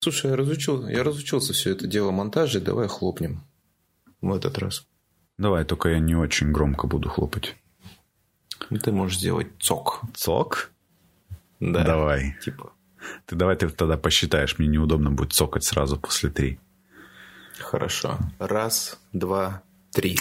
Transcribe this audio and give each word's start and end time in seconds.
Слушай, 0.00 0.30
я, 0.30 0.36
разучил, 0.36 0.86
я 0.88 1.02
разучился 1.02 1.52
все 1.52 1.72
это 1.72 1.86
дело 1.86 2.10
монтажа, 2.10 2.60
давай 2.60 2.88
хлопнем 2.88 3.42
в 4.20 4.32
этот 4.32 4.58
раз. 4.58 4.86
Давай, 5.38 5.64
только 5.64 5.88
я 5.90 5.98
не 5.98 6.14
очень 6.14 6.52
громко 6.52 6.86
буду 6.86 7.08
хлопать. 7.08 7.56
Ты 8.82 8.92
можешь 8.92 9.18
сделать 9.18 9.48
цок. 9.60 10.02
Цок? 10.14 10.70
Да. 11.60 11.84
Давай. 11.84 12.36
Типа. 12.42 12.72
Ты 13.26 13.36
давай 13.36 13.56
ты 13.56 13.68
тогда 13.68 13.96
посчитаешь, 13.96 14.58
мне 14.58 14.68
неудобно 14.68 15.10
будет 15.10 15.32
цокать 15.32 15.64
сразу 15.64 15.96
после 15.98 16.30
три. 16.30 16.58
Хорошо. 17.58 18.18
Раз, 18.38 18.98
два, 19.12 19.62
три. 19.92 20.18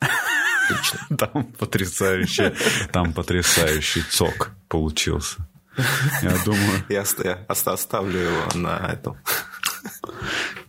Отлично. 0.00 1.00
Там 1.16 1.44
потрясающий, 1.58 2.54
там 2.92 3.12
потрясающий 3.12 4.02
цок 4.02 4.52
получился. 4.68 5.46
Я 6.22 6.36
думаю... 6.44 6.84
Я 6.88 7.04
оставлю 7.48 8.18
его 8.18 8.48
на 8.54 8.78
этом. 8.78 9.16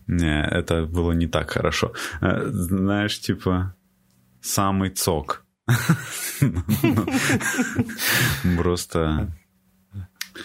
Не, 0.07 0.45
это 0.45 0.85
было 0.85 1.11
не 1.13 1.27
так 1.27 1.51
хорошо. 1.51 1.93
Э, 2.21 2.43
знаешь, 2.47 3.19
типа, 3.19 3.75
самый 4.41 4.89
цок. 4.89 5.45
Просто... 8.57 9.33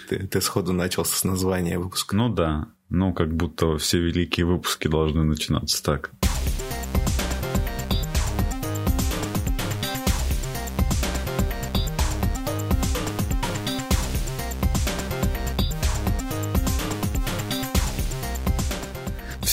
Ты, 0.09 0.27
ты 0.27 0.41
сходу 0.41 0.73
начал 0.73 1.04
с 1.04 1.24
названия 1.24 1.79
выпуска. 1.79 2.16
Ну 2.16 2.29
да. 2.29 2.68
Ну, 2.88 3.12
как 3.12 3.34
будто 3.34 3.79
все 3.79 3.98
великие 3.98 4.46
выпуски 4.46 4.88
должны 4.88 5.24
начинаться 5.24 5.82
так. 5.82 6.10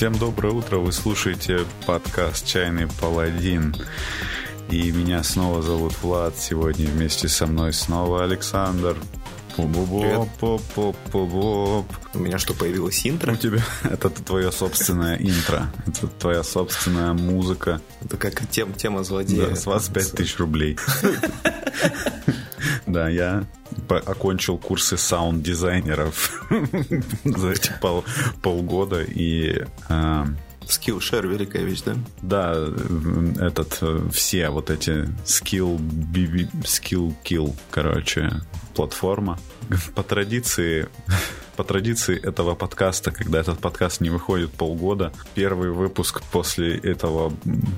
Всем 0.04 0.20
доброе 0.20 0.54
утро, 0.54 0.80
вы 0.80 0.92
слушаете 0.92 1.60
подкаст 1.88 2.46
«Чайный 2.46 2.90
паладин». 3.00 3.74
И 4.70 4.92
меня 4.92 5.24
снова 5.24 5.62
зовут 5.62 5.94
Влад, 6.02 6.36
сегодня 6.38 6.88
вместе 6.88 7.30
со 7.30 7.48
мной 7.48 7.72
снова 7.72 8.26
Александр. 8.26 8.98
У 9.58 9.68
меня 12.20 12.40
что, 12.40 12.54
появилось 12.54 13.06
интро? 13.06 13.34
У 13.34 13.36
тебя 13.36 13.64
это 13.84 14.10
твое 14.10 14.52
собственное 14.52 15.18
интро. 15.18 15.72
Это 15.86 16.08
твоя 16.08 16.44
собственная 16.44 17.14
музыка. 17.14 17.82
Это 18.04 18.18
как 18.18 18.48
тем, 18.50 18.74
тема 18.74 19.04
злодея. 19.04 19.50
Да, 19.50 19.56
с 19.56 19.66
вас 19.66 19.90
5000 19.90 20.38
рублей. 20.40 20.78
Да, 22.88 23.10
я 23.10 23.46
окончил 23.88 24.58
курсы 24.58 24.98
саунд-дизайнеров 24.98 26.46
за 27.24 27.50
эти 27.50 27.72
пол, 27.82 28.06
полгода 28.42 29.02
и... 29.04 29.66
Э, 30.64 30.70
Skillshare 30.70 31.28
великая 31.28 31.64
вещь, 31.64 31.82
да? 31.82 31.96
Да, 32.22 32.68
этот, 33.40 33.82
все 34.14 34.50
вот 34.50 34.70
эти 34.70 35.10
skill, 35.26 35.78
skill 36.64 37.16
kill, 37.24 37.56
короче, 37.72 38.32
платформа. 38.74 39.40
По 39.96 40.04
традиции 40.04 40.88
по 41.56 41.64
традиции 41.64 42.20
этого 42.20 42.56
подкаста, 42.56 43.12
когда 43.12 43.40
этот 43.40 43.60
подкаст 43.60 44.02
не 44.02 44.10
выходит 44.10 44.52
полгода, 44.52 45.12
первый 45.36 45.72
выпуск 45.72 46.22
после 46.32 46.78
этого 46.78 47.34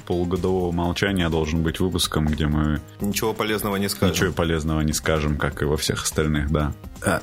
полугодового 0.06 0.72
молчания 0.72 1.30
должен 1.30 1.64
быть 1.64 1.80
выпуском, 1.80 2.28
где 2.28 2.48
мы... 2.48 2.81
Ничего 3.02 3.34
полезного 3.34 3.76
не 3.78 3.90
скажем. 3.90 4.16
Ничего 4.16 4.34
полезного 4.34 4.81
не 4.81 4.94
скажем, 4.94 5.38
как 5.38 5.62
и 5.62 5.66
во 5.66 5.78
всех 5.78 6.03
остальных, 6.03 6.52
да. 6.52 6.73
Э, 7.03 7.20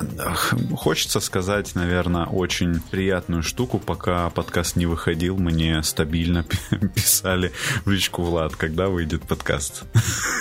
хочется 0.75 1.19
сказать, 1.19 1.75
наверное, 1.75 2.25
очень 2.25 2.79
приятную 2.79 3.43
штуку. 3.43 3.79
Пока 3.79 4.29
подкаст 4.29 4.75
не 4.75 4.85
выходил, 4.85 5.37
мне 5.37 5.81
стабильно 5.83 6.45
писали 6.95 7.51
в 7.85 7.89
личку 7.89 8.21
Влад, 8.23 8.55
когда 8.55 8.87
выйдет 8.87 9.23
подкаст. 9.23 9.83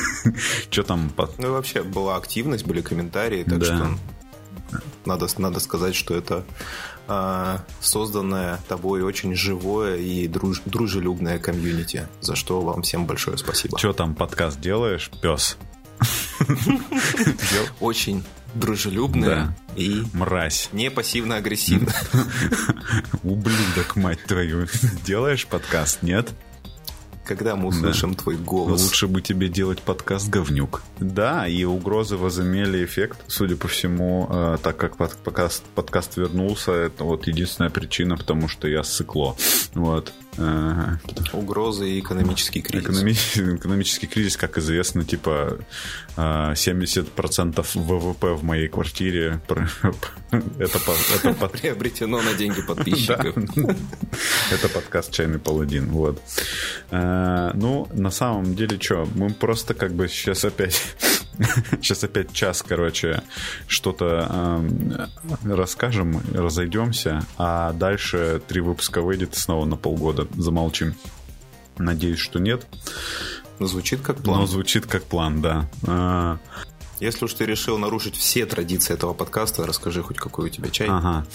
Что 0.70 0.82
там? 0.82 1.12
Ну, 1.38 1.52
вообще 1.52 1.82
была 1.82 2.16
активность, 2.16 2.66
были 2.66 2.82
комментарии, 2.82 3.44
так 3.44 3.64
что 3.64 3.96
надо, 5.06 5.26
надо 5.38 5.60
сказать, 5.60 5.94
что 5.94 6.14
это 6.14 6.44
э, 7.08 7.58
созданное 7.80 8.58
тобой 8.68 9.02
очень 9.02 9.34
живое 9.34 9.96
и 9.96 10.28
друж, 10.28 10.62
дружелюбное 10.64 11.38
комьюнити, 11.38 12.08
за 12.20 12.36
что 12.36 12.60
вам 12.60 12.82
всем 12.82 13.06
большое 13.06 13.38
спасибо. 13.38 13.78
Что 13.78 13.92
там 13.92 14.14
подкаст 14.14 14.60
делаешь, 14.60 15.10
пес? 15.20 15.56
Очень 17.80 18.24
дружелюбная 18.54 19.56
и 19.76 20.02
мразь. 20.12 20.68
Не 20.72 20.90
пассивно-агрессивно. 20.90 21.92
Ублюдок, 23.22 23.96
мать 23.96 24.22
твою. 24.24 24.66
Делаешь 25.04 25.46
подкаст, 25.46 26.02
нет? 26.02 26.32
Когда 27.24 27.56
мы 27.56 27.68
услышим 27.68 28.12
да. 28.14 28.22
твой 28.22 28.36
голос. 28.36 28.82
Лучше 28.82 29.06
бы 29.06 29.22
тебе 29.22 29.48
делать 29.48 29.80
подкаст 29.82 30.28
говнюк. 30.28 30.82
Да, 30.98 31.46
и 31.46 31.64
угрозы 31.64 32.16
возымели 32.16 32.84
эффект, 32.84 33.18
судя 33.26 33.56
по 33.56 33.68
всему, 33.68 34.28
э, 34.30 34.58
так 34.62 34.76
как 34.76 34.96
подкаст, 34.96 35.64
подкаст 35.74 36.16
вернулся, 36.16 36.72
это 36.72 37.04
вот 37.04 37.26
единственная 37.26 37.70
причина, 37.70 38.16
потому 38.16 38.48
что 38.48 38.68
я 38.68 38.82
сыкло. 38.82 39.36
Вот. 39.74 40.12
Угрозы 41.32 41.90
и 41.90 42.00
экономический 42.00 42.62
кризис. 42.62 42.88
Экономи- 42.88 43.56
экономический 43.56 44.06
кризис, 44.06 44.36
как 44.36 44.56
известно, 44.56 45.04
типа 45.04 45.58
70% 46.16 47.58
э, 47.58 47.78
ВВП 47.78 48.32
в 48.32 48.42
моей 48.42 48.68
квартире 48.68 49.42
это, 50.58 50.92
это 51.24 51.48
приобретено 51.48 52.22
на 52.22 52.34
деньги 52.34 52.62
подписчиков. 52.66 53.36
Это 54.50 54.68
подкаст 54.68 55.12
«Чайный 55.12 55.38
паладин». 55.38 55.90
Вот. 55.90 56.20
Э, 56.90 57.50
ну, 57.54 57.88
на 57.92 58.10
самом 58.10 58.54
деле, 58.54 58.78
что, 58.80 59.06
мы 59.14 59.30
просто 59.30 59.74
как 59.74 59.92
бы 59.92 60.08
сейчас 60.08 60.44
опять 60.44 60.80
сейчас 61.80 62.04
опять 62.04 62.32
час, 62.32 62.62
короче, 62.62 63.22
что-то 63.66 64.28
э, 64.30 65.06
расскажем, 65.44 66.20
разойдемся, 66.34 67.24
а 67.38 67.72
дальше 67.72 68.42
три 68.46 68.60
выпуска 68.60 69.00
выйдет 69.00 69.34
снова 69.34 69.64
на 69.64 69.76
полгода 69.76 70.21
замолчим. 70.36 70.94
Надеюсь, 71.78 72.18
что 72.18 72.38
нет. 72.38 72.66
Но 73.58 73.66
звучит 73.66 74.00
как 74.00 74.22
план. 74.22 74.40
Но 74.40 74.46
звучит 74.46 74.86
как 74.86 75.04
план, 75.04 75.40
да. 75.40 75.68
А... 75.86 76.38
Если 77.00 77.24
уж 77.24 77.34
ты 77.34 77.46
решил 77.46 77.78
нарушить 77.78 78.16
все 78.16 78.46
традиции 78.46 78.94
этого 78.94 79.12
подкаста, 79.12 79.66
расскажи 79.66 80.02
хоть 80.02 80.18
какой 80.18 80.46
у 80.46 80.48
тебя 80.48 80.70
чай. 80.70 80.86
Ага. 80.88 81.26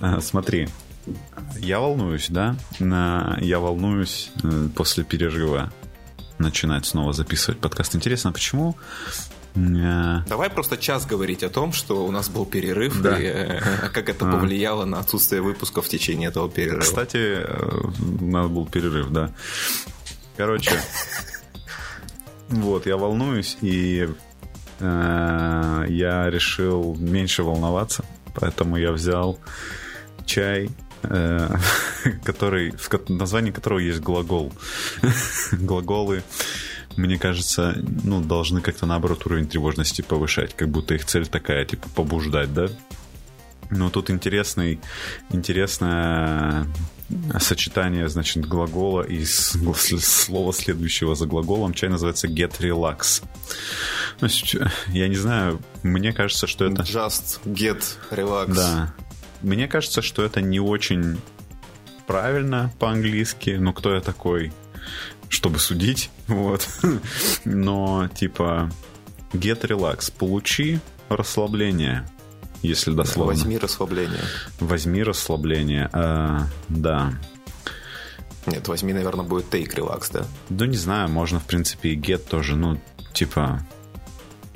А, 0.00 0.20
смотри, 0.20 0.68
я 1.58 1.80
волнуюсь, 1.80 2.28
да? 2.30 2.56
Я 2.78 3.58
волнуюсь 3.58 4.30
э, 4.42 4.68
после 4.74 5.04
перерыва 5.04 5.72
начинать 6.38 6.86
снова 6.86 7.12
записывать 7.12 7.60
подкаст. 7.60 7.94
Интересно, 7.94 8.32
почему? 8.32 8.76
Э, 9.54 10.22
Давай 10.28 10.50
просто 10.50 10.76
час 10.76 11.06
говорить 11.06 11.42
о 11.42 11.48
том, 11.48 11.72
что 11.72 12.04
у 12.04 12.10
нас 12.10 12.28
был 12.28 12.46
перерыв, 12.46 13.00
да. 13.00 13.18
и 13.18 13.24
э, 13.24 13.60
как 13.92 14.08
это 14.08 14.28
а. 14.28 14.32
повлияло 14.32 14.84
на 14.84 14.98
отсутствие 14.98 15.42
выпуска 15.42 15.82
в 15.82 15.88
течение 15.88 16.28
этого 16.28 16.50
перерыва. 16.50 16.80
Кстати, 16.80 17.38
у 18.20 18.26
нас 18.26 18.48
был 18.48 18.66
перерыв, 18.66 19.10
да. 19.10 19.30
Короче, 20.36 20.72
вот, 22.48 22.86
я 22.86 22.96
волнуюсь, 22.96 23.58
и 23.60 24.08
я 24.80 26.26
решил 26.28 26.96
меньше 26.96 27.44
волноваться, 27.44 28.04
поэтому 28.34 28.76
я 28.76 28.90
взял 28.90 29.38
чай 30.26 30.70
Э, 31.04 31.48
который, 32.24 32.70
в 32.70 33.10
названии 33.10 33.50
которого 33.50 33.78
есть 33.78 34.00
глагол. 34.00 34.52
Глаголы, 35.52 36.22
мне 36.96 37.18
кажется, 37.18 37.76
ну, 38.04 38.20
должны 38.20 38.60
как-то 38.60 38.86
наоборот 38.86 39.26
уровень 39.26 39.46
тревожности 39.46 40.02
повышать, 40.02 40.54
как 40.54 40.68
будто 40.68 40.94
их 40.94 41.04
цель 41.04 41.26
такая, 41.26 41.64
типа, 41.64 41.88
побуждать, 41.94 42.52
да? 42.52 42.68
Но 43.70 43.88
тут 43.90 44.10
интересный, 44.10 44.80
интересное 45.30 46.66
сочетание, 47.38 48.08
значит, 48.08 48.46
глагола 48.46 49.02
и 49.02 49.24
слова 49.24 50.52
следующего 50.52 51.14
за 51.14 51.26
глаголом. 51.26 51.74
Чай 51.74 51.88
называется 51.88 52.26
get 52.26 52.60
relax. 52.60 53.22
Ну, 54.20 54.28
я 54.88 55.08
не 55.08 55.16
знаю, 55.16 55.60
мне 55.82 56.12
кажется, 56.12 56.46
что 56.46 56.64
это... 56.66 56.82
Just 56.82 57.40
get 57.44 57.82
relax. 58.10 58.54
Да. 58.54 58.94
Мне 59.42 59.68
кажется, 59.68 60.02
что 60.02 60.22
это 60.24 60.40
не 60.40 60.60
очень 60.60 61.18
правильно 62.06 62.72
по-английски, 62.78 63.56
но 63.58 63.72
кто 63.72 63.94
я 63.94 64.00
такой, 64.00 64.52
чтобы 65.32 65.58
судить, 65.58 66.10
вот. 66.28 66.68
Но, 67.44 68.08
типа, 68.14 68.70
get 69.32 69.62
relax, 69.62 70.12
получи 70.16 70.78
расслабление, 71.08 72.06
если 72.62 72.92
дословно. 72.92 73.32
Возьми 73.32 73.58
расслабление. 73.58 74.20
Возьми 74.60 75.02
расслабление, 75.02 75.88
а, 75.92 76.46
да. 76.68 77.18
Нет, 78.46 78.68
возьми, 78.68 78.92
наверное, 78.92 79.24
будет 79.24 79.52
take 79.52 79.74
relax, 79.74 80.10
да? 80.12 80.26
Да 80.50 80.66
не 80.66 80.76
знаю, 80.76 81.08
можно, 81.08 81.40
в 81.40 81.44
принципе, 81.44 81.90
и 81.90 81.96
get 81.96 82.18
тоже, 82.18 82.56
ну, 82.56 82.78
типа, 83.14 83.64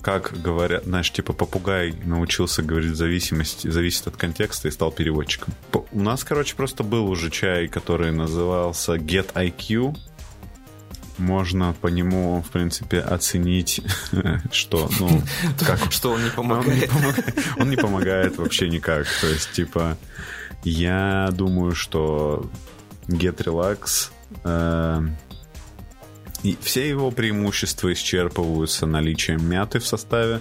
как 0.03 0.41
говорят, 0.43 0.85
знаешь, 0.85 1.11
типа 1.11 1.33
попугай 1.33 1.93
научился 2.05 2.63
говорить 2.63 2.95
зависимость, 2.95 3.71
зависит 3.71 4.07
от 4.09 4.17
контекста 4.17 4.69
и 4.69 4.71
стал 4.71 4.93
переводчиком. 4.93 5.55
У 5.93 6.01
нас, 6.01 6.23
короче, 6.23 6.55
просто 6.55 6.85
был 6.85 7.09
уже 7.09 7.31
чай, 7.31 7.67
который 7.67 8.13
назывался 8.13 8.97
Get 8.97 9.33
IQ, 9.33 9.97
можно 11.19 11.75
по 11.81 11.89
нему, 11.89 12.43
в 12.43 12.51
принципе, 12.51 13.01
оценить, 13.01 13.83
что, 14.53 14.91
ну, 15.01 15.23
как... 15.61 15.93
Что 15.93 16.13
он 16.13 16.25
не 16.25 16.31
помогает. 16.31 16.91
Он 17.57 17.71
не 17.71 17.77
помогает 17.77 18.37
вообще 18.39 18.69
никак. 18.69 19.07
То 19.21 19.27
есть, 19.27 19.53
типа, 19.53 19.97
я 20.65 21.29
думаю, 21.33 21.75
что 21.75 22.51
Get 23.09 23.37
Relax 23.45 24.11
э, 24.45 25.09
и 26.43 26.57
все 26.61 26.89
его 26.89 27.11
преимущества 27.11 27.93
исчерпываются 27.93 28.87
наличием 28.87 29.45
мяты 29.49 29.79
в 29.79 29.87
составе. 29.87 30.41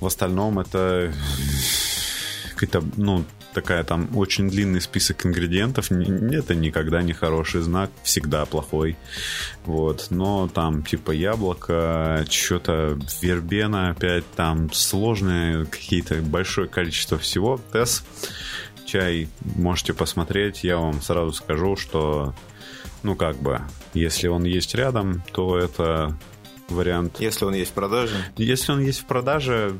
В 0.00 0.06
остальном 0.06 0.58
это 0.58 1.12
какая-то, 2.54 2.82
ну, 2.96 3.24
такая 3.56 3.84
там 3.84 4.14
очень 4.14 4.50
длинный 4.50 4.82
список 4.82 5.24
ингредиентов. 5.24 5.90
Это 5.90 6.54
никогда 6.54 7.00
не 7.00 7.14
хороший 7.14 7.62
знак, 7.62 7.90
всегда 8.02 8.44
плохой. 8.44 8.98
Вот. 9.64 10.08
Но 10.10 10.46
там 10.46 10.82
типа 10.82 11.12
яблоко, 11.12 12.26
что-то 12.28 12.98
вербена 13.22 13.88
опять, 13.88 14.30
там 14.36 14.70
сложные 14.74 15.64
какие-то 15.64 16.16
большое 16.16 16.68
количество 16.68 17.16
всего. 17.16 17.58
Тесс, 17.72 18.04
чай 18.84 19.26
можете 19.40 19.94
посмотреть. 19.94 20.62
Я 20.62 20.76
вам 20.76 21.00
сразу 21.00 21.32
скажу, 21.32 21.76
что 21.76 22.34
ну 23.02 23.16
как 23.16 23.36
бы, 23.36 23.62
если 23.94 24.28
он 24.28 24.44
есть 24.44 24.74
рядом, 24.74 25.22
то 25.32 25.58
это 25.58 26.14
вариант. 26.68 27.20
Если 27.20 27.44
он 27.44 27.54
есть 27.54 27.70
в 27.70 27.74
продаже? 27.74 28.16
Если 28.36 28.72
он 28.72 28.80
есть 28.80 29.00
в 29.00 29.04
продаже, 29.04 29.76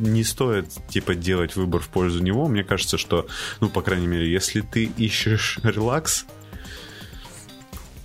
не 0.00 0.24
стоит, 0.24 0.68
типа, 0.88 1.14
делать 1.14 1.56
выбор 1.56 1.80
в 1.80 1.88
пользу 1.88 2.22
него. 2.22 2.48
Мне 2.48 2.64
кажется, 2.64 2.98
что, 2.98 3.26
ну, 3.60 3.68
по 3.68 3.82
крайней 3.82 4.06
мере, 4.06 4.30
если 4.30 4.60
ты 4.60 4.84
ищешь 4.84 5.58
релакс, 5.62 6.26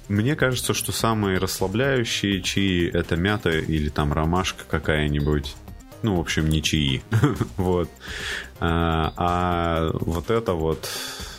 мне 0.08 0.36
кажется, 0.36 0.74
что 0.74 0.92
самые 0.92 1.38
расслабляющие 1.38 2.42
чаи— 2.42 2.90
это 2.94 3.16
мята 3.16 3.52
или 3.52 3.90
там 3.90 4.14
ромашка 4.14 4.64
какая-нибудь. 4.70 5.56
Ну, 6.02 6.18
в 6.18 6.20
общем, 6.20 6.50
не 6.50 6.62
чаи. 6.62 7.02
вот. 7.58 7.90
А, 8.60 9.14
а 9.16 9.92
вот 9.94 10.30
это 10.30 10.54
вот, 10.54 10.90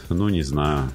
ну, 0.09 0.29
не 0.29 0.43
знаю. 0.43 0.91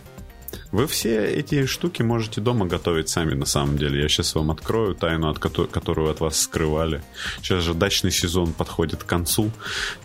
Вы 0.71 0.85
все 0.85 1.25
эти 1.25 1.65
штуки 1.65 2.03
можете 2.03 2.41
дома 2.41 2.67
готовить 2.67 3.09
сами, 3.09 3.33
на 3.33 3.47
самом 3.47 3.77
деле. 3.77 4.03
Я 4.03 4.07
сейчас 4.07 4.35
вам 4.35 4.51
открою 4.51 4.93
тайну, 4.93 5.29
от 5.31 5.39
ко- 5.39 5.49
которую 5.65 6.11
от 6.11 6.19
вас 6.19 6.39
скрывали. 6.39 7.01
Сейчас 7.41 7.63
же 7.63 7.73
дачный 7.73 8.11
сезон 8.11 8.53
подходит 8.53 9.03
к 9.03 9.07
концу. 9.07 9.49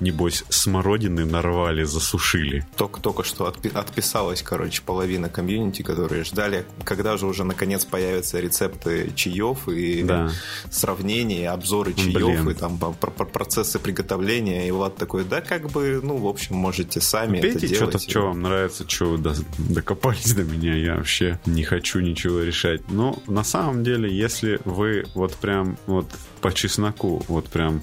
Небось, 0.01 0.43
смородины 0.49 1.27
нарвали, 1.27 1.85
засушили. 1.85 2.67
Только, 2.77 3.03
только 3.03 3.25
что 3.25 3.47
отпи- 3.47 3.77
отписалась, 3.77 4.41
короче, 4.41 4.81
половина 4.81 5.29
комьюнити, 5.29 5.83
которые 5.83 6.25
ждали, 6.25 6.65
когда 6.85 7.19
же 7.19 7.27
уже 7.27 7.45
наконец 7.45 7.85
появятся 7.85 8.41
рецепты 8.41 9.13
чаев 9.15 9.69
и 9.69 10.03
да. 10.03 10.31
сравнения, 10.71 11.51
обзоры 11.51 11.93
чаев 11.93 12.15
Блин. 12.15 12.49
и 12.49 12.55
там 12.55 12.79
процессы 12.79 13.79
приготовления. 13.79 14.67
И 14.67 14.71
вот 14.71 14.97
такой, 14.97 15.25
да, 15.25 15.43
как 15.43 15.71
бы, 15.71 16.01
ну, 16.03 16.17
в 16.17 16.27
общем, 16.27 16.57
можете 16.57 17.03
сами 17.03 17.43
Пейте 17.43 17.59
это 17.59 17.67
делать. 17.69 17.77
что-то, 17.91 17.99
что 18.11 18.21
вам 18.29 18.41
нравится, 18.41 18.89
что 18.89 19.11
вы 19.11 19.19
докопались 19.59 20.33
до 20.33 20.43
меня 20.43 20.54
меня, 20.55 20.75
я 20.75 20.97
вообще 20.97 21.39
не 21.47 21.65
хочу 21.65 22.01
ничего 22.01 22.41
решать. 22.41 22.91
Но 22.91 23.19
на 23.27 23.45
самом 23.45 23.85
деле, 23.85 24.15
если 24.15 24.61
вы 24.65 25.05
вот 25.15 25.35
прям 25.37 25.77
вот 25.87 26.07
по 26.41 26.53
чесноку, 26.53 27.25
вот 27.29 27.49
прям 27.49 27.83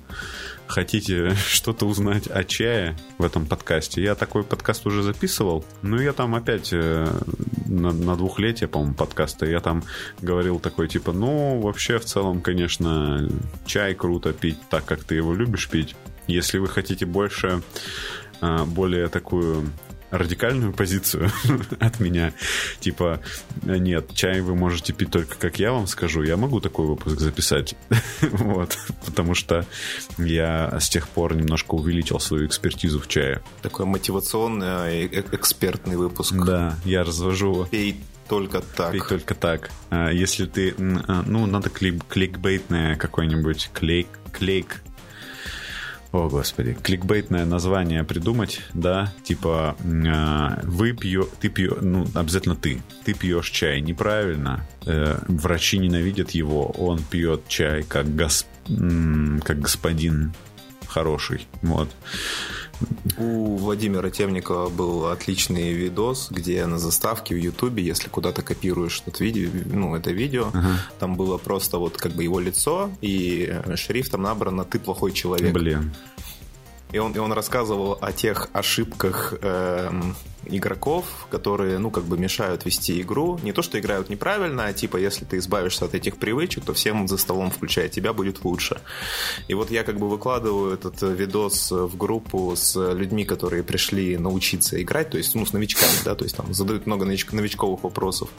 хотите 0.68 1.36
что-то 1.48 1.86
узнать 1.86 2.28
о 2.28 2.44
чае 2.44 2.96
в 3.18 3.26
этом 3.26 3.46
подкасте, 3.46 4.02
я 4.02 4.16
такой 4.16 4.44
подкаст 4.44 4.86
уже 4.86 5.04
записывал, 5.04 5.66
но 5.82 6.02
я 6.02 6.14
там 6.14 6.36
опять 6.36 6.70
э, 6.72 7.08
на, 7.66 7.92
на 7.92 8.16
двухлетие, 8.16 8.68
по-моему, 8.68 8.96
подкаста, 8.96 9.46
я 9.46 9.60
там 9.60 9.84
говорил 10.22 10.60
такой, 10.60 10.88
типа, 10.88 11.12
ну, 11.12 11.60
вообще, 11.60 12.00
в 12.00 12.06
целом, 12.06 12.42
конечно, 12.42 13.30
чай 13.66 13.94
круто 13.94 14.34
пить 14.34 14.58
так, 14.70 14.86
как 14.86 15.04
ты 15.04 15.16
его 15.16 15.34
любишь 15.34 15.70
пить. 15.70 15.96
Если 16.28 16.58
вы 16.58 16.68
хотите 16.68 17.06
больше 17.06 17.62
э, 18.42 18.64
более 18.66 19.08
такую 19.10 19.70
радикальную 20.12 20.74
позицию 20.74 21.32
от 21.80 22.00
меня. 22.00 22.34
Типа, 22.80 23.22
нет, 23.64 24.14
чай 24.14 24.42
вы 24.42 24.56
можете 24.56 24.94
пить 24.94 25.12
только 25.12 25.36
как 25.38 25.60
я 25.60 25.72
вам 25.72 25.88
скажу. 25.88 26.22
Я 26.22 26.38
могу 26.38 26.60
такой 26.60 26.86
выпуск 26.86 27.20
записать. 27.20 27.76
вот. 28.22 28.78
Потому 29.06 29.34
что 29.34 29.66
я 30.18 30.78
с 30.80 30.90
тех 30.90 31.08
пор 31.08 31.36
немножко 31.36 31.76
увеличил 31.76 32.20
свою 32.20 32.46
экспертизу 32.46 33.00
в 33.00 33.08
чае. 33.08 33.42
Такой 33.62 33.86
мотивационный, 33.86 35.06
э, 35.06 35.24
экспертный 35.32 35.96
выпуск. 35.96 36.34
Да, 36.34 36.76
я 36.86 37.04
развожу... 37.04 37.68
Пей 37.72 37.98
только 38.28 38.62
так. 38.62 38.92
Пей 38.92 39.02
только 39.02 39.36
так. 39.36 39.72
А, 39.90 40.10
если 40.10 40.46
ты... 40.46 40.74
А, 41.08 41.24
ну, 41.26 41.46
надо 41.46 41.70
клик, 41.70 42.06
кликбейтное 42.08 42.96
какой-нибудь 42.96 43.72
клейк, 43.74 44.08
клейк 44.32 44.82
о, 46.12 46.28
господи, 46.28 46.76
кликбейтное 46.82 47.46
название 47.46 48.04
придумать, 48.04 48.62
да, 48.74 49.14
типа 49.24 49.78
э, 49.80 50.60
вы 50.64 50.92
пьё, 50.92 51.28
ты 51.40 51.48
пьё, 51.50 51.78
ну, 51.80 52.06
обязательно 52.14 52.56
ты, 52.56 52.82
ты 53.06 53.14
пьешь 53.14 53.50
чай 53.50 53.80
неправильно, 53.80 54.68
э, 54.86 55.18
врачи 55.28 55.78
ненавидят 55.78 56.32
его, 56.32 56.68
он 56.72 57.02
пьет 57.02 57.48
чай 57.48 57.84
как, 57.84 58.14
гос, 58.14 58.46
как 58.68 59.60
господин 59.60 60.34
хороший, 60.88 61.48
вот. 61.62 61.90
У 63.18 63.58
Владимира 63.58 64.10
Темникова 64.10 64.70
был 64.70 65.08
отличный 65.08 65.74
видос, 65.74 66.30
где 66.32 66.66
на 66.66 66.80
заставке 66.80 67.36
в 67.36 67.38
Ютубе, 67.38 67.84
если 67.84 68.10
куда-то 68.10 68.42
копируешь 68.42 69.04
это 69.06 69.24
видео, 69.24 69.50
ну, 69.66 69.96
это 69.96 70.12
видео, 70.12 70.48
ага. 70.54 70.80
там 71.00 71.16
было 71.16 71.38
просто 71.38 71.78
вот 71.78 71.98
как 71.98 72.14
бы 72.14 72.24
его 72.24 72.40
лицо 72.40 72.90
и 73.02 73.54
шрифтом 73.76 74.24
набрано 74.24 74.64
«Ты 74.64 74.80
плохой 74.80 75.12
человек». 75.12 75.54
Блин. 75.54 75.94
И 76.92 76.98
он, 76.98 77.14
и 77.14 77.20
он 77.20 77.32
рассказывал 77.32 77.98
о 78.02 78.12
тех 78.12 78.50
ошибках 78.54 79.34
э, 79.42 79.92
игроков, 80.46 81.06
которые, 81.30 81.78
ну, 81.78 81.92
как 81.92 82.04
бы 82.04 82.18
мешают 82.18 82.66
вести 82.66 83.02
игру. 83.02 83.40
Не 83.44 83.54
то, 83.54 83.62
что 83.62 83.80
играют 83.80 84.10
неправильно, 84.10 84.66
а 84.66 84.74
типа, 84.74 84.98
если 84.98 85.26
ты 85.26 85.38
избавишься 85.38 85.86
от 85.86 85.94
этих 85.94 86.18
привычек, 86.18 86.66
то 86.66 86.74
всем 86.74 87.08
за 87.08 87.18
столом, 87.18 87.52
включая 87.52 87.90
тебя, 87.90 88.14
будет 88.14 88.44
лучше. 88.44 88.82
И 89.48 89.54
вот 89.54 89.72
я 89.72 89.84
как 89.84 90.00
бы 90.00 90.10
выкладываю 90.10 90.74
этот 90.74 91.02
видос 91.02 91.72
в 91.72 91.96
группу 91.98 92.54
с 92.56 92.76
людьми, 92.94 93.26
которые 93.26 93.64
пришли 93.64 94.18
научиться 94.18 94.82
играть, 94.82 95.10
то 95.10 95.18
есть, 95.18 95.36
ну, 95.36 95.46
с 95.46 95.54
новичками, 95.54 95.92
да, 96.06 96.16
то 96.16 96.24
есть 96.24 96.36
там 96.36 96.54
задают 96.54 96.86
много 96.86 97.06
нович- 97.06 97.34
новичковых 97.34 97.84
вопросов. 97.84 98.30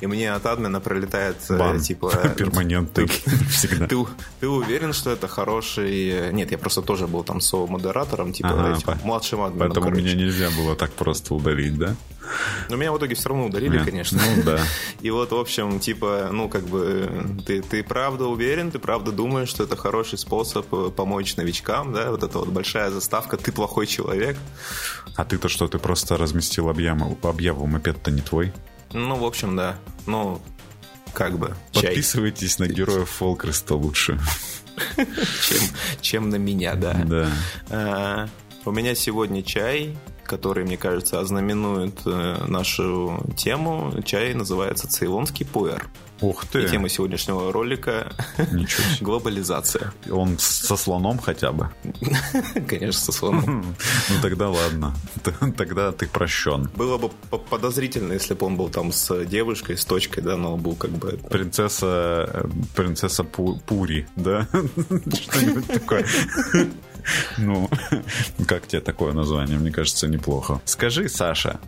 И 0.00 0.06
мне 0.06 0.32
от 0.32 0.46
админа 0.46 0.80
пролетает, 0.80 1.36
э, 1.48 1.58
Бан. 1.58 1.80
типа... 1.80 2.10
Перманентный 2.36 3.06
всегда. 3.50 3.86
Ты, 3.86 3.96
ты 4.40 4.48
уверен, 4.48 4.92
что 4.92 5.10
это 5.10 5.28
хороший... 5.28 6.32
Нет, 6.32 6.50
я 6.50 6.58
просто 6.58 6.82
тоже 6.82 7.06
был 7.06 7.22
там 7.22 7.40
со-модератором, 7.40 8.32
типа, 8.32 8.50
ага, 8.50 8.76
этим, 8.76 8.86
по... 8.86 8.98
младшим 9.04 9.42
админом, 9.42 9.68
Поэтому 9.68 9.86
короче. 9.86 10.02
меня 10.02 10.14
нельзя 10.14 10.50
было 10.50 10.74
так 10.76 10.92
просто 10.92 11.34
удалить, 11.52 11.78
да? 11.78 11.96
Но 12.68 12.76
меня 12.76 12.92
в 12.92 12.98
итоге 12.98 13.14
все 13.14 13.28
равно 13.28 13.46
удалили, 13.46 13.76
Нет, 13.76 13.84
конечно. 13.84 14.20
Ну 14.36 14.42
да. 14.42 14.58
И 15.02 15.10
вот, 15.10 15.32
в 15.32 15.36
общем, 15.36 15.78
типа, 15.78 16.30
ну, 16.32 16.48
как 16.48 16.64
бы, 16.64 17.08
ты, 17.46 17.62
ты 17.62 17.82
правда 17.82 18.26
уверен, 18.26 18.70
ты 18.70 18.78
правда 18.78 19.12
думаешь, 19.12 19.48
что 19.48 19.64
это 19.64 19.76
хороший 19.76 20.18
способ 20.18 20.72
э, 20.72 20.90
помочь 20.90 21.36
новичкам, 21.36 21.92
да, 21.92 22.10
вот 22.10 22.22
эта 22.22 22.38
вот 22.38 22.48
большая 22.48 22.90
заставка 22.90 23.36
«ты 23.36 23.52
плохой 23.52 23.86
человек». 23.86 24.36
А 25.16 25.24
ты-то 25.24 25.48
что, 25.48 25.68
ты 25.68 25.78
просто 25.78 26.16
разместил 26.16 26.68
объяву, 26.68 27.18
объяву 27.22 27.66
мопед-то 27.66 28.10
не 28.10 28.20
твой? 28.20 28.52
Ну, 28.92 29.16
в 29.16 29.24
общем, 29.24 29.56
да. 29.56 29.76
Ну, 30.06 30.40
как 31.12 31.38
бы. 31.38 31.54
Подписывайтесь 31.72 32.56
чай. 32.56 32.68
на 32.68 32.72
героев 32.72 33.08
Фолкреста 33.10 33.74
лучше. 33.74 34.18
чем, 34.96 35.60
чем 36.00 36.28
на 36.30 36.36
меня, 36.36 36.74
да. 36.74 36.94
Да. 37.04 37.28
А, 37.70 38.28
у 38.64 38.72
меня 38.72 38.94
сегодня 38.94 39.42
чай 39.42 39.96
который, 40.24 40.64
мне 40.64 40.76
кажется, 40.76 41.20
ознаменует 41.20 42.00
э, 42.06 42.44
нашу 42.46 43.24
тему. 43.36 43.92
Чай 44.04 44.34
называется 44.34 44.88
«Цейлонский 44.88 45.46
пуэр». 45.46 45.88
Ух 46.20 46.46
ты! 46.46 46.64
И 46.64 46.68
тема 46.68 46.88
сегодняшнего 46.88 47.52
ролика– 47.52 48.12
глобализация. 49.00 49.92
Он 50.10 50.38
со 50.38 50.76
слоном 50.76 51.18
хотя 51.18 51.52
бы? 51.52 51.70
Конечно, 52.68 53.00
со 53.00 53.12
слоном. 53.12 53.74
Ну 54.08 54.14
тогда 54.22 54.48
ладно. 54.48 54.94
Тогда 55.56 55.92
ты 55.92 56.06
прощен. 56.06 56.70
Было 56.76 56.98
бы 56.98 57.10
подозрительно, 57.50 58.12
если 58.12 58.34
бы 58.34 58.46
он 58.46 58.56
был 58.56 58.68
там 58.68 58.92
с 58.92 59.24
девушкой, 59.26 59.76
с 59.76 59.84
точкой, 59.84 60.22
да, 60.22 60.36
но 60.36 60.56
был 60.56 60.76
как 60.76 60.90
бы... 60.92 61.18
Принцесса... 61.28 62.30
Э, 62.32 62.48
принцесса 62.76 63.24
Пури, 63.24 64.06
да? 64.16 64.46
Что-нибудь 64.52 65.66
такое. 65.66 66.06
Ну, 67.38 67.68
как 68.46 68.66
тебе 68.66 68.80
такое 68.80 69.12
название? 69.12 69.58
Мне 69.58 69.70
кажется, 69.70 70.08
неплохо. 70.08 70.60
Скажи, 70.64 71.08
Саша, 71.08 71.60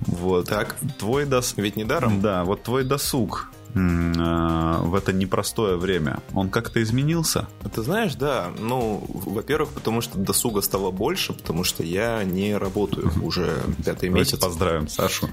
вот 0.00 0.48
так, 0.48 0.76
твой 0.98 1.26
досуг... 1.26 1.58
Ведь 1.58 1.76
не 1.76 1.84
даром? 1.84 2.20
Да, 2.20 2.44
вот 2.44 2.62
твой 2.62 2.84
досуг 2.84 3.50
в 3.76 4.94
это 4.94 5.12
непростое 5.12 5.76
время, 5.76 6.20
он 6.32 6.48
как-то 6.48 6.82
изменился? 6.82 7.46
Ты 7.74 7.82
знаешь, 7.82 8.14
да. 8.14 8.50
Ну, 8.58 9.04
во-первых, 9.08 9.70
потому 9.70 10.00
что 10.00 10.18
досуга 10.18 10.62
стало 10.62 10.90
больше, 10.90 11.34
потому 11.34 11.62
что 11.62 11.82
я 11.82 12.24
не 12.24 12.56
работаю 12.56 13.12
уже 13.22 13.54
пятый 13.84 14.08
месяц. 14.08 14.38
поздравим 14.38 14.88
Сашу. 14.88 15.28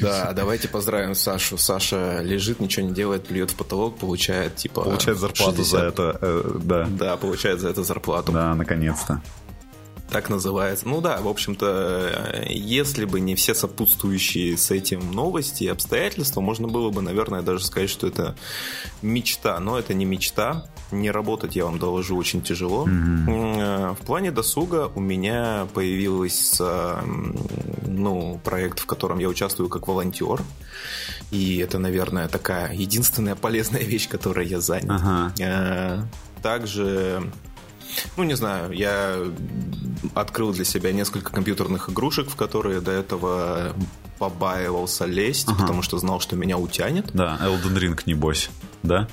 Да, 0.00 0.32
давайте 0.32 0.68
поздравим 0.68 1.14
Сашу. 1.14 1.56
Саша 1.56 2.20
лежит, 2.20 2.60
ничего 2.60 2.86
не 2.86 2.92
делает, 2.92 3.26
плюет 3.26 3.52
в 3.52 3.54
потолок, 3.54 3.96
получает 3.96 4.56
типа... 4.56 4.82
Получает 4.82 5.18
зарплату 5.18 5.58
60... 5.58 5.70
за 5.70 5.86
это, 5.86 6.18
э, 6.20 6.58
да. 6.64 6.88
Да, 6.90 7.16
получает 7.16 7.60
за 7.60 7.68
это 7.68 7.84
зарплату. 7.84 8.32
Да, 8.32 8.54
наконец-то 8.54 9.22
так 10.12 10.28
называется. 10.28 10.86
Ну 10.86 11.00
да, 11.00 11.20
в 11.20 11.28
общем-то, 11.28 12.44
если 12.48 13.06
бы 13.06 13.18
не 13.18 13.34
все 13.34 13.54
сопутствующие 13.54 14.58
с 14.58 14.70
этим 14.70 15.10
новости 15.10 15.64
и 15.64 15.68
обстоятельства, 15.68 16.40
можно 16.42 16.68
было 16.68 16.90
бы, 16.90 17.00
наверное, 17.00 17.40
даже 17.40 17.64
сказать, 17.64 17.88
что 17.88 18.06
это 18.06 18.36
мечта. 19.00 19.58
Но 19.58 19.78
это 19.78 19.94
не 19.94 20.04
мечта. 20.04 20.66
Не 20.90 21.10
работать, 21.10 21.56
я 21.56 21.64
вам 21.64 21.78
доложу, 21.78 22.16
очень 22.16 22.42
тяжело. 22.42 22.86
Mm-hmm. 22.86 23.94
В 23.94 24.04
плане 24.04 24.30
досуга 24.30 24.92
у 24.94 25.00
меня 25.00 25.66
появился 25.72 27.02
ну, 27.86 28.38
проект, 28.44 28.80
в 28.80 28.86
котором 28.86 29.18
я 29.18 29.28
участвую 29.28 29.70
как 29.70 29.88
волонтер. 29.88 30.42
И 31.30 31.56
это, 31.56 31.78
наверное, 31.78 32.28
такая 32.28 32.74
единственная 32.74 33.34
полезная 33.34 33.82
вещь, 33.92 34.08
которой 34.08 34.46
я 34.46 34.60
занят. 34.60 35.00
Uh-huh. 35.00 36.04
Также 36.42 37.22
ну, 38.16 38.24
не 38.24 38.34
знаю, 38.34 38.72
я 38.72 39.16
открыл 40.14 40.52
для 40.52 40.64
себя 40.64 40.92
несколько 40.92 41.32
компьютерных 41.32 41.90
игрушек, 41.90 42.28
в 42.30 42.36
которые 42.36 42.80
до 42.80 42.90
этого 42.90 43.74
побаивался 44.18 45.04
лезть, 45.04 45.48
ага. 45.48 45.62
потому 45.62 45.82
что 45.82 45.98
знал, 45.98 46.20
что 46.20 46.36
меня 46.36 46.58
утянет. 46.58 47.10
Да, 47.12 47.38
Elden 47.40 47.76
Ring, 47.76 48.00
небось, 48.06 48.50
да? 48.82 49.08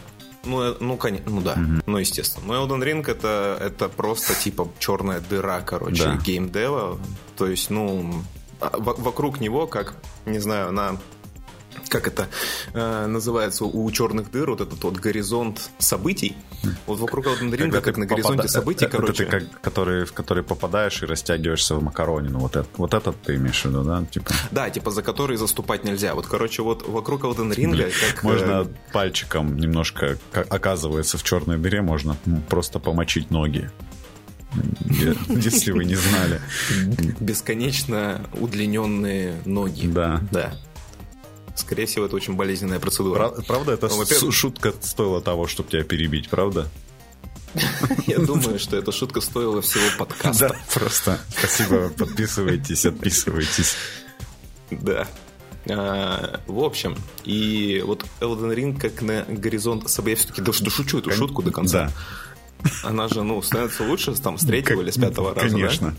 Ну, 0.46 0.62
э, 0.62 0.76
ну, 0.80 0.98
конечно, 0.98 1.30
ну 1.30 1.42
да, 1.42 1.54
угу. 1.54 1.82
ну, 1.86 1.98
естественно. 1.98 2.46
Но 2.48 2.54
Elden 2.56 2.84
Ring 2.84 3.10
это, 3.10 3.58
это 3.60 3.90
просто 3.90 4.34
типа 4.36 4.70
черная 4.80 5.20
дыра, 5.20 5.62
короче, 5.62 6.06
да. 6.06 6.16
геймдева. 6.18 7.00
То 7.38 7.48
есть, 7.48 7.70
ну, 7.70 8.24
а, 8.62 8.78
вокруг 8.78 9.40
него, 9.40 9.68
как, 9.68 9.96
не 10.26 10.40
знаю, 10.40 10.72
на 10.72 10.98
как 11.88 12.08
это 12.08 12.28
э, 12.74 13.06
называется 13.08 13.66
у 13.66 13.90
черных 13.92 14.32
дыр, 14.32 14.50
вот 14.52 14.62
этот 14.62 14.84
вот 14.84 14.98
горизонт 14.98 15.70
событий. 15.80 16.36
Вот 16.86 17.00
вокруг 17.00 17.28
Elden 17.28 17.52
Ring, 17.52 17.72
как, 17.72 17.84
как 17.84 17.98
на 17.98 18.06
горизонте 18.06 18.38
попада... 18.38 18.48
событий, 18.52 18.86
это, 18.86 18.98
короче. 18.98 19.24
Это 19.24 19.32
ты 19.32 19.40
как, 19.40 19.62
который, 19.62 20.06
в 20.06 20.14
который 20.14 20.44
попадаешь 20.44 21.02
и 21.04 21.06
растягиваешься 21.06 21.76
в 21.76 21.84
макаронину. 21.84 22.40
Вот, 22.40 22.56
это, 22.56 22.68
вот 22.78 22.94
этот 22.94 23.22
ты 23.22 23.36
имеешь 23.36 23.62
в 23.62 23.66
виду, 23.66 23.84
да? 23.84 24.04
Типа... 24.10 24.32
Да, 24.52 24.70
типа 24.70 24.92
за 24.92 25.02
который 25.02 25.38
заступать 25.38 25.84
нельзя. 25.84 26.16
Вот, 26.16 26.28
короче, 26.28 26.62
вот 26.62 26.88
вокруг 26.88 27.24
Elden 27.24 27.54
Ring... 27.54 27.92
Как... 28.14 28.24
Можно 28.24 28.52
э, 28.62 28.92
пальчиком 28.94 29.58
немножко, 29.58 30.18
оказывается, 30.34 31.18
в 31.18 31.24
черной 31.24 31.58
дыре 31.58 31.82
можно 31.82 32.16
просто 32.50 32.80
помочить 32.80 33.32
ноги 33.32 33.70
если 35.30 35.72
вы 35.72 35.86
не 35.86 35.96
знали. 35.96 36.42
Бесконечно 37.20 38.22
удлиненные 38.34 39.36
ноги. 39.46 39.88
Да. 39.88 40.22
Да. 40.32 40.54
Скорее 41.60 41.86
всего, 41.86 42.06
это 42.06 42.16
очень 42.16 42.36
болезненная 42.36 42.80
процедура. 42.80 43.30
Правда, 43.46 43.74
это 43.74 43.90
ну, 43.90 44.32
шутка 44.32 44.74
стоила 44.82 45.22
того, 45.22 45.46
чтобы 45.48 45.70
тебя 45.70 45.84
перебить, 45.84 46.30
правда? 46.30 46.70
Я 48.08 48.20
думаю, 48.20 48.60
что 48.60 48.78
эта 48.78 48.92
шутка 48.92 49.22
стоила 49.22 49.62
всего 49.62 49.84
подкаста. 49.98 50.50
Да, 50.50 50.56
просто 50.74 51.20
спасибо, 51.38 51.90
подписывайтесь, 51.90 52.86
отписывайтесь. 52.86 53.76
Да. 54.72 55.08
А, 55.68 56.40
в 56.48 56.60
общем, 56.64 56.96
и 57.26 57.84
вот 57.86 58.06
Elden 58.22 58.56
Ring 58.56 58.80
как 58.80 59.02
на 59.02 59.24
горизонт 59.28 59.90
собой, 59.90 60.12
я 60.12 60.18
все-таки 60.18 60.42
дошучу 60.42 61.00
эту 61.00 61.12
шутку 61.12 61.42
до 61.42 61.52
конца. 61.52 61.92
Да. 62.64 62.72
Она 62.84 63.08
же, 63.08 63.24
ну, 63.24 63.42
становится 63.42 63.84
лучше 63.84 64.14
там 64.16 64.38
с 64.38 64.46
третьего 64.46 64.82
или 64.82 64.92
с 64.92 64.98
пятого 64.98 65.34
раза, 65.34 65.50
Конечно. 65.50 65.96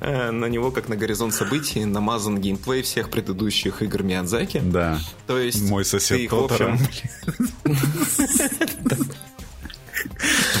На 0.00 0.46
него, 0.46 0.70
как 0.70 0.88
на 0.88 0.96
горизонт 0.96 1.34
событий, 1.34 1.84
намазан 1.84 2.40
геймплей 2.40 2.82
всех 2.82 3.10
предыдущих 3.10 3.82
игр 3.82 4.02
Миядзаки. 4.02 4.60
Да. 4.64 4.98
То 5.26 5.38
есть... 5.38 5.68
Мой 5.68 5.84
сосед 5.84 6.28
Тотара. 6.30 6.78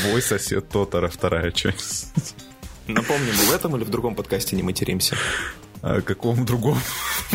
Твой 0.02 0.22
сосед 0.22 0.68
Тотара, 0.68 1.08
вторая 1.08 1.50
часть. 1.50 2.12
Напомним, 2.86 3.32
в 3.32 3.52
этом 3.52 3.76
или 3.76 3.84
в 3.84 3.90
другом 3.90 4.14
подкасте 4.14 4.56
не 4.56 4.62
материмся? 4.62 5.16
А 5.82 6.00
каком 6.00 6.44
другом? 6.44 6.78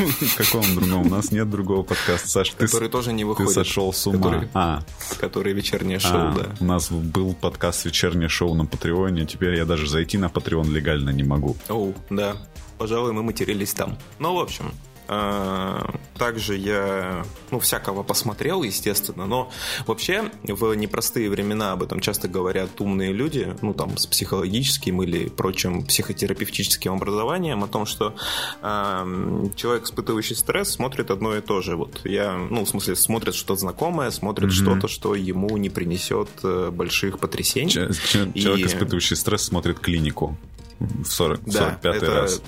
каком 0.38 0.76
другом? 0.76 1.08
У 1.08 1.10
нас 1.10 1.32
нет 1.32 1.50
другого 1.50 1.84
подкаста, 1.84 2.28
Саш. 2.28 2.52
Который 2.52 2.90
тоже 2.90 3.14
не 3.14 3.24
выходит. 3.24 3.50
Ты 3.50 3.56
сошел 3.56 3.94
с 3.94 4.08
ума. 4.08 4.18
Который, 4.18 4.50
а. 4.54 4.84
который 5.20 5.54
вечернее 5.54 6.00
шоу, 6.00 6.30
а, 6.30 6.36
да. 6.36 6.56
У 6.60 6.66
нас 6.66 6.92
был 6.92 7.34
подкаст 7.34 7.86
вечернее 7.86 8.30
шоу 8.30 8.54
на 8.54 8.66
Патреоне. 8.66 9.26
Теперь 9.26 9.56
я 9.56 9.66
даже 9.66 9.90
зайти 9.90 10.18
на 10.18 10.30
Патреон 10.30 10.72
легально 10.72 11.10
не 11.10 11.24
могу. 11.24 11.56
Оу, 11.70 11.94
да. 12.10 12.36
Пожалуй, 12.78 13.12
мы 13.12 13.24
матерились 13.24 13.74
там. 13.74 13.98
Ну, 14.20 14.36
в 14.36 14.40
общем, 14.40 14.72
также 15.10 16.56
я, 16.56 17.26
ну, 17.50 17.60
всякого 17.60 18.04
посмотрел, 18.04 18.62
естественно, 18.62 19.26
но 19.26 19.52
вообще 19.88 20.32
в 20.44 20.74
непростые 20.76 21.30
времена 21.30 21.72
об 21.72 21.82
этом 21.82 22.00
часто 22.00 22.28
говорят 22.28 22.80
умные 22.80 23.12
люди, 23.12 23.56
ну, 23.62 23.74
там, 23.74 23.98
с 23.98 24.06
психологическим 24.06 25.02
или 25.02 25.30
прочим 25.30 25.84
психотерапевтическим 25.84 26.94
образованием, 26.94 27.64
о 27.64 27.68
том, 27.68 27.86
что 27.88 28.14
э, 28.62 29.46
человек, 29.56 29.86
испытывающий 29.86 30.36
стресс, 30.36 30.70
смотрит 30.70 31.10
одно 31.10 31.36
и 31.36 31.42
то 31.42 31.62
же. 31.62 31.76
Вот 31.76 32.02
я, 32.04 32.38
ну, 32.38 32.66
в 32.66 32.70
смысле, 32.70 32.96
смотрит 32.96 33.34
что-то 33.34 33.56
знакомое, 33.56 34.12
смотрит 34.12 34.50
mm-hmm. 34.50 34.64
что-то, 34.64 34.88
что 34.88 35.16
ему 35.16 35.58
не 35.58 35.70
принесет 35.70 36.30
э, 36.44 36.70
больших 36.72 37.18
потрясений. 37.18 37.72
Ч- 37.72 37.90
человек, 38.36 38.66
и... 38.66 38.70
испытывающий 38.70 39.16
стресс, 39.16 39.44
смотрит 39.44 39.80
клинику 39.80 40.38
в 40.80 41.06
40, 41.06 41.42
да, 41.46 41.52
45 41.52 41.96
это, 41.96 42.14
раз. 42.14 42.42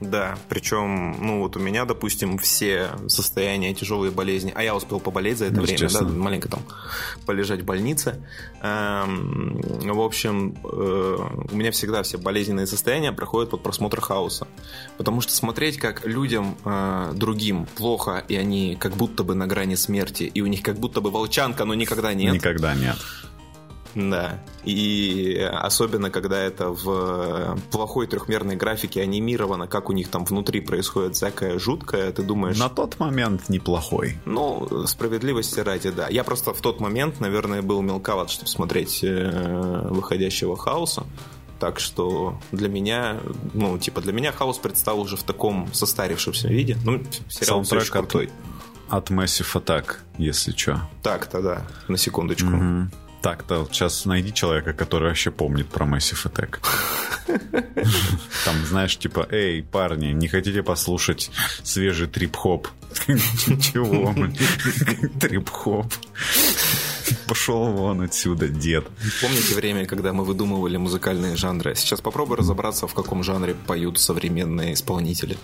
Да, 0.00 0.36
причем, 0.48 1.16
ну 1.20 1.40
вот 1.40 1.56
у 1.56 1.60
меня, 1.60 1.86
допустим, 1.86 2.38
все 2.38 2.90
состояния 3.08 3.72
тяжелые 3.74 4.10
болезни, 4.10 4.52
а 4.54 4.62
я 4.62 4.74
успел 4.74 5.00
поболеть 5.00 5.38
за 5.38 5.46
это 5.46 5.56
ну, 5.56 5.62
время, 5.62 5.88
да, 5.88 6.02
маленько 6.02 6.48
там 6.48 6.60
полежать 7.24 7.62
в 7.62 7.64
больнице. 7.64 8.20
Эм, 8.60 9.60
в 9.60 10.00
общем, 10.00 10.54
э, 10.62 11.18
у 11.50 11.56
меня 11.56 11.70
всегда 11.70 12.02
все 12.02 12.18
болезненные 12.18 12.66
состояния 12.66 13.12
проходят 13.12 13.50
под 13.50 13.62
просмотр 13.62 14.00
хаоса. 14.00 14.46
Потому 14.98 15.22
что 15.22 15.32
смотреть, 15.32 15.78
как 15.78 16.06
людям 16.06 16.58
э, 16.64 17.12
другим 17.14 17.66
плохо, 17.66 18.22
и 18.28 18.36
они 18.36 18.76
как 18.76 18.96
будто 18.96 19.24
бы 19.24 19.34
на 19.34 19.46
грани 19.46 19.76
смерти, 19.76 20.24
и 20.24 20.42
у 20.42 20.46
них 20.46 20.62
как 20.62 20.78
будто 20.78 21.00
бы 21.00 21.10
волчанка, 21.10 21.64
но 21.64 21.74
никогда 21.74 22.12
нет. 22.12 22.34
Никогда 22.34 22.74
нет. 22.74 22.96
Да. 23.96 24.38
И 24.64 25.36
особенно, 25.52 26.10
когда 26.10 26.38
это 26.38 26.68
в 26.68 27.58
плохой 27.70 28.06
трехмерной 28.06 28.54
графике 28.54 29.00
анимировано, 29.00 29.66
как 29.66 29.88
у 29.88 29.92
них 29.92 30.08
там 30.08 30.24
внутри 30.26 30.60
происходит 30.60 31.16
всякое 31.16 31.58
жуткое, 31.58 32.12
ты 32.12 32.22
думаешь... 32.22 32.58
На 32.58 32.68
тот 32.68 33.00
момент 33.00 33.48
неплохой. 33.48 34.18
Ну, 34.26 34.86
справедливости 34.86 35.60
ради, 35.60 35.90
да. 35.90 36.08
Я 36.08 36.24
просто 36.24 36.52
в 36.52 36.60
тот 36.60 36.78
момент, 36.78 37.20
наверное, 37.20 37.62
был 37.62 37.80
мелковат, 37.80 38.28
чтобы 38.28 38.48
смотреть 38.48 39.00
э, 39.02 39.88
выходящего 39.88 40.56
хаоса. 40.58 41.04
Так 41.58 41.80
что 41.80 42.38
для 42.52 42.68
меня, 42.68 43.16
ну, 43.54 43.78
типа, 43.78 44.02
для 44.02 44.12
меня 44.12 44.30
хаос 44.30 44.58
представил 44.58 45.00
уже 45.00 45.16
в 45.16 45.22
таком 45.22 45.72
состарившемся 45.72 46.48
виде. 46.48 46.76
Ну, 46.84 47.02
сериал 47.30 47.62
все 47.62 47.76
еще 47.76 47.92
крутой. 47.92 48.28
От 48.90 49.10
Massive 49.10 49.50
Attack, 49.54 49.96
если 50.18 50.52
что. 50.52 50.82
Так-то 51.02 51.40
да, 51.40 51.66
на 51.88 51.96
секундочку. 51.96 52.50
Угу. 52.50 52.90
Так-то 53.22 53.66
сейчас 53.70 54.04
найди 54.04 54.32
человека, 54.32 54.72
который 54.72 55.08
вообще 55.08 55.30
помнит 55.30 55.68
про 55.68 55.86
Massive 55.86 56.24
Attack. 56.24 56.58
Там, 58.44 58.64
знаешь, 58.66 58.96
типа, 58.96 59.26
эй, 59.30 59.62
парни, 59.62 60.08
не 60.12 60.28
хотите 60.28 60.62
послушать 60.62 61.30
свежий 61.62 62.06
трип-хоп? 62.06 62.68
Чего? 63.06 64.14
Трип-хоп. 65.20 65.92
Пошел 67.28 67.66
вон 67.72 68.02
отсюда, 68.02 68.48
дед. 68.48 68.86
Помните 69.20 69.54
время, 69.54 69.86
когда 69.86 70.12
мы 70.12 70.24
выдумывали 70.24 70.76
музыкальные 70.76 71.36
жанры? 71.36 71.74
Сейчас 71.74 72.00
попробуй 72.00 72.36
разобраться, 72.36 72.86
в 72.86 72.94
каком 72.94 73.22
жанре 73.22 73.54
поют 73.54 73.98
современные 73.98 74.74
исполнители. 74.74 75.36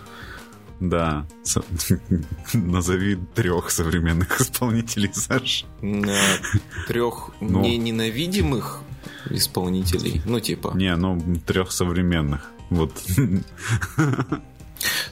Да. 0.82 1.26
Назови 2.54 3.16
трех 3.34 3.70
современных 3.70 4.40
исполнителей, 4.40 5.10
Саш. 5.14 5.64
Трех 6.88 7.30
ну, 7.40 7.60
не 7.60 7.76
ненавидимых 7.76 8.80
исполнителей. 9.30 10.22
Ну, 10.24 10.40
типа. 10.40 10.72
Не, 10.74 10.96
ну, 10.96 11.22
трех 11.46 11.72
современных. 11.72 12.50
Вот. 12.70 12.92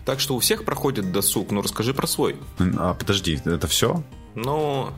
Так 0.04 0.18
что 0.18 0.34
у 0.34 0.40
всех 0.40 0.64
проходит 0.64 1.12
досуг. 1.12 1.52
Ну, 1.52 1.62
расскажи 1.62 1.94
про 1.94 2.08
свой. 2.08 2.34
А, 2.58 2.94
подожди, 2.94 3.40
это 3.44 3.68
все? 3.68 4.02
Ну, 4.34 4.92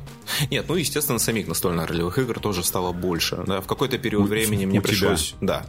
Нет, 0.51 0.67
ну, 0.69 0.77
естественно, 0.77 1.19
самих 1.19 1.49
настольных 1.49 1.89
ролевых 1.89 2.19
игр 2.19 2.39
тоже 2.39 2.63
стало 2.65 2.93
больше. 2.93 3.43
Да? 3.47 3.61
В 3.61 3.67
какой-то 3.67 3.99
период 3.99 4.25
у, 4.25 4.29
времени 4.29 4.67
мне 4.67 4.81
пришлось... 4.81 5.33
Тебя. 5.33 5.39
Да. 5.41 5.67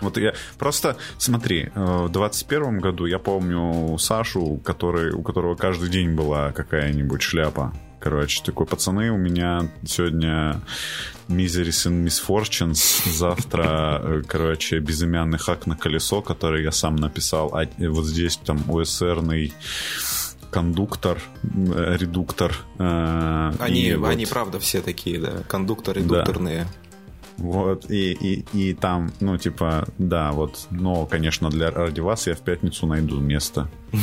Вот 0.00 0.16
я... 0.18 0.34
Просто 0.58 0.96
смотри, 1.18 1.70
э, 1.74 2.04
в 2.06 2.08
21 2.10 2.80
году 2.80 3.06
я 3.06 3.18
помню 3.18 3.96
Сашу, 3.98 4.60
который, 4.64 5.12
у 5.12 5.22
которого 5.22 5.54
каждый 5.54 5.88
день 5.88 6.14
была 6.14 6.52
какая-нибудь 6.52 7.22
шляпа. 7.22 7.72
Короче, 8.00 8.42
такой, 8.44 8.66
пацаны, 8.66 9.10
у 9.10 9.16
меня 9.16 9.68
сегодня 9.84 10.60
Miseries 11.28 11.88
and 11.88 12.04
Misfortunes, 12.04 13.08
завтра, 13.10 14.00
э, 14.02 14.22
короче, 14.26 14.78
безымянный 14.78 15.38
хак 15.38 15.66
на 15.66 15.76
колесо, 15.76 16.22
который 16.22 16.62
я 16.62 16.70
сам 16.70 16.94
написал, 16.96 17.54
а 17.54 17.66
вот 17.88 18.06
здесь 18.06 18.36
там 18.36 18.62
ОСРный 18.70 19.52
кондуктор, 20.50 21.18
э, 21.42 21.96
редуктор. 21.98 22.54
Э, 22.78 23.52
они, 23.58 23.94
вот... 23.94 24.08
они 24.08 24.26
правда 24.26 24.58
все 24.58 24.80
такие, 24.80 25.18
да, 25.18 25.42
кондуктор, 25.46 25.96
редукторные. 25.96 26.64
Да. 26.64 26.70
Вот, 27.38 27.88
и, 27.88 28.12
и, 28.12 28.44
и 28.52 28.74
там, 28.74 29.12
ну, 29.20 29.38
типа, 29.38 29.86
да, 29.98 30.32
вот, 30.32 30.66
но, 30.70 31.06
конечно, 31.06 31.50
для 31.50 31.70
ради 31.70 32.00
вас 32.00 32.26
я 32.26 32.34
в 32.34 32.40
пятницу 32.40 32.86
найду 32.86 33.20
место. 33.20 33.70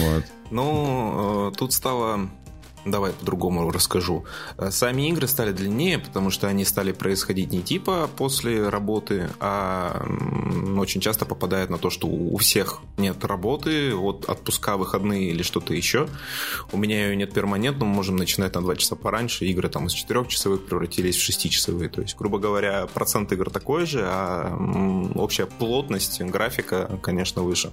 Вот. 0.00 0.24
Ну, 0.50 1.52
тут 1.56 1.72
стало 1.72 2.28
Давай 2.84 3.12
по-другому 3.12 3.70
расскажу. 3.70 4.24
Э, 4.56 4.70
сами 4.70 5.08
игры 5.10 5.28
стали 5.28 5.52
длиннее, 5.52 5.98
потому 5.98 6.30
что 6.30 6.48
они 6.48 6.64
стали 6.64 6.92
происходить 6.92 7.52
не 7.52 7.62
типа 7.62 8.08
после 8.16 8.68
работы, 8.68 9.28
а 9.38 10.06
очень 10.78 11.00
часто 11.00 11.26
попадает 11.26 11.68
на 11.68 11.76
то, 11.76 11.90
что 11.90 12.06
у 12.06 12.36
всех 12.38 12.80
нет 12.96 13.22
работы, 13.24 13.94
вот 13.94 14.28
отпуска, 14.28 14.78
выходные 14.78 15.30
или 15.30 15.42
что-то 15.42 15.74
еще. 15.74 16.08
У 16.72 16.78
меня 16.78 17.08
ее 17.08 17.16
нет 17.16 17.34
перманентно, 17.34 17.84
мы 17.84 17.94
можем 17.94 18.16
начинать 18.16 18.54
на 18.54 18.62
2 18.62 18.76
часа 18.76 18.96
пораньше. 18.96 19.44
Игры 19.44 19.68
там 19.68 19.86
из 19.86 19.94
4-часовых 19.94 20.66
превратились 20.66 21.16
в 21.16 21.28
6-часовые. 21.28 21.90
То 21.90 22.00
есть, 22.00 22.16
грубо 22.16 22.38
говоря, 22.38 22.86
процент 22.86 23.30
игр 23.32 23.50
такой 23.50 23.84
же, 23.84 24.02
а 24.04 24.56
общая 25.14 25.46
плотность 25.46 26.20
графика, 26.22 26.98
конечно, 27.02 27.42
выше. 27.42 27.70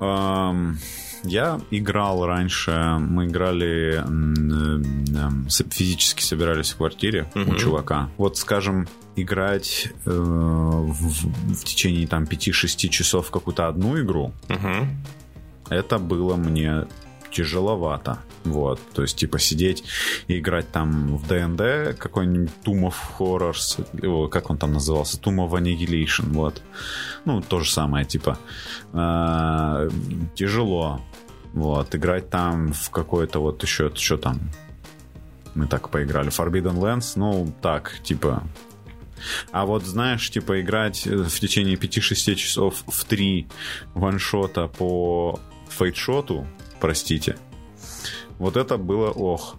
Um... 0.00 0.76
Я 1.24 1.60
играл 1.70 2.26
раньше, 2.26 2.70
мы 3.00 3.26
играли, 3.26 4.04
физически 5.70 6.22
собирались 6.22 6.72
в 6.72 6.76
квартире 6.76 7.26
uh-huh. 7.34 7.50
у 7.50 7.56
чувака. 7.56 8.10
Вот, 8.18 8.36
скажем, 8.36 8.86
играть 9.16 9.88
э, 10.04 10.10
в, 10.10 11.54
в 11.54 11.64
течение 11.64 12.06
там 12.06 12.24
5-6 12.24 12.88
часов 12.88 13.30
какую-то 13.30 13.68
одну 13.68 14.00
игру, 14.00 14.32
uh-huh. 14.48 14.86
это 15.70 15.98
было 15.98 16.36
мне 16.36 16.86
тяжеловато. 17.30 18.18
Вот, 18.44 18.78
то 18.92 19.02
есть, 19.02 19.16
типа, 19.16 19.38
сидеть 19.38 19.84
и 20.28 20.38
играть 20.38 20.70
там 20.70 21.16
в 21.16 21.26
ДНД, 21.26 21.98
какой-нибудь 21.98 22.50
Tomb 22.62 22.90
of 22.90 22.94
Horrors, 23.18 24.28
как 24.28 24.50
он 24.50 24.58
там 24.58 24.74
назывался, 24.74 25.18
Tomb 25.18 25.48
of 25.48 25.52
Annihilation, 25.52 26.32
вот. 26.32 26.62
Ну, 27.24 27.40
то 27.40 27.60
же 27.60 27.70
самое, 27.70 28.04
типа. 28.04 28.38
Э, 28.92 29.88
тяжело. 30.34 31.00
Вот, 31.54 31.94
играть 31.94 32.30
там 32.30 32.72
в 32.72 32.90
какой-то 32.90 33.40
вот 33.40 33.62
еще, 33.62 33.90
что 33.94 34.16
там, 34.16 34.50
мы 35.54 35.66
так 35.66 35.88
поиграли, 35.88 36.30
Forbidden 36.30 36.76
Lands, 36.76 37.12
ну, 37.14 37.54
так, 37.62 38.00
типа, 38.02 38.42
а 39.52 39.64
вот, 39.64 39.84
знаешь, 39.84 40.28
типа, 40.30 40.60
играть 40.60 41.06
в 41.06 41.38
течение 41.38 41.76
5-6 41.76 42.34
часов 42.34 42.84
в 42.86 43.04
3 43.04 43.48
ваншота 43.94 44.66
по 44.66 45.38
фейтшоту, 45.68 46.46
простите, 46.80 47.36
вот 48.38 48.56
это 48.56 48.76
было 48.76 49.10
ох. 49.10 49.56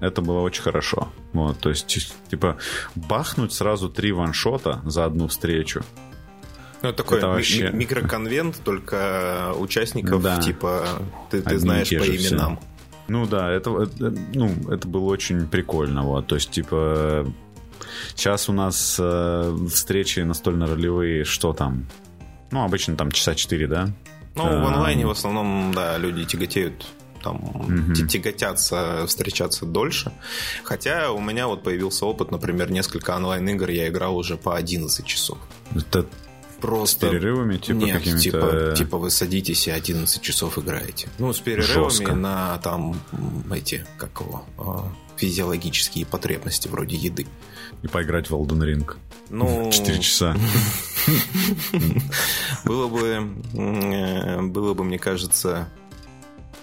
Это 0.00 0.22
было 0.22 0.40
очень 0.40 0.62
хорошо. 0.62 1.08
Вот, 1.32 1.58
то 1.58 1.70
есть, 1.70 2.14
типа, 2.30 2.56
бахнуть 2.94 3.52
сразу 3.52 3.88
три 3.88 4.12
ваншота 4.12 4.80
за 4.84 5.04
одну 5.04 5.26
встречу. 5.26 5.82
Ну, 6.82 6.92
такой 6.92 7.18
это 7.18 7.28
вообще... 7.28 7.70
микроконвент, 7.70 8.60
только 8.64 9.52
участников, 9.56 10.22
да. 10.22 10.40
типа, 10.40 10.86
ты, 11.30 11.42
ты 11.42 11.58
знаешь 11.58 11.88
по 11.88 11.94
именам. 11.94 12.58
Все. 12.58 12.66
Ну 13.08 13.26
да, 13.26 13.50
это, 13.50 13.82
это, 13.82 14.14
ну, 14.34 14.54
это 14.70 14.86
было 14.86 15.06
очень 15.06 15.48
прикольно. 15.48 16.02
Вот. 16.02 16.26
То 16.26 16.34
есть, 16.36 16.50
типа, 16.50 17.26
сейчас 18.14 18.48
у 18.48 18.52
нас 18.52 18.96
э, 19.00 19.56
встречи 19.72 20.20
настольно-ролевые, 20.20 21.24
что 21.24 21.52
там? 21.52 21.86
Ну, 22.50 22.64
обычно 22.64 22.96
там 22.96 23.10
часа 23.10 23.34
4, 23.34 23.66
да? 23.66 23.88
Ну, 24.34 24.44
в 24.44 24.66
онлайне 24.66 25.06
в 25.06 25.10
основном, 25.10 25.72
да, 25.74 25.98
люди 25.98 26.24
тяготеют 26.24 26.86
там 27.22 27.36
угу. 27.42 28.06
тяготятся 28.06 29.04
встречаться 29.06 29.66
дольше. 29.66 30.12
Хотя 30.62 31.10
у 31.10 31.20
меня 31.20 31.48
вот 31.48 31.64
появился 31.64 32.06
опыт, 32.06 32.30
например, 32.30 32.70
несколько 32.70 33.16
онлайн-игр 33.16 33.68
я 33.70 33.88
играл 33.88 34.16
уже 34.16 34.36
по 34.36 34.56
11 34.56 35.04
часов. 35.04 35.38
Это 35.74 36.06
просто... 36.60 37.06
С 37.06 37.10
перерывами, 37.10 37.56
типа 37.56 37.76
Нет, 37.76 37.98
какими-то... 37.98 38.20
Типа, 38.20 38.74
типа 38.76 38.98
вы 38.98 39.10
садитесь 39.10 39.66
и 39.66 39.70
11 39.70 40.22
часов 40.22 40.58
играете. 40.58 41.08
Ну, 41.18 41.32
с 41.32 41.40
перерывами 41.40 41.90
Жестко. 41.90 42.14
на 42.14 42.58
там 42.58 43.00
эти, 43.50 43.84
как 43.96 44.20
его, 44.20 44.44
а, 44.58 44.92
физиологические 45.16 46.06
потребности 46.06 46.68
вроде 46.68 46.96
еды. 46.96 47.26
И 47.82 47.88
поиграть 47.88 48.30
в 48.30 48.34
Elden 48.34 48.60
Ring. 48.60 48.96
Ну... 49.30 49.70
4 49.72 49.98
часа. 50.00 50.36
Было 52.64 52.88
бы, 52.88 53.32
э, 53.54 54.42
было 54.42 54.74
бы, 54.74 54.84
мне 54.84 54.98
кажется, 54.98 55.70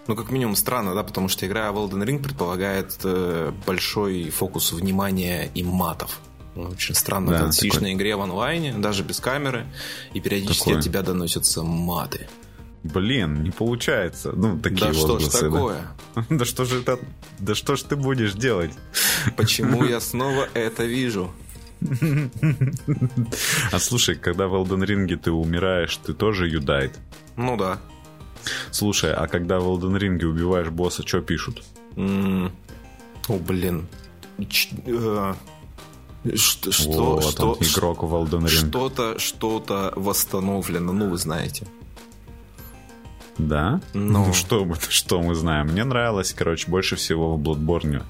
ну, 0.07 0.15
как 0.15 0.29
минимум 0.29 0.55
странно, 0.55 0.93
да, 0.93 1.03
потому 1.03 1.29
что 1.29 1.47
игра 1.47 1.71
в 1.71 1.77
Elden 1.77 2.05
Ring 2.05 2.21
предполагает 2.21 2.95
э, 3.03 3.51
большой 3.65 4.29
фокус 4.29 4.71
внимания 4.71 5.49
и 5.55 5.63
матов. 5.63 6.19
Очень 6.55 6.95
странно, 6.95 7.31
да, 7.31 7.37
когда 7.39 7.51
сидишь 7.51 7.81
на 7.81 7.93
игре 7.93 8.15
в 8.15 8.21
онлайне, 8.21 8.73
даже 8.73 9.03
без 9.03 9.19
камеры, 9.19 9.65
и 10.13 10.21
периодически 10.21 10.59
такое. 10.65 10.77
от 10.77 10.83
тебя 10.83 11.01
доносятся 11.01 11.63
маты. 11.63 12.27
Блин, 12.83 13.43
не 13.43 13.51
получается. 13.51 14.31
Ну, 14.31 14.59
такие 14.59 14.91
да 14.91 14.93
что 14.93 15.19
ж 15.19 15.27
такое? 15.27 15.87
Да 16.29 16.45
что 16.45 16.65
же 16.65 16.81
это... 16.81 16.99
Да 17.39 17.55
что 17.55 17.75
ж 17.75 17.81
ты 17.81 17.95
будешь 17.95 18.33
делать? 18.33 18.71
Почему 19.35 19.83
я 19.83 19.99
снова 20.11 20.47
это 20.53 20.85
вижу? 20.85 21.31
А 23.71 23.79
слушай, 23.79 24.15
когда 24.15 24.47
в 24.47 24.53
Elden 24.53 24.85
Ring 24.85 25.15
ты 25.17 25.31
умираешь, 25.31 25.97
ты 25.97 26.13
тоже 26.13 26.47
юдайт? 26.47 26.97
Ну 27.35 27.57
да. 27.57 27.79
Слушай, 28.71 29.13
а 29.13 29.27
когда 29.27 29.59
в 29.59 29.63
Elden 29.63 29.97
Ring 29.99 30.23
убиваешь 30.23 30.69
босса, 30.69 31.05
что 31.05 31.21
пишут? 31.21 31.63
О, 31.97 32.49
блин. 33.39 33.87
Что, 36.33 36.71
что, 36.71 37.15
вот 37.15 37.31
что, 37.31 37.57
игрок 37.59 38.03
в 38.03 38.13
Elden 38.13 38.45
Ring. 38.45 38.69
Что-то, 38.69 39.19
что-то 39.19 39.93
восстановлено, 39.95 40.91
ну 40.91 41.09
вы 41.09 41.17
знаете. 41.17 41.67
Да? 43.37 43.81
Ну, 43.93 44.33
что, 44.33 44.67
что 44.89 45.21
мы 45.21 45.35
знаем? 45.35 45.67
Мне 45.67 45.83
нравилось, 45.83 46.33
короче, 46.33 46.71
больше 46.71 46.95
всего 46.95 47.35
в 47.35 47.41
Bloodborne. 47.41 48.03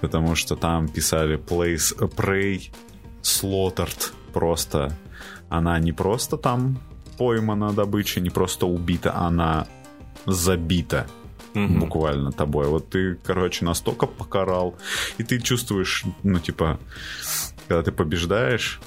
Потому 0.00 0.34
что 0.34 0.56
там 0.56 0.88
писали 0.88 1.38
place, 1.38 1.94
Prey 2.16 2.70
Slaughtered. 3.22 4.12
Просто 4.32 4.96
она 5.48 5.78
не 5.78 5.92
просто 5.92 6.36
там 6.36 6.78
поймана 7.18 7.72
добыча, 7.72 8.20
не 8.20 8.30
просто 8.30 8.66
убита, 8.66 9.14
она 9.14 9.66
забита 10.24 11.06
угу. 11.54 11.80
буквально 11.80 12.32
тобой. 12.32 12.66
Вот 12.66 12.90
ты, 12.90 13.16
короче, 13.24 13.64
настолько 13.64 14.06
покарал, 14.06 14.76
и 15.18 15.22
ты 15.22 15.40
чувствуешь, 15.40 16.04
ну, 16.22 16.38
типа, 16.38 16.78
когда 17.68 17.82
ты 17.82 17.92
побеждаешь 17.92 18.80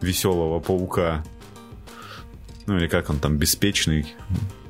веселого 0.00 0.60
паука, 0.60 1.24
ну, 2.66 2.76
или 2.76 2.86
как 2.86 3.10
он 3.10 3.18
там, 3.18 3.36
беспечный, 3.36 4.14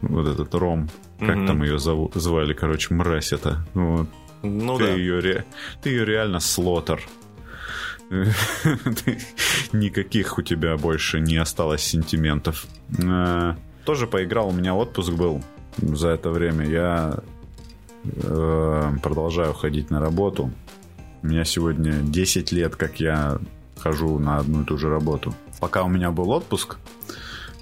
вот 0.03 0.26
этот 0.26 0.55
Ром, 0.55 0.88
как 1.18 1.37
угу. 1.37 1.46
там 1.46 1.62
ее 1.62 1.79
зову, 1.79 2.11
звали, 2.14 2.55
короче, 2.55 2.94
мразь 2.94 3.33
это. 3.33 3.66
Вот. 3.74 4.09
Ну 4.42 4.79
ты 4.79 4.85
да. 4.85 4.92
Ее, 4.94 5.44
ты 5.83 5.90
ее 5.90 6.05
реально 6.05 6.40
слотер. 6.40 7.07
Никаких 9.72 10.38
у 10.38 10.42
тебя 10.42 10.76
больше 10.76 11.20
не 11.20 11.37
осталось 11.37 11.83
сентиментов. 11.83 12.66
Э, 12.98 13.55
тоже 13.85 14.07
поиграл, 14.07 14.48
у 14.48 14.53
меня 14.53 14.74
отпуск 14.74 15.12
был 15.12 15.44
за 15.81 16.09
это 16.11 16.31
время. 16.31 16.66
Я 16.66 17.19
э, 18.05 18.93
продолжаю 19.03 19.53
ходить 19.53 19.90
на 19.90 20.01
работу. 20.01 20.51
У 21.23 21.27
меня 21.27 21.45
сегодня 21.45 22.01
10 22.03 22.53
лет, 22.53 22.77
как 22.77 23.01
я 23.01 23.38
хожу 23.79 24.19
на 24.19 24.38
одну 24.38 24.62
и 24.62 24.64
ту 24.64 24.79
же 24.79 24.88
работу. 24.88 25.35
Пока 25.61 25.83
у 25.83 25.88
меня 25.88 26.11
был 26.11 26.31
отпуск, 26.31 26.79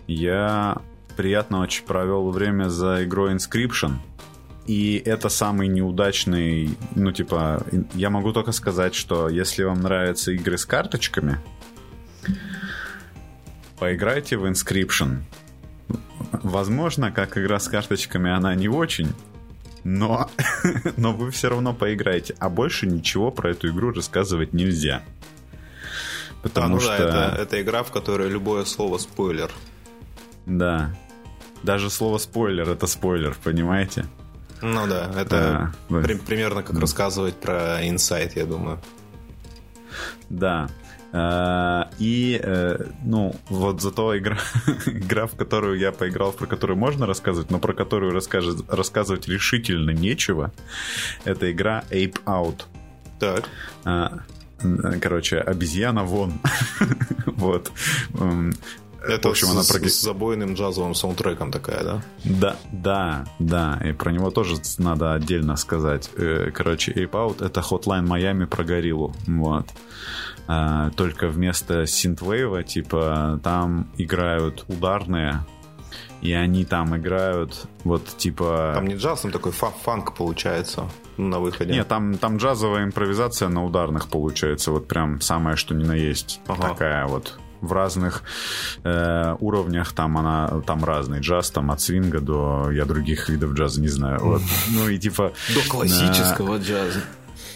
я 0.06 0.78
приятно 1.16 1.60
очень 1.60 1.84
провел 1.84 2.30
время 2.30 2.68
за 2.68 3.04
игрой 3.04 3.34
Inscription. 3.34 3.94
И 4.66 5.02
это 5.04 5.30
самый 5.30 5.66
неудачный, 5.66 6.76
ну, 6.94 7.10
типа, 7.10 7.64
я 7.94 8.10
могу 8.10 8.32
только 8.32 8.52
сказать, 8.52 8.94
что 8.94 9.28
если 9.28 9.64
вам 9.64 9.80
нравятся 9.80 10.30
игры 10.32 10.58
с 10.58 10.66
карточками, 10.66 11.38
поиграйте 13.78 14.36
в 14.36 14.44
Inscription. 14.44 15.22
Возможно, 16.32 17.10
как 17.10 17.38
игра 17.38 17.58
с 17.58 17.68
карточками, 17.68 18.30
она 18.30 18.54
не 18.54 18.68
очень, 18.68 19.12
но, 19.84 20.30
но 20.96 21.12
вы 21.12 21.30
все 21.30 21.48
равно 21.48 21.74
поиграете. 21.74 22.34
А 22.38 22.48
больше 22.48 22.86
ничего 22.86 23.30
про 23.30 23.50
эту 23.50 23.68
игру 23.68 23.92
рассказывать 23.92 24.52
нельзя. 24.52 25.02
Потому 26.42 26.66
а, 26.66 26.68
ну 26.70 26.80
что... 26.80 26.98
да, 26.98 27.28
это, 27.32 27.42
это 27.42 27.62
игра, 27.62 27.82
в 27.82 27.90
которой 27.90 28.28
любое 28.28 28.64
слово 28.64 28.98
спойлер. 28.98 29.50
Да. 30.46 30.94
Даже 31.62 31.90
слово 31.90 32.18
спойлер 32.18 32.68
это 32.68 32.86
спойлер, 32.86 33.36
понимаете? 33.42 34.06
Ну 34.60 34.86
да, 34.86 35.10
это 35.16 35.72
а, 35.88 36.02
при, 36.02 36.14
примерно 36.14 36.62
как 36.62 36.78
рассказывать 36.78 37.36
про 37.36 37.86
инсайт, 37.88 38.36
я 38.36 38.44
думаю. 38.44 38.80
Да. 40.28 40.68
А, 41.10 41.90
и, 41.98 42.38
э, 42.42 42.84
ну, 43.04 43.34
вот 43.48 43.80
зато 43.80 44.18
игра, 44.18 44.38
игра, 44.86 45.26
в 45.26 45.36
которую 45.36 45.78
я 45.78 45.90
поиграл, 45.90 46.32
про 46.32 46.46
которую 46.46 46.78
можно 46.78 47.06
рассказывать, 47.06 47.50
но 47.50 47.58
про 47.58 47.72
которую 47.72 48.12
расскажет, 48.12 48.64
рассказывать 48.68 49.26
решительно 49.26 49.90
нечего, 49.90 50.52
это 51.24 51.50
игра 51.50 51.84
Ape 51.90 52.22
Out. 52.24 52.64
Так. 53.18 53.48
А, 53.84 54.18
короче, 55.00 55.38
обезьяна 55.38 56.04
вон. 56.04 56.34
вот. 57.26 57.72
Это 59.06 59.28
в 59.28 59.30
общем, 59.30 59.48
с, 59.48 59.50
она 59.50 59.60
про... 59.60 59.88
с 59.88 60.00
забойным 60.00 60.54
джазовым 60.54 60.94
саундтреком 60.94 61.52
такая, 61.52 61.84
да? 61.84 62.02
Да, 62.24 62.56
да, 62.72 63.26
да. 63.38 63.80
И 63.84 63.92
про 63.92 64.10
него 64.10 64.30
тоже 64.30 64.56
надо 64.78 65.14
отдельно 65.14 65.56
сказать. 65.56 66.10
Э, 66.16 66.50
короче, 66.52 66.92
Ape 66.92 67.10
Out— 67.10 67.44
это 67.46 67.60
Hotline 67.60 68.06
Miami 68.06 68.46
про 68.46 68.64
гориллу. 68.64 69.14
Вот. 69.26 69.66
А, 70.46 70.90
только 70.90 71.28
вместо 71.28 71.86
синтвейва, 71.86 72.62
типа, 72.62 73.38
там 73.44 73.88
играют 73.98 74.64
ударные, 74.68 75.44
и 76.22 76.32
они 76.32 76.64
там 76.64 76.96
играют 76.96 77.66
вот 77.84 78.06
типа... 78.16 78.72
Там 78.74 78.86
не 78.86 78.96
джаз, 78.96 79.20
там 79.20 79.30
такой 79.30 79.52
фанк 79.52 80.16
получается 80.16 80.88
на 81.16 81.38
выходе. 81.38 81.72
Нет, 81.72 81.86
там, 81.86 82.16
там 82.16 82.38
джазовая 82.38 82.84
импровизация 82.84 83.48
на 83.48 83.64
ударных 83.64 84.08
получается, 84.08 84.72
вот 84.72 84.88
прям 84.88 85.20
самое 85.20 85.56
что 85.56 85.74
ни 85.74 85.84
на 85.84 85.94
есть. 85.94 86.40
Ага. 86.46 86.70
Такая 86.70 87.06
вот 87.06 87.38
в 87.60 87.72
разных 87.72 88.22
э, 88.84 89.36
уровнях. 89.40 89.92
Там 89.92 90.18
она 90.18 90.62
там 90.66 90.84
разный 90.84 91.20
джаз 91.20 91.50
там 91.50 91.70
от 91.70 91.80
свинга 91.80 92.20
до 92.20 92.70
я 92.70 92.84
других 92.84 93.28
видов 93.28 93.52
джаза 93.52 93.80
не 93.80 93.88
знаю. 93.88 94.20
Вот. 94.20 94.42
Ну 94.70 94.88
и 94.88 94.98
типа 94.98 95.32
до 95.54 95.68
классического 95.68 96.58
джаза. 96.58 97.00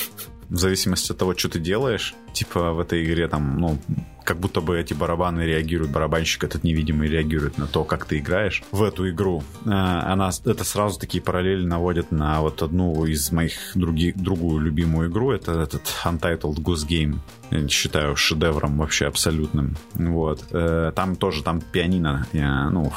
в 0.49 0.57
зависимости 0.57 1.11
от 1.11 1.17
того, 1.17 1.35
что 1.35 1.49
ты 1.49 1.59
делаешь, 1.59 2.13
типа 2.33 2.73
в 2.73 2.79
этой 2.79 3.03
игре 3.05 3.27
там, 3.27 3.57
ну, 3.59 3.77
как 4.23 4.39
будто 4.39 4.61
бы 4.61 4.79
эти 4.79 4.93
барабаны 4.93 5.41
реагируют, 5.41 5.91
барабанщик 5.91 6.43
этот 6.43 6.63
невидимый 6.63 7.09
реагирует 7.09 7.57
на 7.57 7.67
то, 7.67 7.83
как 7.83 8.05
ты 8.05 8.19
играешь 8.19 8.63
в 8.71 8.83
эту 8.83 9.09
игру. 9.09 9.43
Э, 9.65 9.69
она, 9.69 10.31
это 10.45 10.63
сразу 10.63 10.99
такие 10.99 11.21
параллели 11.21 11.65
наводит 11.65 12.11
на 12.11 12.41
вот 12.41 12.61
одну 12.61 13.05
из 13.05 13.31
моих 13.31 13.53
других, 13.75 14.15
другую 14.15 14.61
любимую 14.61 15.09
игру, 15.09 15.31
это 15.31 15.51
этот 15.59 15.83
Untitled 16.03 16.55
Goose 16.55 16.87
Game. 16.87 17.17
Я 17.51 17.67
считаю 17.67 18.15
шедевром 18.15 18.77
вообще 18.77 19.05
абсолютным. 19.05 19.75
Вот. 19.93 20.43
Э, 20.51 20.91
там 20.95 21.15
тоже, 21.15 21.43
там 21.43 21.61
пианино, 21.61 22.27
ну, 22.33 22.91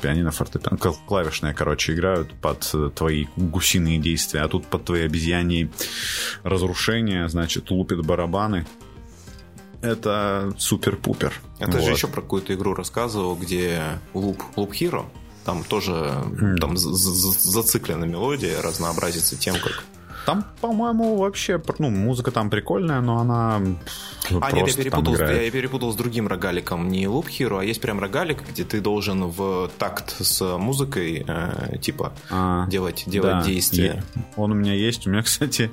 пианино, 0.00 0.30
фортепиано, 0.30 0.78
клавишные, 0.78 1.54
короче, 1.54 1.94
играют 1.94 2.32
под 2.34 2.94
твои 2.94 3.26
гусиные 3.36 3.98
действия, 3.98 4.42
а 4.42 4.48
тут 4.48 4.66
под 4.66 4.84
твои 4.84 5.02
обезьяне 5.02 5.70
разрушения, 6.42 7.28
значит, 7.28 7.70
лупит 7.70 8.04
барабаны 8.04 8.66
это 9.82 10.52
супер-пупер. 10.58 11.32
Это 11.58 11.72
вот. 11.72 11.84
же 11.84 11.92
еще 11.92 12.08
про 12.08 12.20
какую-то 12.20 12.54
игру 12.54 12.74
рассказывал, 12.74 13.36
где 13.36 13.82
Loop, 14.14 14.40
Loop 14.56 14.70
Hero, 14.70 15.06
там 15.44 15.62
тоже 15.64 15.92
mm. 15.92 16.56
там 16.56 16.76
зациклена 16.76 18.04
мелодия, 18.04 18.60
разнообразится 18.60 19.36
тем, 19.36 19.54
как 19.60 19.84
там, 20.26 20.44
по-моему, 20.60 21.16
вообще, 21.16 21.62
ну, 21.78 21.88
музыка 21.88 22.32
там 22.32 22.50
прикольная, 22.50 23.00
но 23.00 23.18
она 23.18 23.60
ну, 24.30 24.40
а, 24.42 24.50
нет, 24.50 24.66
я 24.66 24.74
перепутал, 24.74 25.14
я 25.14 25.50
перепутал 25.52 25.92
с 25.92 25.96
другим 25.96 26.26
рогаликом. 26.26 26.88
Не 26.88 27.04
Loop 27.04 27.26
Hero, 27.26 27.60
а 27.60 27.64
есть 27.64 27.80
прям 27.80 28.00
рогалик, 28.00 28.42
где 28.50 28.64
ты 28.64 28.80
должен 28.80 29.26
в 29.26 29.70
такт 29.78 30.10
с 30.10 30.58
музыкой, 30.58 31.24
э, 31.26 31.78
типа, 31.80 32.12
а, 32.28 32.66
делать, 32.66 33.04
делать 33.06 33.38
да, 33.38 33.42
действия. 33.44 34.02
Я, 34.16 34.22
он 34.36 34.50
у 34.50 34.54
меня 34.56 34.74
есть. 34.74 35.06
У 35.06 35.10
меня, 35.10 35.22
кстати, 35.24 35.70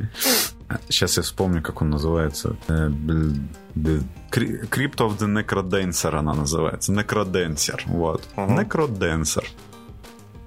сейчас 0.87 1.17
я 1.17 1.23
вспомню, 1.23 1.63
как 1.63 1.81
он 1.81 1.89
называется. 1.89 2.55
Э, 2.67 2.91
Crypt 4.29 4.97
of 4.97 5.17
the 5.17 5.27
Necrodancer 5.27 6.15
она 6.15 6.35
называется. 6.35 6.93
Necrodancer, 6.93 7.81
вот. 7.87 8.21
Uh-huh. 8.35 8.55
Necrodancer. 8.55 9.45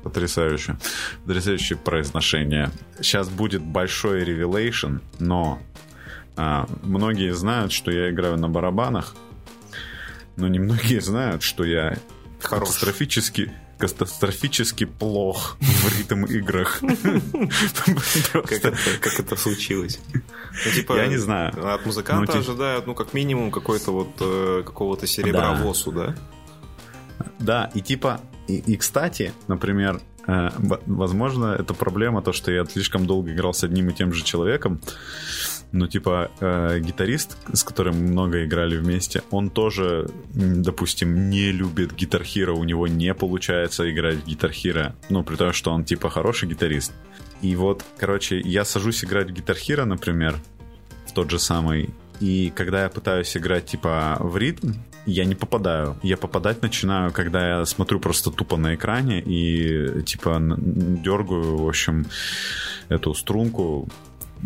Потрясающе. 0.07 0.77
Потрясающее 1.25 1.77
произношение. 1.77 2.71
Сейчас 3.01 3.29
будет 3.29 3.61
большой 3.61 4.23
ревелейшн, 4.23 4.99
но 5.19 5.59
а, 6.37 6.69
многие 6.85 7.35
знают, 7.35 7.73
что 7.73 7.91
я 7.91 8.11
играю 8.11 8.37
на 8.37 8.49
барабанах, 8.49 9.17
но 10.37 10.47
немногие 10.47 11.01
знают, 11.01 11.43
что 11.43 11.65
я 11.65 11.99
Хорош. 12.41 12.69
катастрофически 12.69 13.51
катастрофически 13.79 14.85
плох 14.85 15.59
в 15.61 15.99
ритм 15.99 16.25
играх. 16.25 16.81
Как 19.01 19.21
это 19.21 19.37
случилось? 19.37 19.99
Ну, 20.15 20.73
типа, 20.73 20.97
Я 20.97 21.09
не 21.09 21.19
знаю. 21.19 21.53
От 21.75 21.85
музыканта 21.85 22.33
ну, 22.33 22.41
ожидают, 22.41 22.87
ну, 22.87 22.95
как 22.95 23.13
минимум, 23.13 23.51
какой-то 23.51 23.91
вот 23.91 24.17
э, 24.21 24.63
какого-то 24.65 25.07
серебра 25.09 25.53
в 25.53 25.93
да? 25.93 26.15
Да, 27.39 27.71
и 27.75 27.81
типа 27.81 28.21
и, 28.49 28.57
и 28.59 28.77
кстати, 28.77 29.33
например, 29.49 30.01
э, 30.27 30.51
возможно, 30.87 31.57
это 31.59 31.75
проблема, 31.75 32.23
то, 32.23 32.33
что 32.33 32.53
я 32.53 32.65
слишком 32.65 33.07
долго 33.07 33.33
играл 33.33 33.55
с 33.55 33.65
одним 33.65 33.91
и 33.91 33.95
тем 33.95 34.13
же 34.13 34.25
человеком. 34.25 34.81
Ну, 35.73 35.89
типа, 35.89 36.31
э, 36.41 36.79
гитарист, 36.81 37.37
с 37.53 37.65
которым 37.65 37.97
много 37.97 38.45
играли 38.45 38.77
вместе, 38.77 39.23
он 39.31 39.51
тоже, 39.51 40.09
допустим, 40.35 41.29
не 41.29 41.51
любит 41.51 41.93
Hero, 41.93 42.53
у 42.53 42.65
него 42.65 42.87
не 42.87 43.13
получается 43.15 43.91
играть 43.91 44.19
Hero. 44.27 44.93
Ну, 45.11 45.25
при 45.25 45.37
том, 45.37 45.53
что 45.53 45.73
он, 45.73 45.85
типа, 45.85 46.09
хороший 46.09 46.49
гитарист. 46.49 46.93
И 47.43 47.57
вот, 47.57 47.85
короче, 47.99 48.41
я 48.41 48.65
сажусь 48.65 49.05
играть 49.05 49.29
Hero, 49.29 49.85
например, 49.85 50.37
в 51.07 51.13
тот 51.13 51.31
же 51.31 51.39
самый, 51.39 51.91
и 52.21 52.53
когда 52.55 52.85
я 52.85 52.89
пытаюсь 52.89 53.37
играть, 53.37 53.67
типа, 53.67 54.17
в 54.21 54.37
ритм, 54.37 54.73
я 55.07 55.25
не 55.25 55.35
попадаю. 55.35 55.97
Я 56.03 56.17
попадать 56.17 56.63
начинаю, 56.63 57.13
когда 57.13 57.59
я 57.59 57.65
смотрю 57.65 58.01
просто 58.01 58.31
тупо 58.31 58.57
на 58.57 58.75
экране 58.75 59.21
и 59.21 60.03
типа 60.03 60.41
дергаю, 60.59 61.57
в 61.59 61.69
общем, 61.69 62.07
эту 62.89 63.15
струнку 63.15 63.89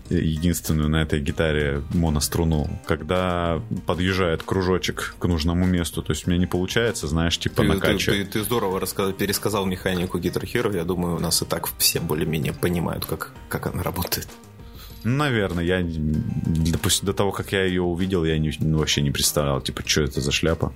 единственную 0.09 0.89
на 0.89 1.03
этой 1.03 1.21
гитаре 1.21 1.83
моноструну, 1.91 2.69
когда 2.87 3.61
подъезжает 3.87 4.43
кружочек 4.43 5.15
к 5.19 5.25
нужному 5.27 5.67
месту. 5.67 6.03
То 6.03 6.13
есть 6.13 6.27
у 6.27 6.31
меня 6.31 6.39
не 6.39 6.47
получается, 6.47 7.07
знаешь, 7.07 7.39
типа 7.39 7.63
ты, 7.63 7.69
накачивать. 7.69 8.19
Ты, 8.19 8.25
ты, 8.25 8.31
ты 8.39 8.45
здорово 8.45 8.81
рассказал, 8.81 9.13
пересказал 9.13 9.67
механику 9.67 10.19
Guitar 10.19 10.45
Hero. 10.45 10.75
Я 10.75 10.85
думаю, 10.85 11.17
у 11.17 11.21
нас 11.21 11.43
и 11.43 11.45
так 11.45 11.69
все 11.79 12.01
более-менее 12.01 12.53
понимают, 12.53 13.05
как, 13.05 13.33
как 13.49 13.67
она 13.67 13.83
работает. 13.83 14.29
Наверное, 15.05 15.65
я 15.65 15.83
допустим, 16.73 17.07
до 17.07 17.13
того, 17.13 17.33
как 17.33 17.53
я 17.53 17.65
ее 17.65 17.83
увидел, 17.83 18.25
я 18.25 18.39
не, 18.39 18.53
ну, 18.61 18.79
вообще 18.79 19.03
не 19.03 19.11
представлял, 19.11 19.61
типа, 19.61 19.83
что 19.85 20.03
это 20.03 20.21
за 20.21 20.33
шляпа. 20.33 20.73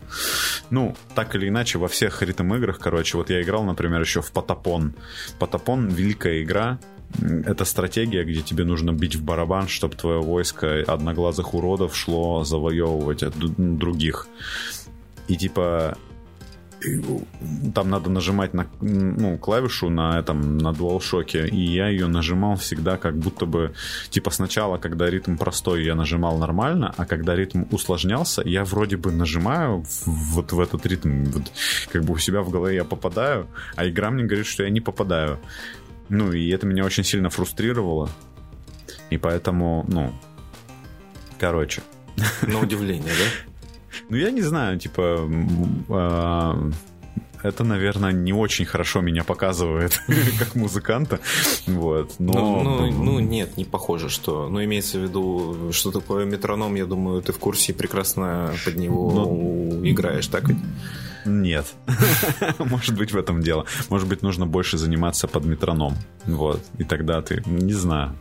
Ну, 0.70 0.96
так 1.14 1.34
или 1.34 1.48
иначе, 1.48 1.78
во 1.78 1.88
всех 1.88 2.22
ритм-играх, 2.22 2.78
короче, 2.78 3.16
вот 3.16 3.30
я 3.30 3.42
играл, 3.42 3.64
например, 3.64 4.00
еще 4.00 4.22
в 4.22 4.32
Потапон. 4.32 4.94
Потапон— 5.38 5.88
великая 5.88 6.42
игра, 6.42 6.78
это 7.20 7.64
стратегия, 7.64 8.24
где 8.24 8.40
тебе 8.40 8.64
нужно 8.64 8.92
бить 8.92 9.16
в 9.16 9.24
барабан, 9.24 9.68
чтобы 9.68 9.94
твое 9.94 10.20
войско 10.20 10.82
одноглазых 10.86 11.54
уродов 11.54 11.96
шло 11.96 12.44
завоевывать 12.44 13.22
от 13.22 13.34
других. 13.36 14.26
И 15.28 15.36
типа 15.36 15.96
там 17.74 17.90
надо 17.90 18.10
нажимать 18.10 18.54
на 18.54 18.66
ну, 18.80 19.38
клавишу 19.38 19.90
на 19.90 20.18
этом, 20.18 20.58
на 20.58 20.68
DualShock, 20.72 21.48
и 21.48 21.60
я 21.60 21.88
ее 21.88 22.06
нажимал 22.06 22.56
всегда 22.56 22.96
как 22.96 23.16
будто 23.16 23.46
бы, 23.46 23.74
типа 24.10 24.30
сначала, 24.30 24.78
когда 24.78 25.10
ритм 25.10 25.36
простой, 25.36 25.84
я 25.84 25.94
нажимал 25.94 26.38
нормально, 26.38 26.94
а 26.96 27.06
когда 27.06 27.34
ритм 27.34 27.64
усложнялся, 27.70 28.42
я 28.44 28.64
вроде 28.64 28.96
бы 28.96 29.12
нажимаю 29.12 29.84
вот 30.06 30.52
в 30.52 30.60
этот 30.60 30.86
ритм, 30.86 31.24
вот, 31.24 31.52
как 31.92 32.04
бы 32.04 32.14
у 32.14 32.18
себя 32.18 32.42
в 32.42 32.50
голове 32.50 32.76
я 32.76 32.84
попадаю, 32.84 33.46
а 33.76 33.88
игра 33.88 34.10
мне 34.10 34.24
говорит, 34.24 34.46
что 34.46 34.62
я 34.62 34.70
не 34.70 34.80
попадаю. 34.80 35.38
Ну, 36.08 36.32
и 36.32 36.50
это 36.50 36.66
меня 36.66 36.84
очень 36.84 37.04
сильно 37.04 37.30
фрустрировало, 37.30 38.10
и 39.10 39.16
поэтому, 39.16 39.84
ну, 39.88 40.12
короче. 41.38 41.82
На 42.42 42.60
удивление, 42.60 43.12
да? 43.12 43.53
Ну, 44.08 44.16
я 44.16 44.30
не 44.30 44.42
знаю, 44.42 44.78
типа... 44.78 45.28
Э, 45.88 46.70
это, 47.44 47.62
наверное, 47.62 48.10
не 48.10 48.32
очень 48.32 48.64
хорошо 48.64 49.02
меня 49.02 49.22
показывает 49.22 50.00
как 50.38 50.54
музыканта. 50.54 51.20
Вот. 51.66 52.14
Но, 52.18 52.32
ну, 52.32 52.62
ну, 52.62 53.04
ну, 53.04 53.18
нет, 53.18 53.58
не 53.58 53.66
похоже, 53.66 54.08
что. 54.08 54.48
Ну, 54.48 54.64
имеется 54.64 54.98
в 54.98 55.02
виду, 55.02 55.70
что 55.70 55.90
такое 55.90 56.24
метроном, 56.24 56.74
я 56.74 56.86
думаю, 56.86 57.20
ты 57.20 57.32
в 57.32 57.38
курсе 57.38 57.74
прекрасно 57.74 58.54
под 58.64 58.76
него 58.76 59.10
ну, 59.12 59.80
играешь, 59.84 60.26
так 60.28 60.48
ведь? 60.48 60.56
Нет. 61.26 61.66
Может 62.58 62.96
быть, 62.96 63.12
в 63.12 63.16
этом 63.16 63.42
дело. 63.42 63.66
Может 63.90 64.08
быть, 64.08 64.22
нужно 64.22 64.46
больше 64.46 64.78
заниматься 64.78 65.28
под 65.28 65.44
метроном. 65.44 65.96
Вот. 66.24 66.62
И 66.78 66.84
тогда 66.84 67.20
ты... 67.20 67.42
Не 67.46 67.74
знаю. 67.74 68.16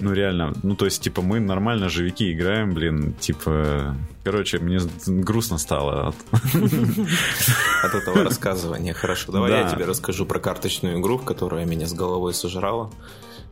Ну, 0.00 0.12
реально, 0.12 0.52
ну, 0.62 0.76
то 0.76 0.84
есть, 0.84 1.02
типа, 1.02 1.22
мы 1.22 1.40
нормально 1.40 1.88
живики 1.88 2.32
играем, 2.32 2.72
блин, 2.72 3.14
типа... 3.14 3.96
Короче, 4.24 4.58
мне 4.58 4.78
грустно 5.06 5.58
стало 5.58 6.08
от... 6.08 6.14
От 7.82 7.94
этого 7.94 8.24
рассказывания. 8.24 8.92
Хорошо, 8.92 9.32
давай 9.32 9.50
я 9.52 9.68
тебе 9.68 9.86
расскажу 9.86 10.26
про 10.26 10.38
карточную 10.38 11.00
игру, 11.00 11.18
которая 11.18 11.64
меня 11.64 11.86
с 11.86 11.94
головой 11.94 12.34
сожрала. 12.34 12.90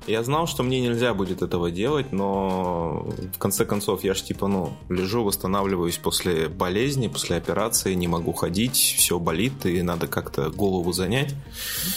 Я 0.06 0.22
знал, 0.22 0.46
что 0.46 0.62
мне 0.62 0.80
нельзя 0.80 1.14
будет 1.14 1.42
этого 1.42 1.70
делать, 1.70 2.12
но 2.12 3.08
в 3.34 3.38
конце 3.38 3.64
концов 3.64 4.04
я 4.04 4.14
ж 4.14 4.22
типа, 4.22 4.46
ну, 4.46 4.72
лежу, 4.88 5.24
восстанавливаюсь 5.24 5.98
после 5.98 6.48
болезни, 6.48 7.08
после 7.08 7.36
операции, 7.36 7.94
не 7.94 8.06
могу 8.06 8.32
ходить, 8.32 8.76
все 8.76 9.18
болит, 9.18 9.66
и 9.66 9.82
надо 9.82 10.06
как-то 10.06 10.50
голову 10.50 10.92
занять. 10.92 11.34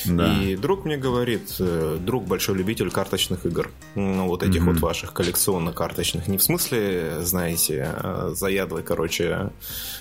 Да. 0.06 0.42
И 0.42 0.56
друг 0.56 0.86
мне 0.86 0.98
говорит, 0.98 1.56
э, 1.60 1.98
друг 2.00 2.26
большой 2.26 2.56
любитель 2.56 2.90
карточных 2.90 3.46
игр, 3.46 3.70
ну, 3.94 4.28
вот 4.28 4.42
этих 4.42 4.62
mm-hmm. 4.62 4.74
вот 4.74 4.80
ваших 4.80 5.14
коллекционно-карточных, 5.14 6.28
не 6.28 6.40
в 6.40 6.44
смысле, 6.44 7.20
знаете, 7.22 7.94
э, 7.96 8.32
заядлый, 8.34 8.82
короче, 8.82 9.52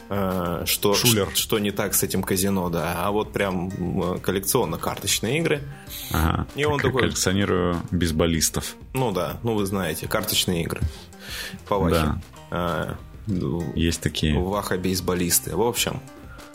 э, 0.08 0.62
что, 0.64 0.94
Шулер. 0.94 1.28
что 1.34 1.58
не 1.58 1.72
так 1.72 1.94
с 1.94 2.02
этим 2.02 2.22
казино, 2.22 2.70
да, 2.70 2.94
а 3.04 3.10
вот 3.10 3.32
прям 3.32 4.18
коллекционно-карточные 4.20 5.38
игры. 5.40 5.62
Ага. 6.10 6.46
И 6.54 6.64
он 6.64 6.80
такой... 6.80 7.02
Коллекционирую 7.02 7.82
бейсболистов. 7.90 8.76
Ну 8.94 9.12
да, 9.12 9.38
ну 9.42 9.54
вы 9.54 9.66
знаете, 9.66 10.06
карточные 10.08 10.62
игры. 10.62 10.80
По 11.68 11.78
Вахе. 11.78 11.94
Да. 11.94 12.18
А, 12.50 12.96
Есть 13.74 14.00
такие. 14.00 14.38
Ваха 14.38 14.78
бейсболисты. 14.78 15.56
В 15.56 15.62
общем. 15.62 16.00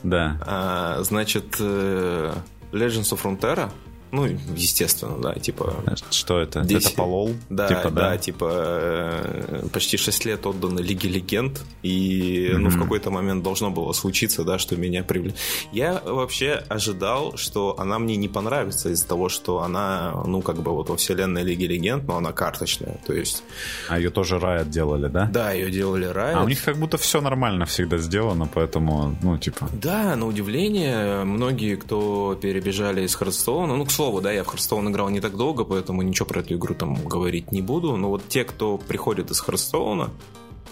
Да. 0.03 0.37
А, 0.41 0.99
значит, 1.03 1.55
э, 1.59 2.33
Legends 2.71 3.13
of 3.13 3.21
Frontera 3.21 3.71
ну, 4.13 4.27
естественно, 4.55 5.17
да, 5.17 5.33
типа... 5.33 5.83
Что 6.11 6.39
это? 6.39 6.61
10... 6.61 6.85
Это 6.85 6.95
полол? 6.95 7.31
Да, 7.49 7.67
типа, 7.67 7.89
да, 7.89 8.11
да, 8.11 8.17
типа 8.19 8.49
э, 8.51 9.67
почти 9.73 9.97
6 9.97 10.25
лет 10.25 10.45
отданы 10.45 10.81
Лиге 10.81 11.09
Легенд, 11.09 11.63
и 11.81 12.47
mm-hmm. 12.51 12.57
ну, 12.57 12.69
в 12.69 12.79
какой-то 12.79 13.09
момент 13.09 13.43
должно 13.43 13.71
было 13.71 13.91
случиться, 13.93 14.43
да, 14.43 14.59
что 14.59 14.75
меня 14.75 15.03
привлекли. 15.03 15.39
Я 15.71 15.99
вообще 16.05 16.63
ожидал, 16.69 17.37
что 17.37 17.75
она 17.79 17.97
мне 17.97 18.15
не 18.15 18.27
понравится 18.27 18.89
из-за 18.89 19.07
того, 19.07 19.29
что 19.29 19.63
она, 19.63 20.13
ну, 20.27 20.43
как 20.43 20.57
бы 20.61 20.71
вот 20.73 20.89
во 20.89 20.95
вселенной 20.95 21.41
Лиги 21.41 21.65
Легенд, 21.65 22.07
но 22.07 22.17
она 22.17 22.33
карточная, 22.33 22.99
то 23.07 23.13
есть... 23.13 23.43
А 23.89 23.97
ее 23.97 24.11
тоже 24.11 24.35
Riot 24.35 24.69
делали, 24.69 25.07
да? 25.07 25.25
Да, 25.25 25.53
ее 25.53 25.71
делали 25.71 26.07
Riot. 26.07 26.35
А 26.35 26.43
у 26.43 26.47
них 26.47 26.63
как 26.63 26.77
будто 26.77 26.99
все 26.99 27.19
нормально 27.19 27.65
всегда 27.65 27.97
сделано, 27.97 28.47
поэтому, 28.53 29.15
ну, 29.23 29.39
типа... 29.39 29.67
Да, 29.73 30.15
на 30.15 30.27
удивление, 30.27 31.23
многие, 31.23 31.77
кто 31.77 32.37
перебежали 32.39 33.01
из 33.01 33.15
Hearthstone 33.15 33.66
а, 33.66 33.75
ну, 33.75 33.85
к 33.85 33.91
слову, 33.91 34.02
да, 34.21 34.31
я 34.31 34.43
в 34.43 34.53
Hearthstone 34.53 34.89
играл 34.89 35.09
не 35.09 35.21
так 35.21 35.35
долго, 35.35 35.63
поэтому 35.63 36.01
ничего 36.01 36.25
про 36.25 36.41
эту 36.41 36.55
игру 36.55 36.75
там 36.75 36.95
говорить 37.05 37.51
не 37.51 37.61
буду. 37.61 37.95
Но 37.97 38.09
вот 38.09 38.27
те, 38.27 38.43
кто 38.43 38.77
приходит 38.77 39.31
из 39.31 39.41
Hearthstone, 39.41 40.09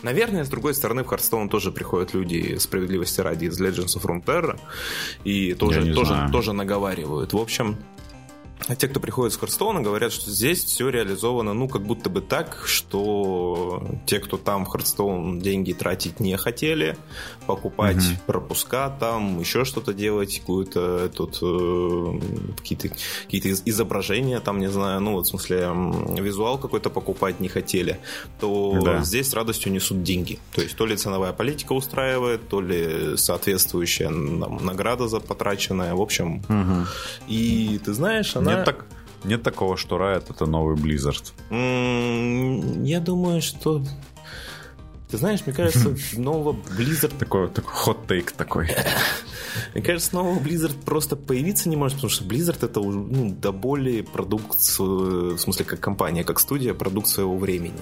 Наверное, 0.03 0.43
с 0.43 0.49
другой 0.49 0.73
стороны, 0.73 1.03
в 1.03 1.11
Hearthstone 1.11 1.47
тоже 1.47 1.71
приходят 1.71 2.15
люди 2.15 2.57
справедливости 2.57 3.21
ради 3.21 3.45
из 3.45 3.61
Legends 3.61 3.97
of 3.97 4.03
Runeterra 4.03 4.59
и 5.23 5.53
тоже, 5.53 5.93
тоже, 5.93 6.29
тоже 6.31 6.53
наговаривают. 6.53 7.33
В 7.33 7.37
общем, 7.37 7.77
те, 8.77 8.87
кто 8.87 8.99
приходит 8.99 9.33
с 9.33 9.37
Hearthstone 9.37 9.74
а, 9.74 9.81
говорят, 9.81 10.11
что 10.11 10.29
здесь 10.29 10.63
все 10.63 10.89
реализовано, 10.89 11.53
ну, 11.53 11.67
как 11.67 11.83
будто 11.83 12.09
бы 12.09 12.21
так, 12.21 12.63
что 12.65 13.83
те, 14.05 14.19
кто 14.19 14.37
там 14.37 14.65
в 14.65 14.69
Hearthstone 14.69 15.39
деньги 15.39 15.73
тратить 15.73 16.19
не 16.19 16.37
хотели, 16.37 16.97
покупать 17.47 17.97
угу. 17.97 18.21
пропуска 18.27 18.89
там, 18.99 19.39
еще 19.39 19.65
что-то 19.65 19.93
делать, 19.93 20.39
какую-то 20.39 21.09
тут 21.09 21.39
э, 21.41 22.19
какие-то 22.57 22.89
какие 23.25 23.55
изображения 23.65 24.39
там, 24.39 24.59
не 24.59 24.69
знаю, 24.69 25.01
ну, 25.01 25.13
вот 25.13 25.25
в 25.25 25.29
смысле 25.29 25.69
визуал 26.19 26.57
какой-то 26.57 26.89
покупать 26.89 27.39
не 27.39 27.47
хотели, 27.47 27.99
то 28.39 28.79
да. 28.83 29.03
здесь 29.03 29.29
с 29.29 29.33
радостью 29.33 29.71
несут 29.71 30.03
деньги. 30.03 30.39
То 30.53 30.61
есть 30.61 30.75
то 30.75 30.85
ли 30.85 30.95
ценовая 30.95 31.33
политика 31.33 31.73
устраивает, 31.73 32.47
то 32.47 32.61
ли 32.61 33.17
соответствующая 33.17 34.07
там, 34.07 34.59
награда 34.63 35.07
за 35.07 35.19
потраченная, 35.19 35.95
в 35.95 36.01
общем. 36.01 36.43
Угу. 36.47 36.87
И 37.27 37.79
ты 37.83 37.93
знаешь, 37.93 38.35
она 38.35 38.50
нет, 38.55 38.65
так, 38.65 38.85
нет 39.23 39.43
такого, 39.43 39.77
что 39.77 39.97
Riot 39.97 40.25
это 40.29 40.45
новый 40.45 40.75
Blizzard. 40.75 41.33
Я 42.83 42.99
думаю, 42.99 43.41
что 43.41 43.83
ты 45.11 45.17
знаешь, 45.17 45.41
мне 45.45 45.53
кажется, 45.53 45.93
нового 46.19 46.53
Blizzard... 46.53 47.17
Такой, 47.17 47.49
такой 47.49 47.73
хот-тейк 47.73 48.31
такой. 48.31 48.69
Мне 49.73 49.83
кажется, 49.83 50.15
нового 50.15 50.39
Blizzard 50.39 50.75
просто 50.85 51.17
появиться 51.17 51.67
не 51.67 51.75
может, 51.75 51.97
потому 51.97 52.09
что 52.09 52.23
Blizzard 52.23 52.65
это 52.65 52.79
ну, 52.79 53.29
до 53.29 53.51
более 53.51 54.03
продукцию, 54.03 55.35
в 55.35 55.39
смысле, 55.39 55.65
как 55.65 55.81
компания, 55.81 56.23
как 56.23 56.39
студия, 56.39 56.73
продукт 56.73 57.07
своего 57.07 57.37
времени. 57.37 57.81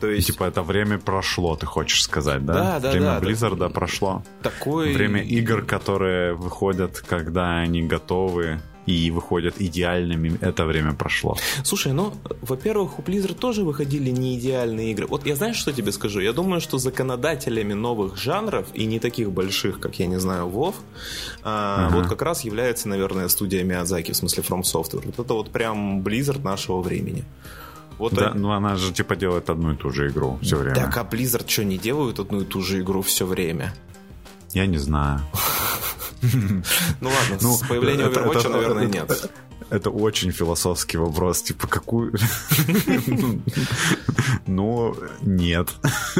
То 0.00 0.08
есть... 0.08 0.28
Типа 0.28 0.44
это 0.44 0.62
время 0.62 0.98
прошло, 0.98 1.56
ты 1.56 1.66
хочешь 1.66 2.02
сказать, 2.02 2.46
да? 2.46 2.54
Да, 2.54 2.80
да, 2.80 2.90
Время 2.92 3.06
да, 3.06 3.20
Blizzard 3.20 3.56
да, 3.56 3.68
прошло. 3.68 4.22
Такое... 4.42 4.94
Время 4.94 5.22
игр, 5.22 5.62
которые 5.62 6.32
выходят, 6.32 7.00
когда 7.06 7.58
они 7.58 7.82
готовы 7.82 8.62
и 8.86 9.10
выходят 9.10 9.60
идеальными, 9.60 10.38
это 10.40 10.64
время 10.64 10.92
прошло. 10.92 11.36
Слушай, 11.62 11.92
ну, 11.92 12.12
во-первых, 12.42 12.98
у 12.98 13.02
Blizzard 13.02 13.34
тоже 13.34 13.62
выходили 13.62 14.10
не 14.10 14.38
идеальные 14.38 14.92
игры. 14.92 15.06
Вот 15.06 15.26
я 15.26 15.36
знаешь, 15.36 15.56
что 15.56 15.72
тебе 15.72 15.92
скажу? 15.92 16.20
Я 16.20 16.32
думаю, 16.32 16.60
что 16.60 16.78
законодателями 16.78 17.72
новых 17.72 18.16
жанров, 18.16 18.66
и 18.74 18.86
не 18.86 18.98
таких 18.98 19.30
больших, 19.30 19.80
как, 19.80 19.98
я 19.98 20.06
не 20.06 20.20
знаю, 20.20 20.48
WoW, 20.48 20.74
а, 21.42 21.86
ага. 21.88 21.96
вот 21.96 22.06
как 22.08 22.22
раз 22.22 22.44
является, 22.44 22.88
наверное, 22.88 23.28
студия 23.28 23.64
Миядзаки, 23.64 24.12
в 24.12 24.16
смысле 24.16 24.42
From 24.42 24.62
Software. 24.62 25.02
Вот 25.04 25.18
это 25.18 25.34
вот 25.34 25.50
прям 25.50 26.02
Blizzard 26.02 26.42
нашего 26.42 26.80
времени. 26.80 27.24
Вот 27.98 28.12
да, 28.14 28.30
они... 28.30 28.40
ну 28.40 28.50
она 28.50 28.76
же 28.76 28.92
типа 28.92 29.16
делает 29.16 29.50
одну 29.50 29.72
и 29.72 29.76
ту 29.76 29.90
же 29.90 30.08
игру 30.08 30.38
все 30.42 30.56
время. 30.56 30.74
Так, 30.74 30.96
а 30.96 31.02
Blizzard 31.04 31.48
что, 31.48 31.64
не 31.64 31.78
делают 31.78 32.18
одну 32.18 32.40
и 32.40 32.44
ту 32.44 32.60
же 32.60 32.80
игру 32.80 33.02
все 33.02 33.24
время? 33.24 33.72
Я 34.54 34.66
не 34.66 34.78
знаю. 34.78 35.20
Ну 36.22 37.10
ладно, 37.10 37.38
ну, 37.42 37.54
с 37.54 37.66
появлением 37.68 38.08
Overwatch, 38.08 38.48
наверное, 38.48 38.86
нет. 38.86 39.30
Это 39.70 39.90
очень 39.90 40.30
философский 40.32 40.98
вопрос, 40.98 41.42
типа 41.42 41.66
какую... 41.66 42.14
Но 44.46 44.94
нет. 45.22 45.68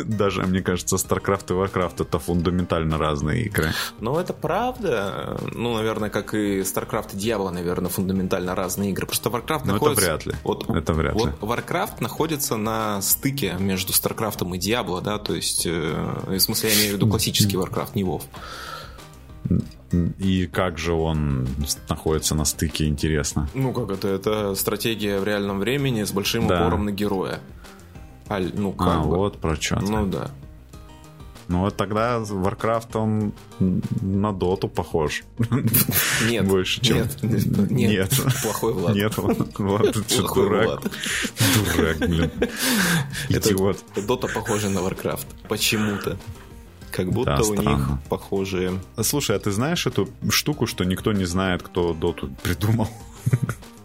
Даже, 0.04 0.42
мне 0.42 0.61
кажется, 0.61 0.96
StarCraft 0.96 1.46
и 1.50 1.52
Warcraft 1.52 2.02
это 2.02 2.18
фундаментально 2.18 2.98
разные 2.98 3.44
игры. 3.44 3.72
Ну, 4.00 4.18
это 4.18 4.33
правда. 4.33 5.38
Ну, 5.52 5.74
наверное, 5.74 6.11
как 6.11 6.35
и 6.35 6.61
StarCraft 6.61 7.14
и 7.14 7.16
Diablo, 7.16 7.50
наверное, 7.50 7.90
фундаментально 7.90 8.54
разные 8.54 8.90
игры. 8.90 9.07
Просто 9.07 9.30
Warcraft 9.30 9.62
Но 9.64 9.72
находится... 9.74 10.04
это 10.04 10.12
вряд 10.12 10.26
ли. 10.26 10.35
Вот, 10.44 10.70
это 10.70 10.92
вряд 10.92 11.14
вот 11.14 11.26
ли. 11.26 11.33
Warcraft 11.40 11.96
находится 12.00 12.57
на 12.57 13.00
стыке 13.02 13.57
между 13.59 13.92
StarCraft 13.92 14.54
и 14.54 14.59
Diablo, 14.59 15.00
да, 15.00 15.18
то 15.18 15.35
есть, 15.35 15.66
э, 15.66 16.22
в 16.26 16.38
смысле, 16.38 16.70
я 16.70 16.76
имею 16.76 16.90
в 16.92 16.94
виду 16.94 17.09
классический 17.11 17.57
Warcraft, 17.57 17.90
не 17.94 18.02
WoW. 18.02 18.22
И 20.18 20.46
как 20.46 20.78
же 20.78 20.92
он 20.92 21.46
находится 21.88 22.35
на 22.35 22.44
стыке, 22.44 22.87
интересно? 22.87 23.48
Ну, 23.54 23.72
как 23.72 23.90
это? 23.90 24.09
Это 24.09 24.54
стратегия 24.54 25.20
в 25.20 25.24
реальном 25.24 25.61
времени 25.61 26.02
с 26.02 26.12
большим 26.12 26.46
да. 26.46 26.61
упором 26.61 26.87
на 26.87 26.90
героя. 26.90 27.40
А, 28.28 28.40
ну, 28.40 28.72
как 28.72 28.88
а 28.88 29.00
бы. 29.00 29.16
вот 29.16 29.38
про 29.38 29.54
что 29.57 29.80
Ну, 29.80 30.07
да. 30.07 30.30
Ну, 31.46 31.61
вот 31.61 31.76
тогда 31.76 32.18
Warcraft, 32.20 32.96
он 32.98 33.33
на 34.00 34.33
доту 34.33 34.68
похож. 34.68 35.24
Нет. 36.26 36.46
Больше, 36.46 36.80
чем... 36.80 36.96
Нет, 36.96 37.22
нет. 37.22 37.70
нет. 37.70 38.11
Плохой 38.42 38.72
Влад. 38.72 38.94
Нет, 38.94 39.14
Влад, 39.18 39.96
что, 40.11 40.35
дурак? 40.35 40.80
Дурак, 41.54 41.98
блин. 41.98 42.30
Идиот. 43.28 43.78
Дота 44.07 44.26
похожа 44.28 44.70
на 44.70 44.78
Warcraft. 44.78 45.26
Почему-то. 45.48 46.18
Как 46.94 47.11
будто 47.11 47.37
да, 47.37 47.42
у 47.42 47.44
странно. 47.44 47.68
них 47.70 47.88
похожие. 48.09 48.80
Слушай, 49.02 49.35
а 49.35 49.40
ты 49.40 49.50
знаешь 49.50 49.85
эту 49.85 50.09
штуку, 50.30 50.68
что 50.68 50.85
никто 50.85 51.12
не 51.12 51.24
знает, 51.24 51.64
кто 51.64 51.92
доту 51.92 52.30
придумал? 52.42 52.88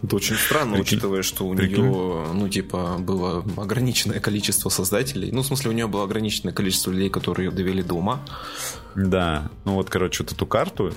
Это 0.03 0.15
очень 0.15 0.35
странно, 0.35 0.73
Прикинь. 0.75 0.97
учитывая, 0.97 1.23
что 1.23 1.45
у 1.47 1.55
Прикинь. 1.55 1.81
нее, 1.81 2.27
ну, 2.33 2.47
типа, 2.47 2.97
было 2.99 3.43
ограниченное 3.57 4.19
количество 4.19 4.69
создателей. 4.69 5.31
Ну, 5.31 5.41
в 5.41 5.45
смысле, 5.47 5.71
у 5.71 5.73
нее 5.73 5.87
было 5.87 6.03
ограниченное 6.03 6.53
количество 6.53 6.91
людей, 6.91 7.09
которые 7.09 7.47
ее 7.47 7.51
довели 7.51 7.81
до 7.81 7.95
ума. 7.95 8.21
Да. 8.95 9.49
Ну, 9.65 9.73
вот, 9.73 9.89
короче, 9.89 10.23
вот 10.23 10.31
эту 10.31 10.45
карту, 10.45 10.93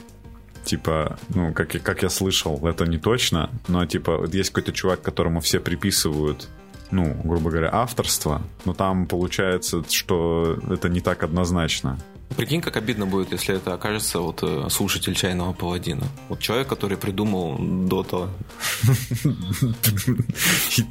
типа, 0.65 1.19
ну, 1.31 1.55
как, 1.55 1.71
как 1.83 2.03
я 2.03 2.11
слышал, 2.11 2.61
это 2.67 2.85
не 2.85 2.99
точно, 2.99 3.51
но, 3.69 3.87
типа, 3.87 4.19
вот 4.19 4.35
есть 4.35 4.51
какой-то 4.51 4.73
чувак, 4.73 5.01
которому 5.01 5.41
все 5.41 5.61
приписывают 5.61 6.49
ну, 6.93 7.17
грубо 7.25 7.51
говоря, 7.51 7.71
авторство, 7.73 8.43
но 8.65 8.75
там 8.75 9.07
получается, 9.07 9.83
что 9.89 10.59
это 10.71 10.89
не 10.89 11.01
так 11.01 11.23
однозначно. 11.23 11.99
Прикинь, 12.37 12.61
как 12.61 12.77
обидно 12.77 13.07
будет, 13.07 13.33
если 13.33 13.57
это 13.57 13.75
окажется 13.75 14.21
вот 14.21 14.43
э, 14.43 14.69
слушатель 14.71 15.15
чайного 15.15 15.53
паладина. 15.53 16.07
Вот 16.29 16.41
человек, 16.41 16.69
который 16.69 16.97
придумал 16.97 17.59
Дота. 17.59 18.31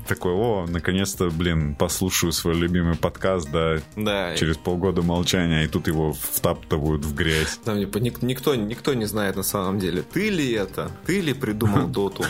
Такой, 0.08 0.34
о, 0.34 0.66
наконец-то, 0.68 1.30
блин, 1.30 1.76
послушаю 1.76 2.32
свой 2.32 2.56
любимый 2.56 2.96
подкаст, 2.96 3.50
да, 3.52 3.80
да 3.96 4.36
через 4.36 4.58
полгода 4.58 5.02
молчания, 5.02 5.64
и 5.64 5.68
тут 5.68 5.88
его 5.88 6.14
втаптывают 6.14 7.06
в 7.06 7.16
грязь. 7.16 7.60
Там 7.64 7.80
никто, 7.80 8.56
никто 8.56 8.94
не 8.94 9.06
знает 9.06 9.36
на 9.36 9.44
самом 9.44 9.80
деле, 9.80 10.04
ты 10.04 10.30
ли 10.30 10.52
это, 10.52 10.92
ты 11.06 11.22
ли 11.22 11.34
придумал 11.34 11.88
Доту. 11.92 12.24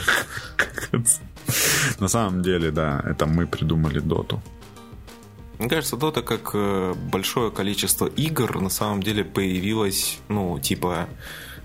На 2.00 2.08
самом 2.08 2.42
деле, 2.42 2.72
да, 2.72 3.02
это 3.06 3.26
мы 3.26 3.48
придумали 3.48 4.00
Доту. 4.00 4.42
Мне 5.60 5.70
кажется, 5.70 5.96
Dota 5.96 6.24
как 6.24 6.52
э, 6.56 6.96
большое 7.12 7.52
количество 7.52 8.08
игр 8.08 8.60
на 8.60 8.70
самом 8.70 9.04
деле 9.04 9.24
появилось, 9.24 10.20
ну, 10.28 10.60
типа 10.60 11.08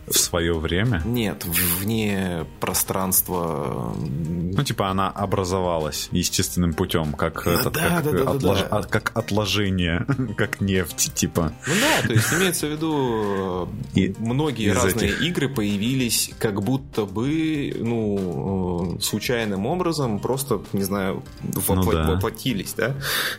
в 0.06 0.16
свое 0.16 0.54
время? 0.54 1.02
Нет, 1.04 1.44
вне 1.44 2.46
пространства. 2.60 3.94
Ну, 3.96 4.62
типа 4.62 4.88
она 4.88 5.10
образовалась 5.10 6.08
естественным 6.12 6.74
путем, 6.74 7.12
как, 7.12 7.42
да, 7.44 7.52
этот, 7.52 7.72
да, 7.74 7.88
как, 7.88 8.04
да, 8.04 8.12
да, 8.12 8.30
отлож... 8.30 8.58
да. 8.70 8.82
как 8.82 9.12
отложение, 9.16 10.06
как 10.36 10.60
нефть, 10.60 11.12
типа. 11.14 11.52
Ну 11.66 11.74
да, 11.80 12.06
то 12.06 12.12
есть 12.12 12.32
имеется 12.32 12.66
в 12.66 12.70
виду, 12.70 13.68
И 13.94 14.14
многие 14.18 14.72
разные 14.72 15.10
этих... 15.10 15.22
игры 15.22 15.48
появились 15.48 16.30
как 16.38 16.62
будто 16.62 17.04
бы, 17.04 17.74
ну, 17.78 18.98
случайным 19.00 19.66
образом, 19.66 20.18
просто, 20.18 20.62
не 20.72 20.82
знаю, 20.82 21.22
ну, 21.42 21.90
да. 21.90 22.12
воплотились, 22.12 22.74
да? 22.74 22.94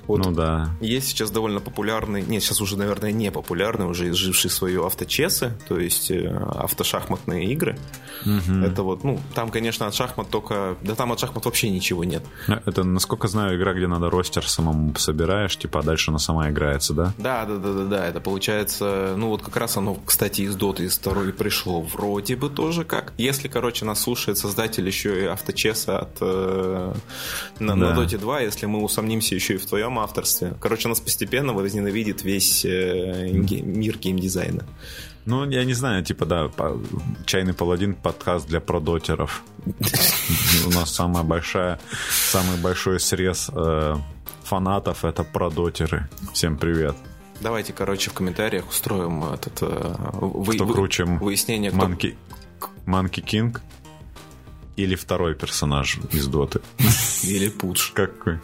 Вот 0.06 0.25
ну 0.25 0.32
да. 0.32 0.69
Есть 0.82 1.10
сейчас 1.10 1.32
довольно 1.32 1.60
популярный, 1.60 2.21
нет, 2.21 2.43
сейчас 2.43 2.62
уже, 2.62 2.77
наверное, 2.77 3.12
не 3.12 3.32
популярный, 3.32 3.86
уже 3.86 4.10
изживший 4.10 4.49
свое 4.49 4.86
авточесы, 4.86 5.53
то 5.67 5.80
есть 5.80 6.12
э, 6.12 6.27
автошахматные 6.58 7.46
игры. 7.52 7.78
Угу. 8.26 8.65
Это 8.65 8.84
вот, 8.84 9.04
ну, 9.04 9.20
там, 9.34 9.50
конечно, 9.50 9.88
от 9.88 9.93
шахмат 9.93 10.30
только... 10.30 10.78
Да 10.82 10.96
там 10.96 11.12
от 11.12 11.20
шахмат 11.20 11.46
вообще 11.46 11.70
ничего 11.70 12.04
нет. 12.04 12.24
Это, 12.48 12.84
насколько 12.84 13.28
знаю, 13.28 13.58
игра, 13.58 13.74
где 13.74 13.88
надо 13.88 14.10
ростер 14.10 14.48
самому 14.48 14.96
собираешь, 14.96 15.58
типа, 15.58 15.80
а 15.80 15.84
дальше 15.84 16.12
она 16.12 16.20
сама 16.20 16.50
играется, 16.50 16.93
да? 16.93 17.13
Да, 17.17 17.46
да, 17.46 17.58
да, 17.58 17.74
да, 17.74 17.84
да. 17.86 18.08
Это 18.08 18.20
получается... 18.20 19.15
Ну, 19.17 19.30
вот 19.30 19.41
как 19.41 19.56
раз 19.58 19.78
оно, 19.78 19.96
кстати, 20.06 20.41
из 20.41 20.56
Dota, 20.56 20.84
из 20.84 20.98
второй 20.98 21.34
пришло 21.34 21.82
вроде 21.82 22.36
бы 22.36 22.50
тоже 22.50 22.84
как. 22.84 23.13
Если, 23.17 23.48
короче, 23.48 23.86
нас 23.86 24.02
слушает 24.02 24.38
создатель 24.38 24.86
еще 24.86 25.24
и 25.24 25.26
авточеса 25.26 26.00
от... 26.00 26.17
Э, 26.22 26.93
на, 27.60 27.76
да. 27.76 27.93
на 27.93 28.00
Dota 28.00 28.17
2, 28.17 28.41
если 28.41 28.65
мы 28.65 28.84
усомнимся 28.84 29.36
еще 29.36 29.56
и 29.56 29.58
в 29.58 29.65
твоем 29.65 30.00
авторстве. 30.00 30.56
Короче, 30.60 30.89
нас 30.89 31.00
постепенно 31.00 31.54
возненавидит 31.54 32.24
весь 32.24 32.65
э, 32.65 33.30
мир 33.32 33.98
геймдизайна. 33.98 34.65
Ну, 35.28 35.46
я 35.50 35.66
не 35.66 35.74
знаю, 35.74 36.06
типа, 36.06 36.26
да, 36.26 36.50
чайный 37.26 37.54
паладин 37.54 37.96
подкаст 37.96 38.48
для 38.48 38.62
продотеров. 38.62 39.44
У 40.66 40.70
нас 40.70 40.96
самая 40.96 41.26
большая, 41.26 41.82
самый 42.32 42.58
большой 42.62 43.02
срез 43.02 43.52
э, 43.54 43.96
фанатов 44.44 45.04
это 45.04 45.26
продотеры. 45.26 46.08
Всем 46.32 46.58
привет. 46.58 46.96
Давайте, 47.42 47.74
короче, 47.74 48.10
в 48.10 48.13
комментариях 48.13 48.70
устроим 48.70 49.26
этот 49.26 49.58
э, 49.63 49.96
вы, 50.13 50.56
кто 50.56 50.66
круче 50.66 51.04
выяснение. 51.04 51.72
Кто... 51.72 51.82
Манки, 51.82 52.18
Манки 52.86 53.20
Кинг 53.20 53.62
или 54.78 54.96
второй 54.96 55.36
персонаж 55.36 56.00
из 56.13 56.26
Доты. 56.28 56.62
Или 57.24 57.50
Пудж. 57.50 57.92
Какой? 57.92 58.40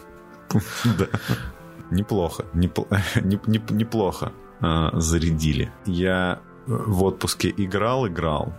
Да. 0.84 1.06
Неплохо. 1.90 2.44
Неплохо 2.52 4.32
э, 4.60 4.90
зарядили. 4.92 5.72
Я 5.86 6.42
в 6.66 7.04
отпуске 7.04 7.52
играл, 7.56 8.06
играл, 8.06 8.54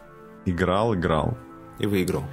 играл, 0.46 0.96
играл. 0.96 1.38
И 1.80 1.88
выиграл. 1.88 2.24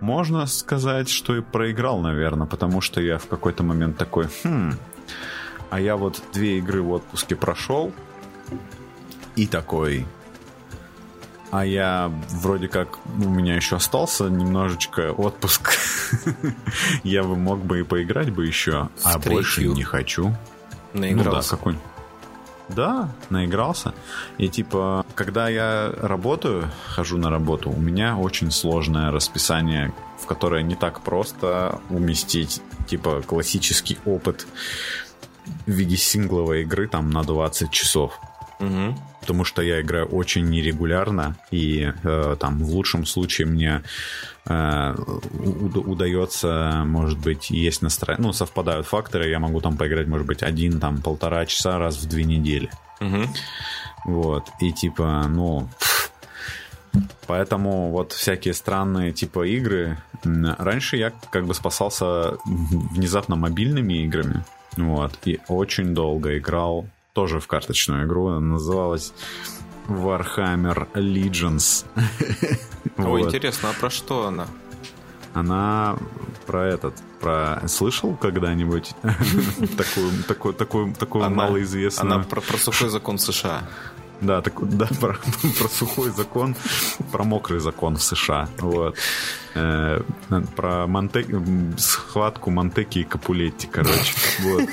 Можно 0.00 0.46
сказать, 0.46 1.08
что 1.08 1.36
и 1.36 1.40
проиграл, 1.40 2.00
наверное, 2.00 2.46
потому 2.46 2.80
что 2.80 3.00
я 3.00 3.18
в 3.18 3.26
какой-то 3.26 3.62
момент 3.62 3.96
такой, 3.96 4.28
хм, 4.44 4.74
а 5.70 5.80
я 5.80 5.96
вот 5.96 6.22
две 6.32 6.58
игры 6.58 6.82
в 6.82 6.92
отпуске 6.92 7.34
прошел, 7.34 7.92
и 9.34 9.46
такой, 9.46 10.06
а 11.50 11.64
я 11.64 12.12
вроде 12.30 12.68
как, 12.68 12.98
у 13.06 13.28
меня 13.28 13.56
еще 13.56 13.76
остался 13.76 14.28
немножечко 14.28 15.12
отпуск. 15.12 15.72
я 17.02 17.22
бы 17.22 17.36
мог 17.36 17.64
бы 17.64 17.80
и 17.80 17.82
поиграть 17.82 18.30
бы 18.30 18.46
еще, 18.46 18.88
а 19.02 19.18
больше 19.18 19.66
не 19.66 19.82
хочу. 19.82 20.34
Наигрался. 20.92 21.30
Ну 21.30 21.42
да, 21.42 21.42
какой 21.42 21.78
да, 22.74 23.08
наигрался. 23.30 23.94
И 24.38 24.48
типа, 24.48 25.04
когда 25.14 25.48
я 25.48 25.92
работаю, 26.00 26.70
хожу 26.88 27.18
на 27.18 27.30
работу, 27.30 27.70
у 27.70 27.80
меня 27.80 28.16
очень 28.16 28.50
сложное 28.50 29.10
расписание, 29.10 29.92
в 30.18 30.26
которое 30.26 30.62
не 30.62 30.74
так 30.74 31.00
просто 31.00 31.80
уместить, 31.90 32.60
типа, 32.88 33.22
классический 33.22 33.98
опыт 34.04 34.46
в 35.66 35.70
виде 35.70 35.96
сингловой 35.96 36.62
игры 36.62 36.88
там 36.88 37.10
на 37.10 37.22
20 37.22 37.70
часов. 37.70 38.20
Угу. 38.62 38.96
Потому 39.20 39.44
что 39.44 39.60
я 39.60 39.80
играю 39.80 40.06
очень 40.06 40.48
нерегулярно, 40.48 41.36
и 41.50 41.92
э, 42.02 42.36
там 42.38 42.58
в 42.62 42.70
лучшем 42.70 43.06
случае 43.06 43.48
мне 43.48 43.82
э, 44.46 44.94
удается, 45.74 46.84
может 46.86 47.18
быть, 47.18 47.50
есть 47.50 47.82
настроение, 47.82 48.26
ну, 48.26 48.32
совпадают 48.32 48.86
факторы, 48.86 49.28
я 49.28 49.40
могу 49.40 49.60
там 49.60 49.76
поиграть, 49.76 50.06
может 50.06 50.26
быть, 50.26 50.42
один, 50.42 50.78
там, 50.78 51.02
полтора 51.02 51.44
часа 51.46 51.78
раз 51.78 51.96
в 51.96 52.08
две 52.08 52.24
недели. 52.24 52.70
Угу. 53.00 54.12
Вот, 54.12 54.48
и 54.60 54.72
типа, 54.72 55.26
ну, 55.28 55.68
Поэтому 57.26 57.90
вот 57.90 58.12
всякие 58.12 58.52
странные 58.52 59.12
типа 59.12 59.46
игры. 59.46 59.96
Раньше 60.24 60.98
я 60.98 61.10
как 61.30 61.46
бы 61.46 61.54
спасался 61.54 62.36
внезапно 62.44 63.34
мобильными 63.34 64.04
играми. 64.04 64.44
Вот. 64.76 65.18
И 65.24 65.40
очень 65.48 65.94
долго 65.94 66.36
играл 66.36 66.86
тоже 67.12 67.40
в 67.40 67.46
карточную 67.46 68.06
игру. 68.06 68.28
Она 68.28 68.40
называлась 68.40 69.12
Warhammer 69.88 70.88
Legions. 70.94 71.84
О, 72.96 73.18
интересно, 73.18 73.70
а 73.70 73.80
про 73.80 73.90
что 73.90 74.26
она? 74.26 74.46
Она 75.34 75.96
про 76.46 76.66
этот, 76.66 76.94
про... 77.20 77.62
Слышал 77.66 78.16
когда-нибудь 78.16 78.94
такую, 79.78 80.54
такую, 80.54 80.94
такую, 80.94 81.30
малоизвестную... 81.30 82.14
Она 82.14 82.24
про 82.24 82.40
сухой 82.58 82.90
закон 82.90 83.18
США. 83.18 83.62
Да, 84.22 84.40
так, 84.40 84.54
да 84.76 84.86
про, 85.00 85.16
про 85.58 85.68
сухой 85.68 86.10
закон, 86.10 86.54
про 87.10 87.24
мокрый 87.24 87.60
закон 87.60 87.96
в 87.96 88.02
США. 88.02 88.48
Вот. 88.58 88.96
Э, 89.54 90.00
про 90.56 90.86
Монте... 90.86 91.26
схватку 91.76 92.50
Монтеки 92.50 93.00
и 93.00 93.04
Капулетти, 93.04 93.66
короче. 93.66 94.14
Вот. 94.40 94.68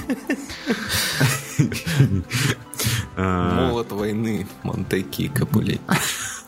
Молот 3.18 3.92
войны 3.92 4.48
Монтеки 4.64 5.24
и 5.24 5.28
Капулетти. 5.30 5.82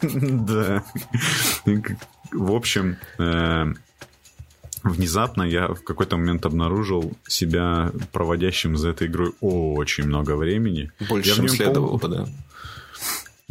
Да. 0.02 0.84
В 2.32 2.54
общем, 2.54 2.98
э, 3.20 3.74
внезапно 4.84 5.44
я 5.44 5.68
в 5.68 5.84
какой-то 5.84 6.18
момент 6.18 6.46
обнаружил 6.46 7.14
себя 7.28 7.92
проводящим 8.12 8.78
за 8.78 8.90
этой 8.90 9.08
игрой 9.08 9.34
очень 9.42 10.06
много 10.06 10.36
времени. 10.36 10.92
Больше, 11.08 11.36
чем 11.36 11.48
следовало 11.50 11.98
бы, 11.98 12.08
да. 12.08 12.28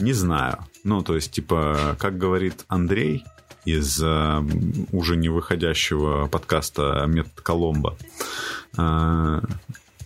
Не 0.01 0.13
знаю. 0.13 0.59
Ну, 0.83 1.03
то 1.03 1.15
есть, 1.15 1.31
типа, 1.33 1.97
как 1.99 2.17
говорит 2.19 2.65
Андрей 2.69 3.25
из 3.67 4.01
э, 4.03 4.43
уже 4.93 5.17
не 5.17 5.29
выходящего 5.29 6.27
подкаста 6.27 7.05
«Метод 7.07 7.41
Коломбо», 7.43 7.97
э, 8.79 9.41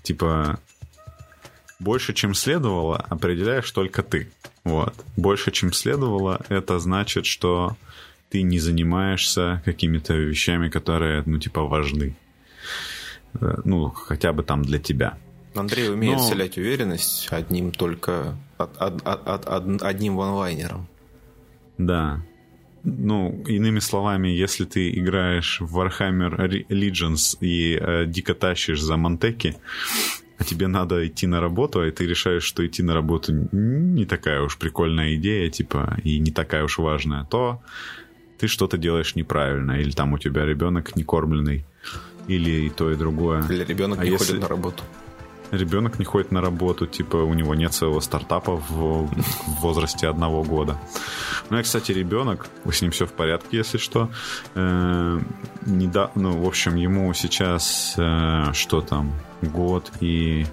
типа, 0.03 0.59
больше, 1.79 2.13
чем 2.13 2.35
следовало, 2.35 2.97
определяешь 2.97 3.71
только 3.71 4.03
ты. 4.03 4.31
Вот. 4.65 4.95
Больше, 5.17 5.53
чем 5.53 5.73
следовало, 5.73 6.45
это 6.49 6.79
значит, 6.81 7.27
что 7.27 7.77
ты 8.31 8.43
не 8.43 8.59
занимаешься 8.59 9.63
какими-то 9.65 10.15
вещами, 10.15 10.69
которые, 10.69 11.23
ну, 11.27 11.39
типа, 11.39 11.63
важны. 11.63 12.17
Э, 13.35 13.59
ну, 13.65 13.91
хотя 13.91 14.33
бы 14.33 14.43
там 14.43 14.63
для 14.63 14.81
тебя. 14.81 15.17
Андрей 15.55 15.89
умеет 15.89 16.17
Но... 16.17 16.27
вселять 16.27 16.59
уверенность 16.59 17.29
одним 17.31 17.71
только 17.71 18.37
от, 18.79 19.03
от, 19.07 19.47
от, 19.47 19.83
одним 19.83 20.17
ванлайнером. 20.17 20.87
Да. 21.79 22.23
Ну, 22.85 23.43
иными 23.47 23.79
словами, 23.79 24.29
если 24.29 24.65
ты 24.65 24.91
играешь 24.91 25.61
в 25.61 25.79
Warhammer 25.79 26.67
Legends 26.69 27.39
и 27.41 27.79
э, 27.81 28.05
дико 28.07 28.35
тащишь 28.35 28.83
за 28.83 28.97
Монтеки, 28.97 29.57
а 30.37 30.45
тебе 30.45 30.67
надо 30.67 31.07
идти 31.07 31.27
на 31.27 31.41
работу, 31.41 31.81
а 31.81 31.91
ты 31.91 32.07
решаешь, 32.07 32.43
что 32.43 32.67
идти 32.67 32.83
на 32.83 32.95
работу 32.95 33.33
не 33.53 34.05
такая 34.05 34.43
уж 34.43 34.59
прикольная 34.59 35.15
идея, 35.15 35.49
типа, 35.49 35.97
и 36.05 36.19
не 36.19 36.31
такая 36.31 36.65
уж 36.65 36.79
важная, 36.79 37.25
то 37.25 37.63
ты 38.39 38.49
что-то 38.49 38.77
делаешь 38.77 39.15
неправильно, 39.15 39.81
или 39.81 39.91
там 39.91 40.13
у 40.13 40.19
тебя 40.19 40.45
ребенок 40.45 40.97
не 40.97 41.05
кормленный, 41.05 41.65
или 42.29 42.67
и 42.67 42.71
то, 42.71 42.91
и 42.91 42.97
другое. 42.97 43.45
Или 43.49 43.65
ребенок 43.65 44.01
а 44.01 44.05
не 44.05 44.11
если... 44.11 44.27
ходит 44.27 44.43
на 44.43 44.49
работу. 44.49 44.83
Ребенок 45.57 45.99
не 45.99 46.05
ходит 46.05 46.33
на 46.33 46.41
работу, 46.41 46.87
типа 46.87 47.17
у 47.17 47.35
него 47.35 47.55
нет 47.55 47.73
своего 47.73 48.01
стартапа 48.01 48.57
в, 48.57 49.07
в 49.09 49.61
возрасте 49.61 50.09
одного 50.09 50.43
года. 50.43 50.77
У 51.49 51.55
меня, 51.55 51.63
кстати, 51.63 51.93
ребенок, 51.93 52.47
с 52.71 52.83
ним 52.83 52.91
все 52.91 53.07
в 53.07 53.13
порядке, 53.13 53.59
если 53.59 53.79
что. 53.79 54.11
Э, 54.55 55.21
не 55.67 55.87
да, 55.87 56.11
ну, 56.15 56.33
в 56.43 56.47
общем, 56.47 56.77
ему 56.77 57.13
сейчас 57.15 57.95
э, 57.97 58.53
что 58.53 58.81
там, 58.81 59.13
год 59.43 59.93
и 60.01 60.47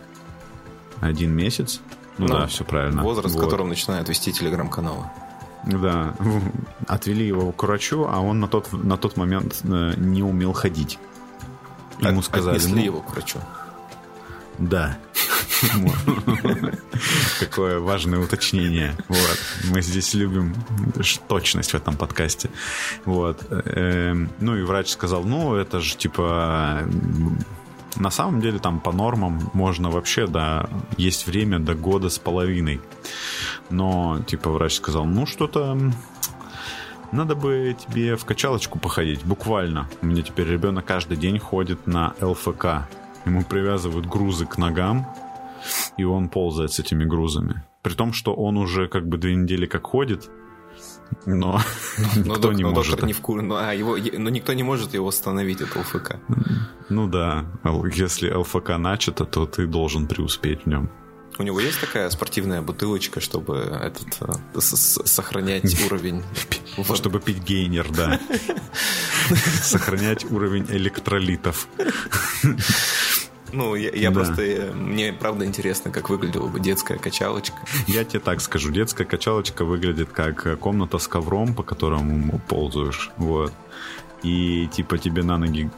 один 1.00 1.32
месяц. 1.32 1.82
Ну, 2.18 2.28
ну 2.28 2.34
да, 2.34 2.48
все 2.48 2.64
правильно. 2.64 3.04
Возраст, 3.04 3.34
вот. 3.34 3.42
в 3.42 3.44
котором 3.44 3.70
начинает 3.70 4.10
вести 4.10 4.32
телеграм-каналы. 4.32 5.06
Да, 5.66 6.16
отвели 6.88 7.26
его 7.26 7.52
к 7.52 7.64
врачу, 7.64 8.08
а 8.10 8.20
он 8.20 8.40
на 8.40 8.48
тот, 8.48 8.72
на 8.74 8.98
тот 8.98 9.16
момент 9.16 9.62
э, 9.64 9.94
не 9.98 10.24
умел 10.24 10.54
ходить. 10.54 10.98
Ему 12.00 12.20
От, 12.20 12.26
сказали... 12.26 12.56
Отнесли 12.56 12.80
ну, 12.80 12.86
его 12.86 13.02
к 13.02 13.12
врачу. 13.12 13.40
Да. 14.58 14.98
Какое 17.40 17.80
важное 17.80 18.20
уточнение. 18.20 18.96
Вот. 19.08 19.40
Мы 19.70 19.82
здесь 19.82 20.14
любим 20.14 20.56
точность 21.28 21.72
в 21.72 21.76
этом 21.76 21.96
подкасте. 21.96 22.50
Вот. 23.06 23.46
Эм, 23.50 24.30
ну 24.40 24.56
и 24.56 24.64
врач 24.64 24.90
сказал, 24.90 25.24
ну 25.24 25.56
это 25.56 25.80
же 25.80 25.96
типа 25.96 26.84
на 27.98 28.10
самом 28.10 28.42
деле 28.42 28.60
там 28.60 28.80
по 28.80 28.92
нормам 28.92 29.50
можно 29.54 29.90
вообще, 29.90 30.28
да, 30.28 30.70
есть 30.98 31.28
время 31.28 31.60
до 31.60 31.76
года 31.76 32.10
с 32.10 32.18
половиной. 32.18 32.82
Но, 33.70 34.22
типа, 34.26 34.50
врач 34.50 34.76
сказал, 34.76 35.06
ну 35.06 35.26
что-то 35.26 35.78
надо 37.12 37.36
бы 37.36 37.76
тебе 37.78 38.16
в 38.16 38.26
качалочку 38.26 38.80
походить, 38.80 39.24
буквально. 39.26 39.90
У 40.02 40.06
меня 40.06 40.24
теперь 40.24 40.48
ребенок 40.48 40.86
каждый 40.86 41.18
день 41.18 41.40
ходит 41.40 41.86
на 41.86 42.14
ЛФК. 42.22 42.88
Ему 43.26 43.44
привязывают 43.44 44.08
грузы 44.08 44.46
к 44.46 44.58
ногам, 44.58 45.08
и 45.98 46.04
он 46.04 46.30
ползает 46.30 46.72
с 46.72 46.80
этими 46.80 47.06
грузами. 47.06 47.64
При 47.82 47.94
том, 47.94 48.14
что 48.14 48.34
он 48.34 48.58
уже 48.58 48.88
как 48.88 49.08
бы 49.08 49.18
две 49.18 49.36
недели 49.36 49.66
как 49.66 49.88
ходит, 49.88 50.30
но 51.26 51.60
но 52.16 52.36
никто 52.36 52.54
не 52.54 52.64
может. 52.64 53.04
Не 53.04 53.14
в 53.14 53.22
кур... 53.22 53.42
но, 53.42 53.56
а, 53.56 53.74
его... 53.74 53.98
но 53.98 54.30
никто 54.30 54.54
не 54.54 54.64
может 54.64 54.94
его 54.94 55.08
остановить, 55.08 55.62
это 55.62 55.80
ЛФК. 55.80 56.16
Ну 56.90 57.08
да, 57.08 57.46
если 57.96 58.32
ЛФК 58.32 58.78
начато, 58.78 59.26
то 59.26 59.46
ты 59.46 59.68
должен 59.68 60.08
преуспеть 60.08 60.64
в 60.64 60.66
нем. 60.68 60.90
У 61.38 61.44
него 61.44 61.60
есть 61.60 61.80
такая 61.80 62.10
спортивная 62.10 62.62
бутылочка, 62.62 63.20
чтобы 63.20 63.56
этот 63.58 64.08
э, 64.22 64.60
сохранять 64.60 65.82
уровень. 65.86 66.24
Чтобы 66.94 67.20
пить 67.20 67.44
гейнер, 67.44 67.90
да. 67.90 68.20
Сохранять 69.64 70.30
уровень 70.30 70.68
электролитов. 70.70 71.68
Ну, 73.54 73.76
я, 73.76 73.92
я 73.92 74.10
да. 74.10 74.16
просто... 74.16 74.42
Э, 74.42 74.72
мне 74.72 75.14
правда 75.14 75.46
интересно, 75.46 75.92
как 75.92 76.10
выглядела 76.10 76.48
бы 76.48 76.60
детская 76.60 76.98
качалочка. 76.98 77.58
Я 77.88 78.04
тебе 78.04 78.20
так 78.20 78.42
скажу. 78.42 78.72
Детская 78.72 79.06
качалочка 79.06 79.66
выглядит 79.66 80.10
как 80.12 80.60
комната 80.60 80.98
с 80.98 81.08
ковром, 81.08 81.54
по 81.54 81.64
которому 81.64 82.40
ползаешь. 82.48 83.12
Вот. 83.18 83.54
И 84.24 84.68
типа 84.72 84.98
тебе 84.98 85.24
на 85.24 85.38
ноги 85.38 85.70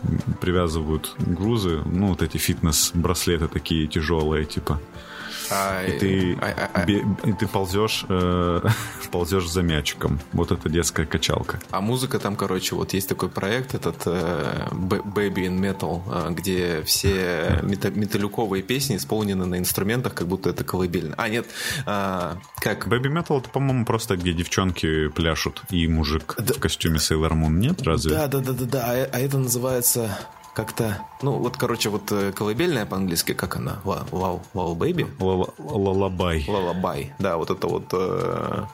привязывают 0.42 1.16
грузы, 1.18 1.82
ну, 1.86 2.08
вот 2.08 2.22
эти 2.22 2.38
фитнес-браслеты 2.38 3.48
такие 3.48 3.88
тяжелые, 3.88 4.46
типа. 4.46 4.82
А, 5.52 5.86
и 5.86 6.00
ты, 6.00 6.38
а, 6.41 6.70
а, 6.74 6.84
и 6.84 7.34
ты 7.34 7.48
ползешь, 7.48 8.06
э, 8.10 8.62
ползешь 9.12 9.50
за 9.50 9.62
мячиком. 9.62 10.20
Вот 10.32 10.52
это 10.52 10.70
детская 10.70 11.06
качалка. 11.06 11.60
А 11.72 11.82
музыка 11.82 12.20
там, 12.20 12.36
короче, 12.36 12.76
вот 12.76 12.94
есть 12.94 13.10
такой 13.10 13.30
проект, 13.30 13.74
этот 13.76 14.04
э, 14.06 14.68
Baby 14.72 15.48
in 15.48 15.60
Metal, 15.60 16.02
э, 16.08 16.34
где 16.34 16.84
все 16.84 17.60
мета 17.64 17.89
металюковые 17.89 18.64
песни 18.64 18.98
исполнены 18.98 19.46
на 19.46 19.58
инструментах, 19.58 20.14
как 20.14 20.28
будто 20.28 20.50
это 20.50 20.64
колыбельно. 20.64 21.16
А, 21.18 21.30
нет, 21.30 21.48
э, 21.86 22.36
как... 22.60 22.88
Baby 22.88 23.12
Metal 23.14 23.39
это, 23.39 23.50
по-моему, 23.50 23.86
просто 23.86 24.18
где 24.18 24.34
девчонки 24.34 25.08
пляшут 25.10 25.64
и 25.70 25.88
мужик 25.88 26.36
да. 26.38 26.54
в 26.54 26.60
костюме 26.60 26.98
Sailor 26.98 27.32
Moon, 27.32 27.52
нет, 27.52 27.82
разве? 27.84 28.12
Да, 28.12 28.28
да, 28.28 28.39
да, 28.39 28.54
да, 28.54 28.66
да. 28.66 28.84
А, 28.86 29.10
а 29.12 29.20
это 29.20 29.38
называется 29.38 30.18
как-то... 30.54 30.99
Ну, 31.22 31.34
вот, 31.34 31.58
короче, 31.58 31.89
вот 31.89 32.12
э, 32.12 32.32
колыбельная 32.32 32.86
по-английски, 32.86 33.34
как 33.34 33.56
она? 33.56 33.80
Wow, 33.84 34.41
wow, 34.54 34.76
baby? 34.76 35.08
Lullaby. 35.20 36.46
Lullaby, 36.48 37.14
да, 37.20 37.38
вот 37.38 37.49
это 37.49 37.68
вот... 37.68 37.86
Э, 37.93 38.66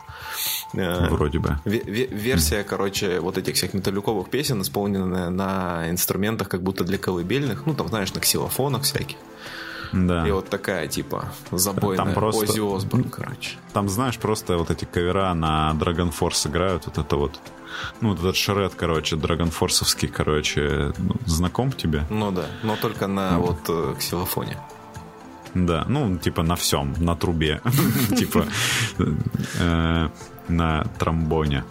э, 0.73 1.07
Вроде 1.09 1.39
бы. 1.39 1.57
Версия, 1.65 2.63
короче, 2.63 3.19
вот 3.19 3.38
этих 3.38 3.55
всех 3.55 3.73
металлюговых 3.74 4.30
песен, 4.30 4.61
исполненная 4.61 5.30
на 5.30 5.89
инструментах 5.89 6.49
как 6.49 6.61
будто 6.61 6.84
для 6.84 6.97
колыбельных. 6.97 7.65
Ну, 7.65 7.73
там, 7.73 7.88
знаешь, 7.88 8.13
на 8.13 8.19
ксилофонах 8.19 8.84
всяких. 8.84 9.17
Да. 9.91 10.27
И 10.27 10.32
вот 10.32 10.49
такая, 10.49 10.88
типа, 10.88 11.32
забойная 11.51 12.05
там 12.05 12.13
просто, 12.13 12.43
Оззи 12.43 12.77
Осборн, 12.77 13.05
короче. 13.05 13.57
Там, 13.73 13.89
знаешь, 13.89 14.17
просто 14.17 14.57
вот 14.57 14.69
эти 14.69 14.86
кавера 14.86 15.34
на 15.34 15.73
DragonForce 15.80 16.47
играют, 16.47 16.86
вот 16.86 16.97
это 16.97 17.15
вот 17.15 17.39
ну, 18.01 18.13
этот 18.13 18.36
шред, 18.36 18.74
короче, 18.76 19.15
драгонфорсовский, 19.15 20.07
короче, 20.07 20.93
ну, 20.97 21.15
знаком 21.26 21.72
тебе? 21.72 22.05
Ну 22.09 22.32
да, 22.32 22.45
но 22.63 22.76
только 22.76 23.07
на 23.07 23.32
ну. 23.32 23.41
вот 23.41 23.59
э, 23.67 23.95
ксилофоне. 23.97 24.57
Да, 25.53 25.86
ну, 25.88 26.17
типа 26.17 26.43
на 26.43 26.55
всем, 26.55 26.93
на 26.99 27.15
трубе, 27.15 27.61
типа 28.17 28.45
э, 29.59 30.09
на 30.47 30.84
тромбоне. 30.99 31.63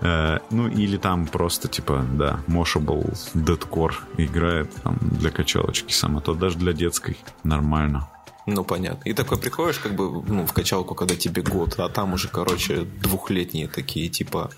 Э, 0.00 0.38
ну, 0.50 0.68
или 0.68 0.96
там 0.96 1.26
просто, 1.26 1.68
типа, 1.68 2.04
да, 2.12 2.40
Moshable 2.48 3.12
Deadcore 3.34 3.94
играет 4.18 4.74
там 4.82 4.98
для 5.00 5.30
качалочки 5.30 5.92
сама, 5.92 6.20
то 6.20 6.34
даже 6.34 6.58
для 6.58 6.72
детской 6.72 7.16
нормально. 7.44 8.08
Ну, 8.52 8.64
понятно. 8.64 9.08
И 9.08 9.12
такой 9.12 9.38
приходишь, 9.38 9.78
как 9.78 9.94
бы, 9.94 10.22
ну, 10.26 10.44
в 10.44 10.52
качалку, 10.52 10.96
когда 10.96 11.14
тебе 11.14 11.40
год, 11.42 11.78
а 11.78 11.88
там 11.88 12.14
уже, 12.14 12.26
короче, 12.26 12.84
двухлетние 13.00 13.68
такие, 13.68 14.08
типа, 14.08 14.50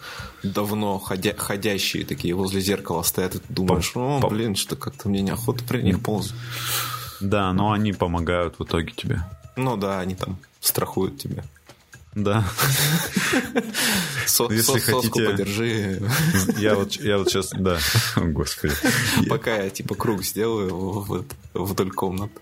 давно 0.43 0.99
ходя 0.99 1.35
ходящие 1.37 2.07
такие 2.07 2.35
возле 2.35 2.63
зеркала 2.63 3.03
стоят, 3.03 3.35
и 3.35 3.39
ты 3.39 3.45
думаешь, 3.53 3.93
о, 3.95 4.27
блин, 4.31 4.57
что 4.57 4.77
как-то 4.77 5.11
мне 5.11 5.21
неохота 5.21 5.63
при 5.65 5.83
них 5.83 6.03
ползать. 6.03 6.35
Да, 7.21 7.53
но 7.53 7.73
они 7.73 7.93
помогают 7.93 8.59
в 8.59 8.65
итоге 8.65 8.93
тебе. 8.93 9.21
Ну 9.57 9.77
да, 9.77 10.01
они 10.01 10.15
там 10.15 10.39
страхуют 10.61 11.19
тебя. 11.19 11.45
Да. 12.15 12.45
Со, 14.27 14.51
Если 14.51 14.79
со, 14.79 14.93
хотите, 14.93 15.31
подержи. 15.31 16.03
Я 16.57 16.75
вот, 16.77 16.93
я 16.97 17.19
вот 17.19 17.29
сейчас, 17.29 17.51
да, 17.51 17.79
господи. 18.17 18.75
Пока 19.29 19.57
я 19.57 19.71
типа 19.71 19.95
круг 19.95 20.23
сделаю 20.23 21.27
вдоль 21.55 21.91
комнаты. 21.91 22.41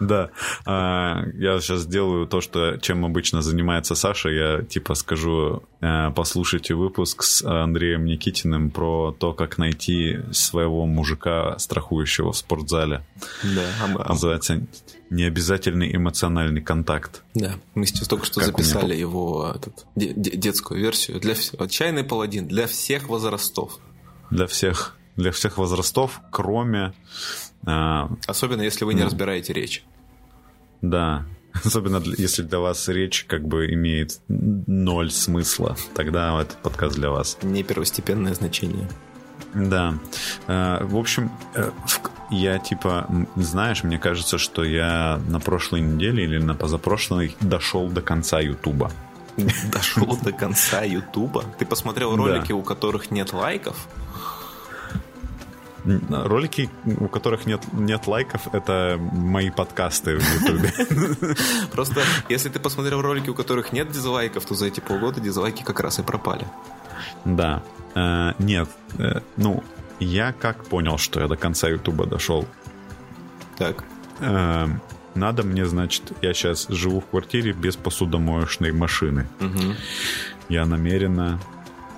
Да. 0.00 0.30
А, 0.66 1.24
я 1.34 1.60
сейчас 1.60 1.82
сделаю 1.82 2.26
то, 2.26 2.40
что, 2.40 2.76
чем 2.78 3.04
обычно 3.04 3.42
занимается 3.42 3.94
Саша. 3.94 4.28
Я 4.28 4.62
типа 4.62 4.94
скажу, 4.94 5.62
э, 5.80 6.10
послушайте 6.14 6.74
выпуск 6.74 7.22
с 7.22 7.42
Андреем 7.44 8.04
Никитиным 8.04 8.70
про 8.70 9.12
то, 9.12 9.32
как 9.32 9.58
найти 9.58 10.18
своего 10.32 10.86
мужика, 10.86 11.58
страхующего 11.58 12.32
в 12.32 12.36
спортзале. 12.36 13.04
Да. 13.42 14.04
Называется 14.08 14.66
необязательный 15.10 15.94
эмоциональный 15.94 16.60
контакт. 16.60 17.22
Да, 17.34 17.54
мы 17.74 17.86
сейчас 17.86 18.08
только 18.08 18.26
что 18.26 18.40
как 18.40 18.48
записали 18.48 18.94
его 18.94 19.54
этот, 19.54 19.86
детскую 19.94 20.80
версию. 20.80 21.20
Для 21.20 21.34
Отчаянный 21.58 22.04
паладин 22.04 22.48
для 22.48 22.66
всех 22.66 23.08
возрастов. 23.08 23.78
Для 24.30 24.46
всех, 24.46 24.96
для 25.16 25.30
всех 25.30 25.58
возрастов, 25.58 26.20
кроме 26.30 26.94
а, 27.66 28.10
Особенно 28.26 28.62
если 28.62 28.84
вы 28.84 28.94
не 28.94 29.00
ну, 29.00 29.06
разбираете 29.06 29.52
речь. 29.52 29.84
Да. 30.82 31.24
Особенно 31.64 32.02
если 32.18 32.42
для 32.42 32.58
вас 32.58 32.88
речь 32.88 33.24
как 33.24 33.46
бы 33.46 33.72
имеет 33.72 34.20
ноль 34.28 35.10
смысла. 35.10 35.76
Тогда 35.94 36.40
этот 36.40 36.58
подкаст 36.58 36.96
для 36.96 37.10
вас. 37.10 37.38
Не 37.42 37.62
первостепенное 37.62 38.34
значение. 38.34 38.88
Да. 39.54 39.94
А, 40.46 40.84
в 40.84 40.96
общем, 40.96 41.30
э, 41.54 41.70
я 42.30 42.58
типа, 42.58 43.08
знаешь, 43.36 43.84
мне 43.84 43.98
кажется, 43.98 44.38
что 44.38 44.64
я 44.64 45.20
на 45.28 45.40
прошлой 45.40 45.80
неделе 45.80 46.24
или 46.24 46.38
на 46.38 46.54
позапрошлой 46.54 47.36
дошел 47.40 47.88
до 47.88 48.02
конца 48.02 48.40
Ютуба. 48.40 48.90
Дошел 49.72 50.16
до 50.22 50.32
конца 50.32 50.82
Ютуба? 50.82 51.44
Ты 51.58 51.66
посмотрел 51.66 52.16
ролики, 52.16 52.52
у 52.52 52.62
которых 52.62 53.10
нет 53.10 53.32
лайков? 53.32 53.88
Ролики, 55.84 56.70
у 56.84 57.08
которых 57.08 57.46
нет, 57.46 57.60
нет 57.72 58.06
лайков, 58.06 58.52
это 58.52 58.98
мои 59.12 59.50
подкасты 59.50 60.18
в 60.18 60.42
Ютубе. 60.42 60.72
Просто, 61.72 62.02
если 62.28 62.48
ты 62.48 62.58
посмотрел 62.58 63.02
ролики, 63.02 63.28
у 63.28 63.34
которых 63.34 63.72
нет 63.72 63.90
дизлайков, 63.90 64.46
то 64.46 64.54
за 64.54 64.66
эти 64.66 64.80
полгода 64.80 65.20
дизлайки 65.20 65.62
как 65.62 65.80
раз 65.80 65.98
и 65.98 66.02
пропали. 66.02 66.46
Да. 67.24 67.62
Э, 67.94 68.32
нет. 68.38 68.68
Э, 68.98 69.20
ну, 69.36 69.62
я 70.00 70.32
как 70.32 70.64
понял, 70.64 70.96
что 70.96 71.20
я 71.20 71.28
до 71.28 71.36
конца 71.36 71.68
Ютуба 71.68 72.06
дошел. 72.06 72.46
Так. 73.58 73.84
Э, 74.20 74.68
надо 75.14 75.42
мне, 75.42 75.66
значит, 75.66 76.12
я 76.22 76.32
сейчас 76.34 76.66
живу 76.68 77.00
в 77.00 77.06
квартире 77.06 77.52
без 77.52 77.76
посудомоечной 77.76 78.72
машины. 78.72 79.28
Угу. 79.40 79.74
Я 80.48 80.64
намеренно 80.64 81.40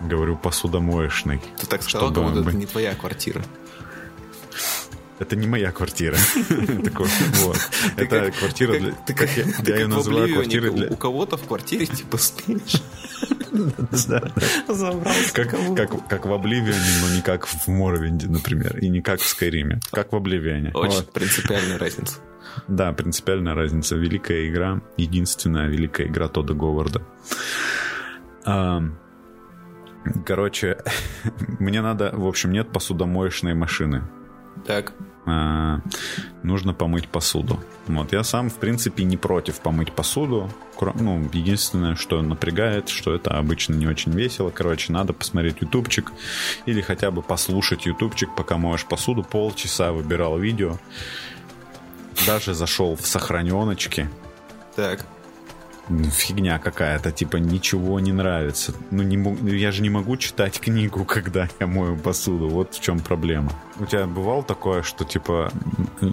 говорю 0.01 0.37
посудомоечной. 0.37 1.41
Ты 1.59 1.67
так 1.67 1.83
сказал, 1.83 2.11
чтобы... 2.11 2.41
это 2.41 2.57
не 2.57 2.67
твоя 2.67 2.95
квартира. 2.95 3.43
Это 5.19 5.37
не 5.37 5.47
моя 5.47 5.73
квартира. 5.73 6.17
Это 7.97 8.31
квартира 8.31 8.79
для... 8.79 8.95
Я 9.65 9.77
ее 9.77 9.87
называю 9.87 10.33
квартирой 10.33 10.71
для... 10.71 10.89
У 10.89 10.97
кого-то 10.97 11.37
в 11.37 11.47
квартире 11.47 11.87
типа 11.87 12.19
спишь. 12.19 12.83
Как 16.09 16.27
в 16.27 16.33
Обливионе, 16.33 16.93
но 17.03 17.15
не 17.15 17.23
как 17.23 17.47
в 17.47 17.69
Моровинде, 17.69 18.29
например, 18.29 18.79
и 18.79 18.89
не 18.89 19.01
как 19.01 19.21
в 19.21 19.27
Скайриме. 19.27 19.81
Как 19.91 20.13
в 20.13 20.17
Обливионе. 20.17 20.71
Очень 20.75 21.05
принципиальная 21.05 21.79
разница. 21.79 22.19
Да, 22.69 22.93
принципиальная 22.93 23.55
разница. 23.55 23.97
Великая 23.97 24.49
игра, 24.49 24.81
единственная 24.97 25.69
великая 25.69 26.07
игра 26.07 26.29
Тода 26.29 26.55
Говарда. 26.55 27.03
Короче, 30.25 30.79
мне 31.59 31.83
надо, 31.83 32.13
в 32.15 32.27
общем, 32.27 32.53
нет 32.53 32.73
посудомоечной 32.73 33.55
машины. 33.55 34.05
Так. 34.65 34.93
А, 35.27 35.81
нужно 36.43 36.73
помыть 36.73 37.09
посуду. 37.09 37.61
Вот, 37.87 38.13
я 38.13 38.23
сам, 38.23 38.49
в 38.49 38.55
принципе, 38.55 39.05
не 39.05 39.17
против 39.17 39.61
помыть 39.61 39.93
посуду. 39.93 40.49
Ну, 40.95 41.29
единственное, 41.33 41.97
что 41.97 42.23
напрягает, 42.23 42.89
что 42.89 43.15
это 43.15 43.37
обычно 43.37 43.75
не 43.75 43.87
очень 43.87 44.13
весело. 44.13 44.51
Короче, 44.51 44.93
надо 44.93 45.13
посмотреть 45.13 45.61
ютубчик 45.61 46.13
или 46.67 46.81
хотя 46.81 47.11
бы 47.11 47.23
послушать 47.23 47.87
ютубчик, 47.87 48.35
пока 48.37 48.57
моешь 48.57 48.85
посуду. 48.85 49.25
Полчаса 49.25 49.93
выбирал 49.93 50.39
видео. 50.39 50.79
Даже 52.27 52.55
зашел 52.55 52.95
в 52.97 53.07
сохраненочки. 53.07 54.09
Так 54.77 55.05
фигня 55.89 56.59
какая-то, 56.59 57.13
типа 57.13 57.37
ничего 57.37 58.01
не 58.01 58.13
нравится. 58.13 58.75
Ну, 58.91 59.03
не, 59.03 59.59
я 59.59 59.73
же 59.73 59.83
не 59.83 59.91
могу 59.91 60.17
читать 60.17 60.61
книгу, 60.61 61.05
когда 61.09 61.49
я 61.61 61.67
мою 61.67 61.97
посуду. 61.97 62.49
Вот 62.49 62.75
в 62.75 62.81
чем 62.81 63.01
проблема. 63.01 63.53
У 63.79 63.87
тебя 63.87 64.07
бывало 64.07 64.43
такое, 64.43 64.83
что 64.83 65.05
типа 65.05 65.53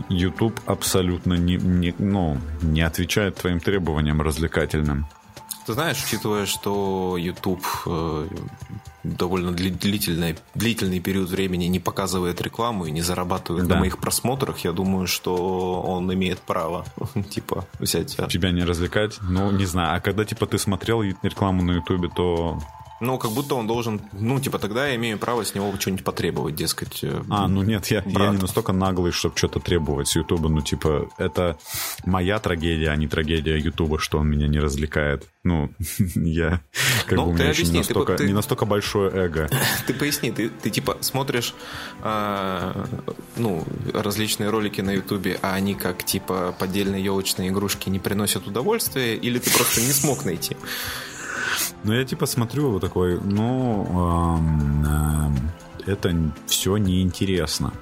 YouTube 0.09 0.59
абсолютно 0.65 1.33
не, 1.33 1.55
не, 1.57 1.93
ну, 1.97 2.37
не 2.61 2.81
отвечает 2.81 3.35
твоим 3.35 3.59
требованиям 3.59 4.21
развлекательным? 4.21 5.05
Ты 5.65 5.73
знаешь, 5.73 6.03
учитывая, 6.03 6.45
что 6.45 7.15
YouTube 7.17 7.65
э, 7.85 8.27
довольно 9.03 9.51
длительный, 9.51 10.37
длительный 10.55 10.99
период 10.99 11.29
времени 11.29 11.65
не 11.65 11.79
показывает 11.79 12.41
рекламу 12.41 12.85
и 12.85 12.91
не 12.91 13.01
зарабатывает 13.01 13.67
да. 13.67 13.75
на 13.75 13.81
моих 13.81 13.97
просмотрах, 13.97 14.59
я 14.59 14.71
думаю, 14.71 15.07
что 15.07 15.81
он 15.81 16.13
имеет 16.13 16.39
право, 16.39 16.85
типа, 17.29 17.65
взять... 17.79 18.17
Тебя 18.29 18.51
не 18.51 18.63
развлекать? 18.63 19.19
Ну, 19.21 19.51
не 19.51 19.65
знаю. 19.65 19.97
А 19.97 19.99
когда, 20.01 20.25
типа, 20.25 20.45
ты 20.47 20.57
смотрел 20.57 21.01
рекламу 21.01 21.63
на 21.63 21.71
YouTube, 21.71 22.13
то 22.13 22.59
ну, 23.03 23.17
как 23.17 23.31
будто 23.31 23.55
он 23.55 23.67
должен, 23.67 24.01
ну, 24.13 24.39
типа, 24.39 24.59
тогда 24.59 24.87
я 24.87 24.95
имею 24.95 25.17
право 25.17 25.43
с 25.43 25.53
него 25.53 25.73
что-нибудь 25.77 26.05
потребовать, 26.05 26.55
дескать. 26.55 27.03
Э, 27.03 27.21
а, 27.29 27.47
ну 27.47 27.61
нет, 27.61 27.87
я, 27.87 28.01
я 28.05 28.29
не 28.29 28.37
настолько 28.37 28.71
наглый, 28.71 29.11
чтобы 29.11 29.37
что-то 29.37 29.59
требовать 29.59 30.07
с 30.07 30.15
Ютуба. 30.15 30.49
Ну, 30.49 30.61
типа, 30.61 31.09
это 31.17 31.57
моя 32.05 32.39
трагедия, 32.39 32.89
а 32.89 32.95
не 32.95 33.07
трагедия 33.07 33.57
Ютуба, 33.57 33.99
что 33.99 34.19
он 34.19 34.29
меня 34.29 34.47
не 34.47 34.59
развлекает. 34.59 35.27
Ну, 35.43 35.69
я, 36.15 36.61
как 37.05 37.17
ну, 37.17 37.25
бы, 37.25 37.31
у 37.31 37.33
меня 37.33 37.49
объясни, 37.49 37.63
еще 37.63 37.71
не 37.71 37.77
настолько, 37.79 38.15
ты, 38.15 38.25
не 38.25 38.33
настолько 38.33 38.65
большое 38.65 39.11
эго. 39.11 39.49
Ты 39.87 39.93
поясни, 39.93 40.31
ты, 40.31 40.49
ты 40.49 40.69
типа, 40.69 40.97
смотришь, 41.01 41.53
а, 42.01 42.87
ну, 43.35 43.65
различные 43.93 44.49
ролики 44.49 44.79
на 44.79 44.91
Ютубе, 44.91 45.37
а 45.41 45.53
они 45.53 45.75
как, 45.75 46.05
типа, 46.05 46.55
поддельные 46.57 47.03
елочные 47.03 47.49
игрушки 47.49 47.89
не 47.89 47.99
приносят 47.99 48.47
удовольствия, 48.47 49.15
или 49.15 49.39
ты 49.39 49.51
просто 49.51 49.81
не 49.81 49.91
смог 49.91 50.23
найти? 50.23 50.55
Ну, 51.83 51.93
я 51.93 52.03
типа 52.05 52.25
смотрю 52.25 52.71
вот 52.71 52.81
такой, 52.81 53.19
ну, 53.19 54.39
это 55.85 56.15
все 56.47 56.77
неинтересно. 56.77 57.73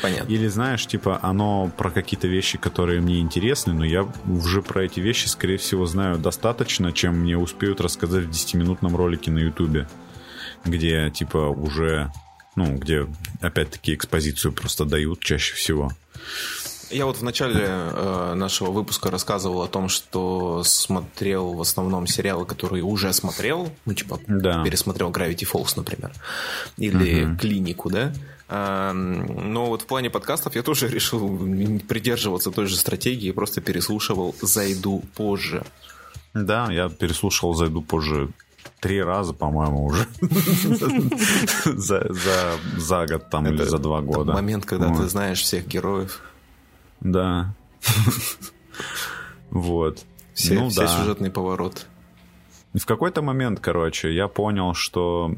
Понятно. 0.00 0.32
Или 0.32 0.48
знаешь, 0.48 0.86
типа, 0.86 1.20
оно 1.22 1.70
про 1.76 1.90
какие-то 1.90 2.26
вещи, 2.26 2.58
которые 2.58 3.00
мне 3.00 3.20
интересны, 3.20 3.72
но 3.72 3.84
я 3.84 4.08
уже 4.26 4.60
про 4.60 4.84
эти 4.84 4.98
вещи, 4.98 5.28
скорее 5.28 5.58
всего, 5.58 5.86
знаю 5.86 6.18
достаточно, 6.18 6.92
чем 6.92 7.20
мне 7.20 7.38
успеют 7.38 7.80
рассказать 7.80 8.24
в 8.24 8.30
10-минутном 8.30 8.96
ролике 8.96 9.30
на 9.30 9.38
Ютубе, 9.38 9.88
где, 10.64 11.10
типа, 11.10 11.50
уже, 11.50 12.10
ну, 12.56 12.76
где, 12.78 13.06
опять-таки, 13.40 13.94
экспозицию 13.94 14.52
просто 14.52 14.84
дают 14.84 15.20
чаще 15.20 15.54
всего. 15.54 15.92
Я 16.92 17.06
вот 17.06 17.16
в 17.16 17.22
начале 17.22 17.64
э, 17.66 18.34
нашего 18.34 18.70
выпуска 18.70 19.10
рассказывал 19.10 19.62
о 19.62 19.68
том, 19.68 19.88
что 19.88 20.62
смотрел 20.64 21.54
в 21.54 21.60
основном 21.60 22.06
сериалы, 22.06 22.44
которые 22.44 22.84
уже 22.84 23.12
смотрел, 23.12 23.72
ну 23.84 23.94
типа 23.94 24.20
да. 24.26 24.62
пересмотрел 24.62 25.10
Gravity 25.10 25.48
Falls, 25.50 25.72
например, 25.76 26.12
или 26.76 27.24
угу. 27.24 27.38
Клинику, 27.38 27.90
да. 27.90 28.12
А, 28.48 28.92
но 28.92 29.66
вот 29.66 29.82
в 29.82 29.86
плане 29.86 30.10
подкастов 30.10 30.54
я 30.56 30.62
тоже 30.62 30.88
решил 30.96 31.38
придерживаться 31.88 32.50
той 32.50 32.66
же 32.66 32.76
стратегии, 32.76 33.30
просто 33.32 33.60
переслушивал 33.60 34.34
«Зайду 34.40 35.02
позже». 35.14 35.64
Да, 36.34 36.70
я 36.70 36.88
переслушал 36.88 37.54
«Зайду 37.54 37.82
позже» 37.82 38.28
три 38.80 39.02
раза, 39.02 39.32
по-моему, 39.32 39.84
уже 39.86 40.06
за, 41.64 42.12
за, 42.12 42.58
за 42.76 43.06
год 43.06 43.30
там 43.30 43.46
Это 43.46 43.54
или 43.54 43.64
за 43.64 43.78
два 43.78 44.00
года. 44.02 44.32
Момент, 44.32 44.66
когда 44.66 44.88
вот. 44.88 44.98
ты 44.98 45.08
знаешь 45.08 45.40
всех 45.40 45.66
героев. 45.66 46.20
Да. 47.02 47.54
Вот. 49.50 50.04
Все, 50.32 50.54
ну, 50.54 50.70
все 50.70 50.82
да. 50.82 50.88
сюжетный 50.88 51.30
поворот. 51.30 51.86
В 52.72 52.86
какой-то 52.86 53.20
момент, 53.20 53.60
короче, 53.60 54.14
я 54.14 54.28
понял, 54.28 54.72
что 54.72 55.34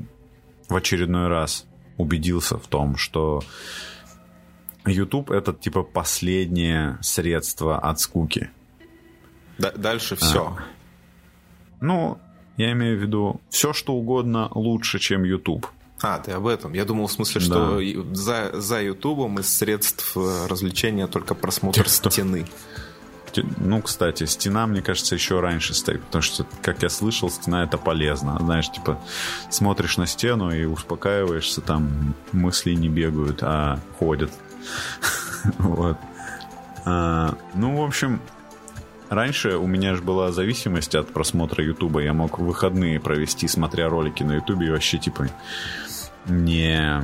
в 0.69 0.77
очередной 0.77 1.27
раз 1.27 1.67
убедился 1.97 2.59
в 2.59 2.67
том, 2.69 2.97
что 2.97 3.43
YouTube 4.87 5.31
это 5.31 5.53
типа 5.53 5.83
последнее 5.83 6.99
средство 7.01 7.79
от 7.79 7.99
скуки. 7.99 8.51
Д- 9.59 9.73
дальше 9.77 10.15
все. 10.17 10.57
А. 10.57 10.65
Ну, 11.81 12.19
я 12.57 12.73
имею 12.73 12.99
в 12.99 13.03
виду 13.03 13.41
все, 13.49 13.73
что 13.73 13.95
угодно 13.95 14.49
лучше, 14.55 14.99
чем 14.99 15.25
YouTube. 15.25 15.67
А, 16.05 16.19
ты 16.19 16.33
об 16.33 16.47
этом. 16.47 16.75
Я 16.75 16.85
думал, 16.85 17.07
в 17.07 17.13
смысле, 17.13 17.41
что 17.41 17.81
да. 17.81 18.15
за, 18.15 18.61
за 18.61 18.83
Ютубом 18.83 19.39
из 19.39 19.49
средств 19.49 20.15
э, 20.17 20.47
развлечения 20.47 21.07
только 21.07 21.35
просмотр 21.35 21.83
Текстов. 21.83 22.13
стены. 22.13 22.47
Ну, 23.57 23.81
кстати, 23.81 24.25
стена, 24.25 24.67
мне 24.67 24.83
кажется, 24.83 25.15
еще 25.15 25.41
раньше 25.41 25.73
стоит, 25.73 26.05
потому 26.05 26.21
что, 26.21 26.47
как 26.63 26.83
я 26.83 26.91
слышал, 26.91 27.31
стена 27.31 27.65
это 27.65 27.79
полезно. 27.79 28.37
Знаешь, 28.39 28.71
типа, 28.71 29.01
смотришь 29.49 29.97
на 29.97 30.07
стену 30.07 30.55
и 30.55 30.67
успокаиваешься, 30.67 31.63
там 31.63 32.15
мысли 32.33 32.75
не 32.75 32.91
бегают, 32.91 33.39
а 33.43 33.81
ходят. 33.99 34.31
Вот. 35.59 35.99
А, 36.87 37.37
ну, 37.55 37.77
в 37.77 37.85
общем, 37.85 38.19
Раньше 39.11 39.59
у 39.59 39.67
меня 39.67 39.95
же 39.95 40.03
была 40.03 40.33
зависимость 40.33 40.95
от 40.95 41.13
просмотра 41.13 41.63
Ютуба. 41.63 42.01
Я 42.01 42.15
мог 42.15 42.39
выходные 42.39 42.99
провести, 42.99 43.47
смотря 43.47 43.89
ролики 43.89 44.23
на 44.23 44.37
Ютубе, 44.37 44.67
и 44.67 44.71
вообще, 44.71 44.99
типа, 44.99 45.29
не, 46.27 47.03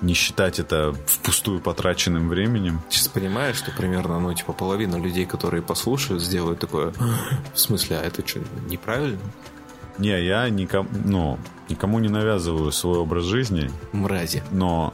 не 0.00 0.14
считать 0.14 0.58
это 0.58 0.94
впустую 1.06 1.60
потраченным 1.60 2.28
временем. 2.28 2.80
Сейчас 2.90 3.08
понимаешь, 3.08 3.56
что 3.56 3.70
примерно, 3.70 4.20
ну, 4.20 4.32
типа, 4.34 4.52
половина 4.52 4.96
людей, 4.96 5.26
которые 5.26 5.62
послушают, 5.62 6.22
сделают 6.22 6.60
такое, 6.60 6.92
в 7.54 7.58
смысле, 7.58 7.98
а 7.98 8.04
это 8.04 8.26
что, 8.26 8.40
неправильно? 8.68 9.20
Не, 9.98 10.24
я 10.24 10.48
никому, 10.48 10.88
ну, 11.04 11.38
никому 11.68 11.98
не 11.98 12.08
навязываю 12.08 12.72
свой 12.72 12.98
образ 12.98 13.24
жизни. 13.24 13.70
Мрази. 13.92 14.42
Но 14.50 14.92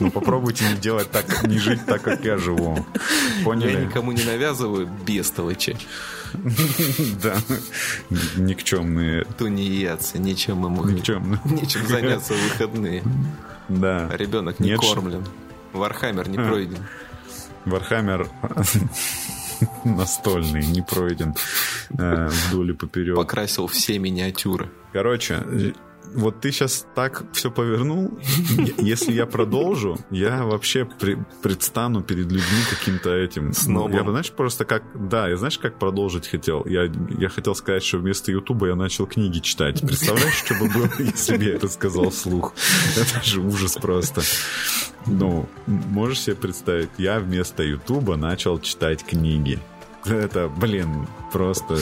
ну 0.00 0.10
попробуйте 0.10 0.68
не 0.68 0.76
делать 0.76 1.10
так, 1.10 1.46
не 1.46 1.58
жить 1.58 1.84
так, 1.86 2.02
как 2.02 2.24
я 2.24 2.36
живу. 2.38 2.84
Поняли? 3.44 3.72
Я 3.72 3.80
никому 3.84 4.12
не 4.12 4.24
навязываю 4.24 4.86
бестолочи. 4.86 5.76
Да. 7.22 7.36
Никчемные. 8.36 9.24
Тунеядцы, 9.38 10.18
мы 10.54 10.70
могли. 10.70 10.94
Никчемные. 10.94 11.40
Нечем 11.44 11.86
заняться 11.86 12.34
в 12.34 12.42
выходные. 12.42 13.02
Да. 13.68 14.08
А 14.12 14.16
ребенок 14.16 14.60
не 14.60 14.76
кормлен. 14.76 15.24
Warhammer 15.72 16.28
не 16.28 16.36
пройден. 16.36 16.78
Warhammer 17.64 18.28
настольный, 19.84 20.64
не 20.66 20.82
пройден 20.82 21.34
э, 21.96 22.28
вдоль 22.28 22.70
и 22.70 22.74
поперек. 22.74 23.16
Покрасил 23.16 23.66
все 23.66 23.98
миниатюры. 23.98 24.68
Короче, 24.92 25.74
вот 26.14 26.40
ты 26.40 26.52
сейчас 26.52 26.86
так 26.94 27.24
все 27.32 27.50
повернул. 27.50 28.18
Если 28.78 29.12
я 29.12 29.26
продолжу, 29.26 29.98
я 30.10 30.44
вообще 30.44 30.84
при, 30.84 31.18
предстану 31.42 32.02
перед 32.02 32.26
людьми 32.26 32.62
каким-то 32.70 33.14
этим. 33.14 33.52
Снова. 33.52 33.90
Я, 33.90 34.02
знаешь, 34.02 34.30
просто 34.30 34.64
как... 34.64 34.82
Да, 34.94 35.28
я 35.28 35.36
знаешь, 35.36 35.58
как 35.58 35.78
продолжить 35.78 36.28
хотел? 36.28 36.64
Я, 36.66 36.90
я 37.18 37.28
хотел 37.28 37.54
сказать, 37.54 37.82
что 37.82 37.98
вместо 37.98 38.30
Ютуба 38.32 38.68
я 38.68 38.74
начал 38.74 39.06
книги 39.06 39.38
читать. 39.40 39.80
Представляешь, 39.80 40.34
что 40.34 40.54
бы 40.54 40.68
было, 40.68 40.88
если 40.98 41.36
бы 41.36 41.44
я 41.44 41.54
это 41.54 41.68
сказал 41.68 42.10
вслух? 42.10 42.54
Это 42.96 43.24
же 43.24 43.40
ужас 43.40 43.74
просто. 43.74 44.22
Ну, 45.06 45.48
можешь 45.66 46.20
себе 46.20 46.36
представить, 46.36 46.90
я 46.98 47.18
вместо 47.18 47.62
Ютуба 47.62 48.16
начал 48.16 48.58
читать 48.60 49.04
книги. 49.04 49.58
Это, 50.04 50.48
блин, 50.48 51.06
просто 51.32 51.78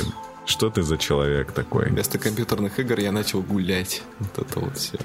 Что 0.47 0.71
ты 0.71 0.83
за 0.83 0.99
человек 0.99 1.53
такой? 1.53 1.91
Вместо 1.91 2.19
компьютерных 2.19 2.79
игр 2.79 2.99
я 2.99 3.13
начал 3.13 3.43
гулять. 3.43 4.03
Вот 4.19 4.39
это 4.39 4.61
вот 4.61 4.77
все. 4.77 4.99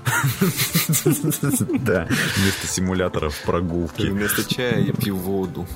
Да, 1.80 2.08
вместо 2.38 2.68
симуляторов 2.68 3.40
прогулки. 3.46 4.04
Вместо 4.04 4.44
чая 4.44 4.80
я 4.80 4.94
пью 4.94 5.16
воду. 5.18 5.68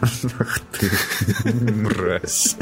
Ах 0.00 0.60
ты, 0.72 0.90
мразь. 1.54 2.56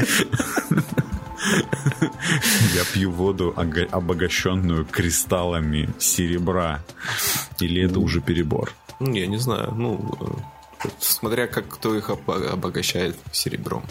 Я 2.73 2.83
пью 2.93 3.11
воду, 3.11 3.53
обогащенную 3.91 4.85
кристаллами 4.85 5.89
серебра. 5.99 6.83
Или 7.59 7.85
это 7.85 7.99
уже 7.99 8.21
перебор? 8.21 8.71
Ну, 8.99 9.13
я 9.13 9.27
не 9.27 9.37
знаю. 9.37 9.73
Ну, 9.73 10.17
э, 10.83 10.87
смотря 10.99 11.47
как 11.47 11.67
кто 11.67 11.95
их 11.95 12.09
обогащает 12.09 13.17
серебром. 13.31 13.83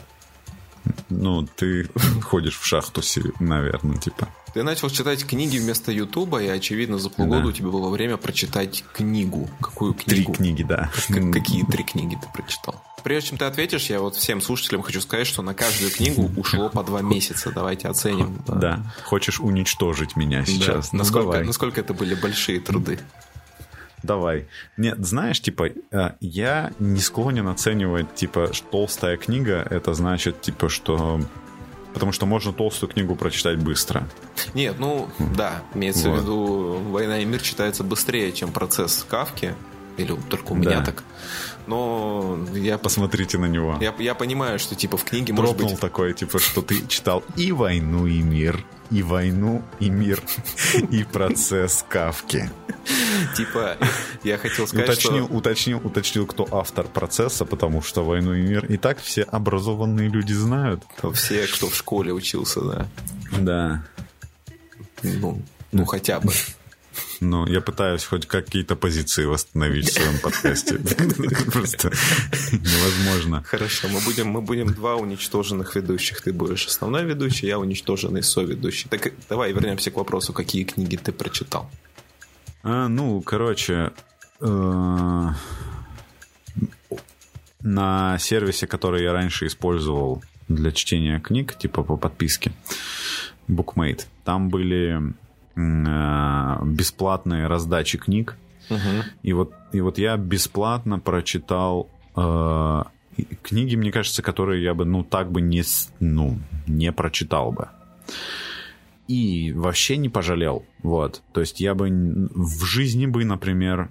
Ну, 1.08 1.46
ты 1.56 1.88
ходишь 2.22 2.58
в 2.58 2.66
шахту, 2.66 3.02
наверное, 3.40 3.98
типа. 3.98 4.28
Ты 4.54 4.62
начал 4.62 4.88
читать 4.90 5.24
книги 5.26 5.58
вместо 5.58 5.92
Ютуба, 5.92 6.42
и, 6.42 6.48
очевидно, 6.48 6.98
за 6.98 7.10
полгода 7.10 7.42
да. 7.42 7.48
у 7.48 7.52
тебя 7.52 7.68
было 7.68 7.90
время 7.90 8.16
прочитать 8.16 8.84
книгу. 8.94 9.48
Какую 9.60 9.94
книгу? 9.94 10.32
Три 10.32 10.34
книги, 10.34 10.62
да. 10.62 10.90
Как, 11.08 11.32
какие 11.32 11.64
три 11.64 11.84
книги 11.84 12.18
ты 12.20 12.26
прочитал? 12.32 12.82
Прежде 13.04 13.30
чем 13.30 13.38
ты 13.38 13.44
ответишь, 13.44 13.90
я 13.90 14.00
вот 14.00 14.16
всем 14.16 14.40
слушателям 14.40 14.82
хочу 14.82 15.00
сказать, 15.00 15.26
что 15.26 15.42
на 15.42 15.54
каждую 15.54 15.90
книгу 15.90 16.30
ушло 16.36 16.68
по 16.68 16.82
два 16.82 17.02
месяца. 17.02 17.52
Давайте 17.52 17.88
оценим. 17.88 18.42
Да. 18.46 18.54
да. 18.54 18.94
Хочешь 19.04 19.40
уничтожить 19.40 20.16
меня 20.16 20.44
сейчас? 20.44 20.86
Да. 20.86 20.90
Ну, 20.92 20.98
насколько, 20.98 21.40
насколько 21.44 21.80
это 21.80 21.94
были 21.94 22.14
большие 22.14 22.60
труды? 22.60 22.98
Давай. 24.02 24.46
Нет, 24.76 25.04
знаешь, 25.04 25.40
типа, 25.40 25.68
э, 25.68 26.10
я 26.20 26.72
не 26.78 27.00
склонен 27.00 27.48
оценивать, 27.48 28.14
типа, 28.14 28.50
толстая 28.70 29.16
книга, 29.16 29.66
это 29.68 29.94
значит, 29.94 30.40
типа, 30.40 30.68
что... 30.68 31.20
Потому 31.94 32.12
что 32.12 32.26
можно 32.26 32.52
толстую 32.52 32.92
книгу 32.92 33.16
прочитать 33.16 33.58
быстро. 33.58 34.06
Нет, 34.54 34.76
ну, 34.78 35.08
да, 35.36 35.62
имеется 35.74 36.10
вот. 36.10 36.18
в 36.18 36.22
виду, 36.22 36.80
«Война 36.90 37.18
и 37.20 37.24
мир» 37.24 37.40
читается 37.40 37.82
быстрее, 37.82 38.30
чем 38.32 38.52
процесс 38.52 39.04
Кавки. 39.08 39.54
Или 39.98 40.16
только 40.30 40.52
у 40.52 40.54
меня 40.54 40.78
да. 40.78 40.86
так. 40.86 41.04
Но 41.66 42.38
я... 42.54 42.78
Посмотрите 42.78 43.36
на 43.36 43.46
него. 43.46 43.76
Я, 43.80 43.94
я 43.98 44.14
понимаю, 44.14 44.58
что 44.58 44.74
типа 44.74 44.96
в 44.96 45.04
книге 45.04 45.34
Дропнул 45.34 45.54
может 45.54 45.70
быть... 45.72 45.80
такое, 45.80 46.14
типа, 46.14 46.38
что 46.38 46.62
ты 46.62 46.86
читал 46.86 47.22
и 47.36 47.52
«Войну 47.52 48.06
и 48.06 48.22
мир», 48.22 48.64
и 48.90 49.02
«Войну 49.02 49.62
и 49.80 49.90
мир», 49.90 50.22
и 50.90 51.04
«Процесс 51.04 51.84
Кавки». 51.88 52.50
Типа, 53.36 53.76
я 54.24 54.38
хотел 54.38 54.66
сказать, 54.66 54.88
уточнил, 54.88 55.26
что... 55.26 55.36
Уточнил, 55.36 55.80
уточнил, 55.84 56.26
кто 56.26 56.48
автор 56.50 56.86
процесса, 56.86 57.44
потому 57.44 57.82
что 57.82 58.02
«Войну 58.02 58.32
и 58.34 58.40
мир» 58.40 58.64
и 58.64 58.76
так 58.76 58.98
все 58.98 59.24
образованные 59.24 60.08
люди 60.08 60.32
знают. 60.32 60.82
Все, 61.12 61.46
кто 61.46 61.68
в 61.68 61.74
школе 61.74 62.12
учился, 62.12 62.60
да. 62.60 62.86
Да. 63.38 63.84
Ну, 65.02 65.42
ну 65.72 65.84
хотя 65.84 66.20
бы. 66.20 66.32
Ну, 67.20 67.46
я 67.46 67.60
пытаюсь 67.60 68.04
хоть 68.04 68.26
какие-то 68.26 68.76
позиции 68.76 69.24
восстановить 69.24 69.88
в 69.88 69.92
своем 69.92 70.18
подкасте. 70.20 70.78
Просто 71.52 71.90
невозможно. 72.52 73.42
Хорошо, 73.42 73.88
мы 73.88 74.00
будем, 74.00 74.28
мы 74.28 74.40
будем 74.40 74.72
два 74.72 74.94
уничтоженных 74.96 75.74
ведущих. 75.74 76.22
Ты 76.22 76.32
будешь 76.32 76.66
основной 76.66 77.04
ведущий, 77.04 77.46
я 77.46 77.58
уничтоженный 77.58 78.22
соведущий. 78.22 78.88
Так 78.88 79.12
давай 79.28 79.52
вернемся 79.52 79.90
к 79.90 79.96
вопросу, 79.96 80.32
какие 80.32 80.64
книги 80.64 80.96
ты 80.96 81.12
прочитал. 81.12 81.68
А, 82.62 82.88
ну, 82.88 83.20
короче, 83.22 83.92
э, 84.40 85.28
на 87.62 88.18
сервисе, 88.18 88.66
который 88.66 89.02
я 89.02 89.12
раньше 89.12 89.46
использовал 89.46 90.22
для 90.46 90.70
чтения 90.70 91.18
книг, 91.18 91.58
типа 91.58 91.82
по 91.82 91.96
подписке, 91.96 92.52
Bookmate, 93.48 94.04
там 94.24 94.48
были 94.50 95.14
бесплатные 95.58 97.46
раздачи 97.46 97.98
книг. 97.98 98.36
Угу. 98.70 98.78
И, 99.22 99.32
вот, 99.32 99.52
и 99.72 99.80
вот 99.80 99.98
я 99.98 100.16
бесплатно 100.16 100.98
прочитал 100.98 101.88
э, 102.16 102.82
книги, 103.42 103.76
мне 103.76 103.90
кажется, 103.90 104.22
которые 104.22 104.62
я 104.62 104.74
бы, 104.74 104.84
ну, 104.84 105.02
так 105.02 105.32
бы 105.32 105.40
не, 105.40 105.62
ну, 106.00 106.38
не 106.66 106.92
прочитал 106.92 107.52
бы 107.52 107.68
и 109.08 109.52
вообще 109.56 109.96
не 109.96 110.08
пожалел. 110.08 110.64
Вот. 110.82 111.22
То 111.32 111.40
есть 111.40 111.60
я 111.60 111.74
бы 111.74 111.88
в 112.34 112.64
жизни 112.64 113.06
бы, 113.06 113.24
например, 113.24 113.90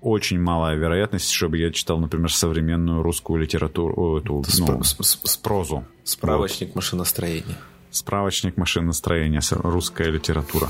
очень 0.00 0.40
малая 0.40 0.76
вероятность, 0.76 1.30
чтобы 1.30 1.58
я 1.58 1.70
читал, 1.70 1.98
например, 1.98 2.32
современную 2.32 3.02
русскую 3.02 3.40
литературу, 3.40 4.18
эту, 4.18 4.44
ну, 4.58 4.82
с, 4.84 4.96
с, 5.00 5.20
с 5.22 5.36
прозу. 5.36 5.84
Справочник 6.04 6.68
вот. 6.68 6.76
машиностроения. 6.76 7.56
Справочник 7.94 8.56
машиностроения, 8.56 9.40
русская 9.50 10.10
литература. 10.10 10.68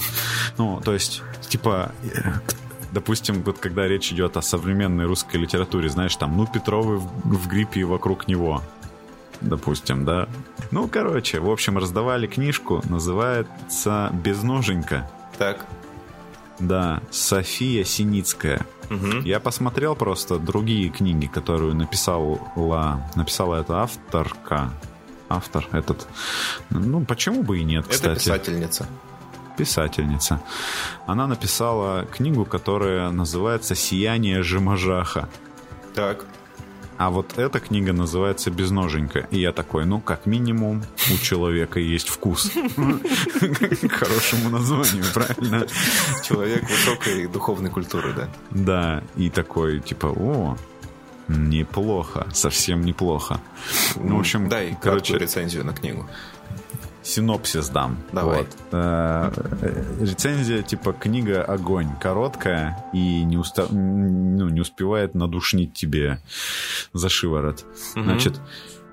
Ну, 0.59 0.81
то 0.85 0.93
есть, 0.93 1.23
типа, 1.49 1.91
допустим, 2.93 3.43
вот 3.43 3.59
когда 3.59 3.89
речь 3.89 4.13
идет 4.13 4.37
о 4.37 4.43
современной 4.43 5.07
русской 5.07 5.39
литературе, 5.39 5.89
знаешь, 5.89 6.15
там, 6.17 6.37
ну, 6.37 6.47
Петровы 6.47 6.99
в, 6.99 7.09
в 7.25 7.49
гриппе 7.49 7.81
и 7.81 7.85
вокруг 7.85 8.29
него 8.29 8.63
допустим, 9.41 10.05
да. 10.05 10.29
Ну, 10.71 10.89
короче, 10.89 11.41
в 11.41 11.51
общем, 11.51 11.77
раздавали 11.77 12.27
книжку, 12.27 12.83
называется 12.89 14.11
«Безноженька». 14.13 15.11
Так. 15.39 15.67
Да, 16.59 17.03
София 17.11 17.85
Синицкая. 17.85 18.65
Угу. 18.91 19.23
Я 19.25 19.41
посмотрел 19.41 19.97
просто 19.97 20.39
другие 20.39 20.89
книги, 20.89 21.27
которую 21.27 21.75
написала, 21.75 22.39
написала 23.17 23.57
эта 23.61 23.83
авторка. 23.83 24.71
Автор 25.29 25.67
этот. 25.73 26.07
Ну, 26.71 27.05
почему 27.05 27.43
бы 27.43 27.59
и 27.59 27.65
нет, 27.65 27.87
кстати. 27.89 28.13
Это 28.13 28.21
писательница. 28.21 28.87
Писательница. 29.57 30.43
Она 31.07 31.27
написала 31.27 32.05
книгу, 32.07 32.45
которая 32.45 33.11
называется 33.11 33.75
«Сияние 33.75 34.43
Жиможаха». 34.43 35.29
Так. 35.95 36.25
А 36.97 37.11
вот 37.11 37.39
эта 37.39 37.59
книга 37.59 37.93
называется 37.93 38.51
«Безноженька». 38.51 39.27
И 39.31 39.41
я 39.41 39.53
такой, 39.53 39.85
ну, 39.85 40.01
как 40.01 40.27
минимум, 40.27 40.85
у 41.13 41.17
человека 41.19 41.81
есть 41.81 42.09
вкус. 42.09 42.51
К 42.51 43.91
хорошему 43.91 44.51
названию, 44.51 45.05
правильно? 45.13 45.67
Человек 46.25 46.63
высокой 46.69 47.27
духовной 47.27 47.71
культуры, 47.71 48.13
да. 48.13 48.29
Да, 48.51 49.03
и 49.17 49.29
такой, 49.29 49.81
типа, 49.81 50.07
о, 50.07 50.57
неплохо, 51.29 52.27
совсем 52.33 52.83
неплохо. 52.83 53.41
Ну, 53.97 54.17
в 54.17 54.21
общем, 54.21 54.49
дай 54.49 54.77
короче, 54.81 55.19
рецензию 55.19 55.65
на 55.65 55.73
книгу 55.73 56.07
синопсис 57.05 57.69
дам. 57.69 57.99
Давай. 58.13 58.39
Вот. 58.39 58.49
Э, 58.73 59.31
рецензия 60.01 60.63
типа 60.63 60.93
книга 60.93 61.43
огонь, 61.45 61.89
короткая 62.01 62.85
и 62.93 63.23
не, 63.25 63.37
уста... 63.37 63.67
ну, 63.71 64.49
не 64.49 64.61
успевает 64.61 65.15
надушнить 65.15 65.75
тебе 65.75 66.19
за 66.93 67.09
шиворот. 67.09 67.65
Угу. 67.95 68.05
Значит, 68.05 68.41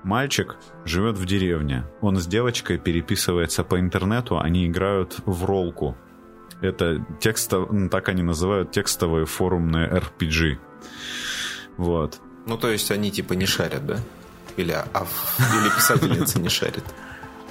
мальчик 0.04 0.56
живет 0.84 1.16
в 1.16 1.24
деревне. 1.24 1.84
Он 2.00 2.16
с 2.16 2.26
девочкой 2.26 2.78
переписывается 2.78 3.64
по 3.64 3.80
интернету, 3.80 4.38
они 4.38 4.66
играют 4.66 5.16
в 5.24 5.44
ролку. 5.44 5.96
Это 6.60 7.04
текстов... 7.18 7.70
так 7.90 8.08
они 8.08 8.22
называют 8.22 8.70
текстовые 8.70 9.26
форумные 9.26 9.88
RPG. 9.88 10.58
Вот. 11.76 12.20
Ну, 12.46 12.58
то 12.58 12.70
есть 12.70 12.90
они 12.90 13.10
типа 13.10 13.34
не 13.34 13.46
шарят, 13.46 13.86
да? 13.86 13.98
Или, 14.56 14.72
а, 14.72 15.06
или 15.38 15.74
писательница 15.74 16.40
не 16.40 16.48
шарит? 16.48 16.84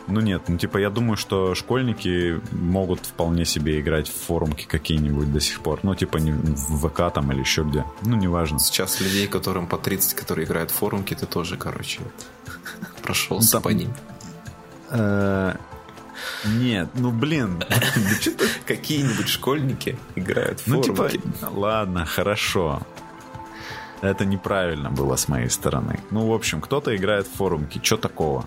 Ну 0.07 0.19
нет, 0.19 0.43
ну 0.47 0.57
типа 0.57 0.77
я 0.77 0.89
думаю, 0.89 1.15
что 1.15 1.55
школьники 1.55 2.41
могут 2.51 3.05
вполне 3.05 3.45
себе 3.45 3.79
играть 3.79 4.09
в 4.09 4.13
форумки 4.13 4.65
какие-нибудь 4.65 5.31
до 5.31 5.39
сих 5.39 5.61
пор. 5.61 5.79
Ну 5.83 5.95
типа 5.95 6.17
не 6.17 6.31
в 6.31 6.87
ВК 6.87 7.13
там 7.13 7.31
или 7.31 7.39
еще 7.39 7.63
где. 7.63 7.85
Ну 8.01 8.17
неважно. 8.17 8.59
Сейчас 8.59 8.99
людей, 8.99 9.27
которым 9.27 9.67
по 9.67 9.77
30, 9.77 10.13
которые 10.13 10.45
играют 10.45 10.71
в 10.71 10.75
форумки, 10.75 11.13
ты 11.13 11.25
тоже, 11.25 11.55
короче, 11.57 12.01
прошелся 13.03 13.61
по 13.61 13.69
ним. 13.69 13.93
Э, 14.89 15.55
нет, 16.45 16.89
ну 16.95 17.11
блин. 17.11 17.63
Какие-нибудь 18.65 19.27
школьники 19.27 19.97
играют 20.15 20.59
в 20.59 20.63
форумки. 20.65 20.89
Ну 20.89 21.07
типа, 21.07 21.49
ладно, 21.51 22.05
хорошо. 22.05 22.81
Это 24.01 24.25
неправильно 24.25 24.89
было 24.89 25.15
с 25.15 25.27
моей 25.27 25.49
стороны. 25.49 25.99
Ну, 26.09 26.27
в 26.27 26.33
общем, 26.33 26.59
кто-то 26.59 26.95
играет 26.95 27.27
в 27.27 27.33
форумки. 27.35 27.79
Что 27.83 27.97
такого? 27.97 28.45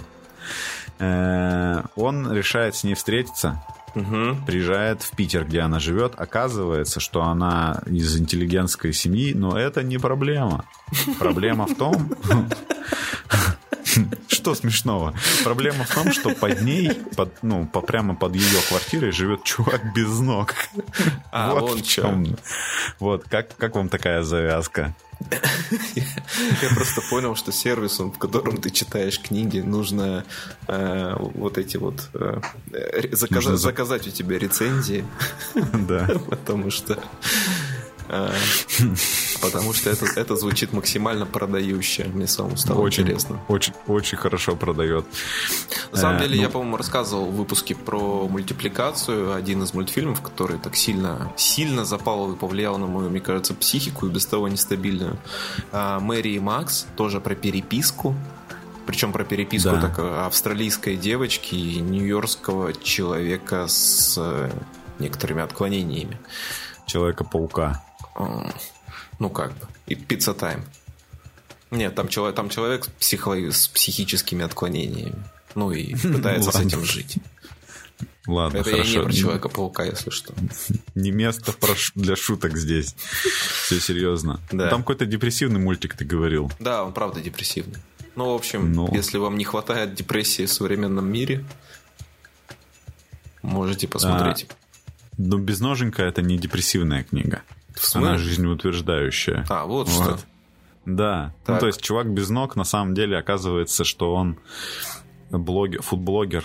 Э, 0.99 1.83
он 1.97 2.33
решает 2.33 2.75
с 2.75 2.85
ней 2.85 2.95
встретиться, 2.95 3.63
угу. 3.95 4.37
приезжает 4.47 5.03
в 5.03 5.11
Питер, 5.17 5.45
где 5.45 5.61
она 5.61 5.79
живет. 5.79 6.15
Оказывается, 6.17 7.01
что 7.01 7.23
она 7.23 7.83
из 7.87 8.19
интеллигентской 8.19 8.93
семьи, 8.93 9.33
но 9.35 9.59
это 9.59 9.83
не 9.83 9.99
проблема. 9.99 10.65
Проблема 11.19 11.67
в 11.67 11.75
том, 11.77 12.11
что 14.29 14.55
смешного? 14.55 15.15
Проблема 15.43 15.85
в 15.85 15.95
том, 15.95 16.13
что 16.13 16.31
под 16.31 16.63
ней, 16.63 16.93
под, 17.17 17.43
ну, 17.43 17.67
по, 17.67 17.81
прямо 17.81 18.15
под 18.15 18.35
ее 18.35 18.59
квартирой 18.69 19.13
живет 19.13 19.45
чувак 19.45 19.95
без 19.95 20.21
ног. 20.21 20.55
А, 21.33 21.55
вот 21.55 21.81
в 21.81 21.87
чем. 21.87 22.37
Вот, 22.99 23.25
как, 23.29 23.57
как 23.57 23.75
вам 23.75 23.89
такая 23.89 24.23
завязка? 24.23 24.95
Я 26.61 26.69
просто 26.75 27.01
понял, 27.09 27.35
что 27.37 27.53
сервисом, 27.53 28.13
в 28.13 28.19
котором 28.19 28.57
ты 28.61 28.71
читаешь 28.71 29.19
книги, 29.21 29.61
нужно 29.61 30.25
э, 30.67 31.15
вот 31.19 31.57
эти 31.57 31.77
вот 31.77 32.09
э, 32.15 32.41
заказать, 33.13 33.31
нужно... 33.31 33.57
заказать 33.57 34.07
у 34.07 34.11
тебя 34.11 34.39
рецензии. 34.39 35.05
Да. 35.55 36.09
Потому 36.31 36.71
что 36.71 36.99
а, 38.09 38.33
потому 39.45 39.73
что 39.73 39.91
это, 39.91 40.07
это 40.17 40.37
звучит 40.37 40.73
максимально 40.73 41.27
продающе. 41.27 42.05
Мне 42.13 42.27
самому 42.27 42.57
стало 42.57 42.81
очень, 42.81 43.03
интересно. 43.03 43.41
Очень, 43.49 43.73
очень 43.87 44.19
хорошо 44.19 44.57
продает. 44.57 45.05
На 45.93 45.99
самом 45.99 46.19
деле, 46.19 46.37
ну... 46.37 46.43
я, 46.43 46.49
по-моему, 46.49 46.77
рассказывал 46.77 47.27
в 47.27 47.37
выпуске 47.37 47.75
про 47.75 48.29
мультипликацию. 48.29 49.35
Один 49.35 49.63
из 49.63 49.75
мультфильмов, 49.75 50.21
который 50.21 50.59
так 50.59 50.77
сильно, 50.77 51.33
сильно 51.37 51.85
запал 51.85 52.33
и 52.33 52.37
повлиял 52.37 52.79
на 52.79 52.87
мою, 52.87 53.11
мне 53.11 53.21
кажется, 53.21 53.55
психику 53.55 54.07
и 54.07 54.11
без 54.11 54.27
того 54.27 54.49
нестабильную. 54.49 55.17
А, 55.73 56.01
Мэри 56.01 56.31
и 56.31 56.41
Макс, 56.41 56.87
тоже 56.97 57.21
про 57.21 57.35
переписку. 57.35 58.15
Причем 58.87 59.13
про 59.13 59.25
переписку 59.25 59.71
да. 59.71 59.81
так 59.81 59.99
австралийской 59.99 60.97
девочки 60.97 61.55
и 61.55 61.81
нью-йоркского 61.81 62.75
человека 62.75 63.67
с 63.67 64.17
э, 64.19 64.51
некоторыми 64.99 65.43
отклонениями. 65.43 66.19
Человека-паука. 66.87 67.83
Ну 69.25 69.31
как 69.31 69.53
бы. 69.53 69.67
И 69.87 69.95
пицца 69.95 70.35
тайм. 70.35 70.67
Нет, 71.71 71.95
там 71.95 72.09
человек, 72.09 72.37
там 72.37 72.51
человек 72.51 72.85
с, 72.85 72.89
психо, 72.89 73.33
с 73.51 73.69
психическими 73.69 74.45
отклонениями. 74.45 75.15
Ну 75.55 75.73
и 75.73 75.95
пытается 76.03 76.53
с 76.53 76.61
этим 76.61 76.85
жить. 76.85 77.17
Ладно, 78.27 78.59
Это 78.59 78.71
хорошо. 78.73 78.91
я 78.93 78.99
не 78.99 79.05
про 79.05 79.13
Человека-паука, 79.15 79.85
если 79.85 80.11
что. 80.11 80.35
Не 80.95 81.11
место 81.11 81.55
для 81.95 82.17
шуток 82.17 82.59
здесь. 82.59 82.95
Все 83.65 83.81
серьезно. 83.81 84.41
Да. 84.53 84.69
Там 84.69 84.83
какой-то 84.83 85.07
депрессивный 85.07 85.59
мультик 85.59 85.97
ты 85.97 86.05
говорил. 86.05 86.53
Да, 86.61 86.85
он 86.85 86.93
правда 86.93 87.23
депрессивный. 87.23 87.79
Ну, 88.17 88.31
в 88.31 88.35
общем, 88.35 88.73
Ну. 88.75 88.95
если 88.95 89.17
вам 89.17 89.39
не 89.39 89.45
хватает 89.45 89.95
депрессии 89.95 90.45
в 90.45 90.53
современном 90.53 91.11
мире, 91.11 91.47
можете 93.41 93.89
посмотреть. 93.89 94.49
Но 95.17 95.39
безноженька 95.39 96.03
это 96.03 96.21
не 96.21 96.37
депрессивная 96.37 97.05
книга. 97.05 97.43
В 97.75 97.85
смысле? 97.87 98.09
Она 98.11 98.19
жизнеутверждающая. 98.19 99.45
А, 99.49 99.67
вот, 99.67 99.89
что. 99.89 100.19
Да. 100.87 101.33
Ну, 101.41 101.55
Так. 101.55 101.61
то 101.61 101.67
есть 101.67 101.81
чувак 101.83 102.13
без 102.13 102.29
ног, 102.31 102.57
на 102.57 102.65
самом 102.65 102.95
деле, 102.95 103.17
оказывается, 103.19 103.85
что 103.85 104.15
он 104.15 104.39
блогер, 105.31 105.83
фудблогер. 105.83 106.45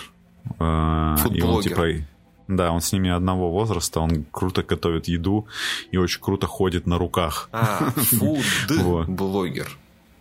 э, 0.58 0.62
И 0.62 0.62
он 0.62 1.16
Фудблогер. 1.18 1.62
типа... 1.98 2.06
Да, 2.48 2.72
он 2.72 2.80
с 2.80 2.92
ними 2.92 3.10
одного 3.10 3.50
возраста, 3.52 4.00
он 4.00 4.24
круто 4.32 4.64
готовит 4.64 5.06
еду 5.06 5.46
и 5.92 5.98
очень 5.98 6.20
круто 6.20 6.48
ходит 6.48 6.84
на 6.86 6.98
руках. 6.98 7.48
А, 7.52 7.90
Вот. 8.12 8.42
фуд-блогер. 8.42 9.68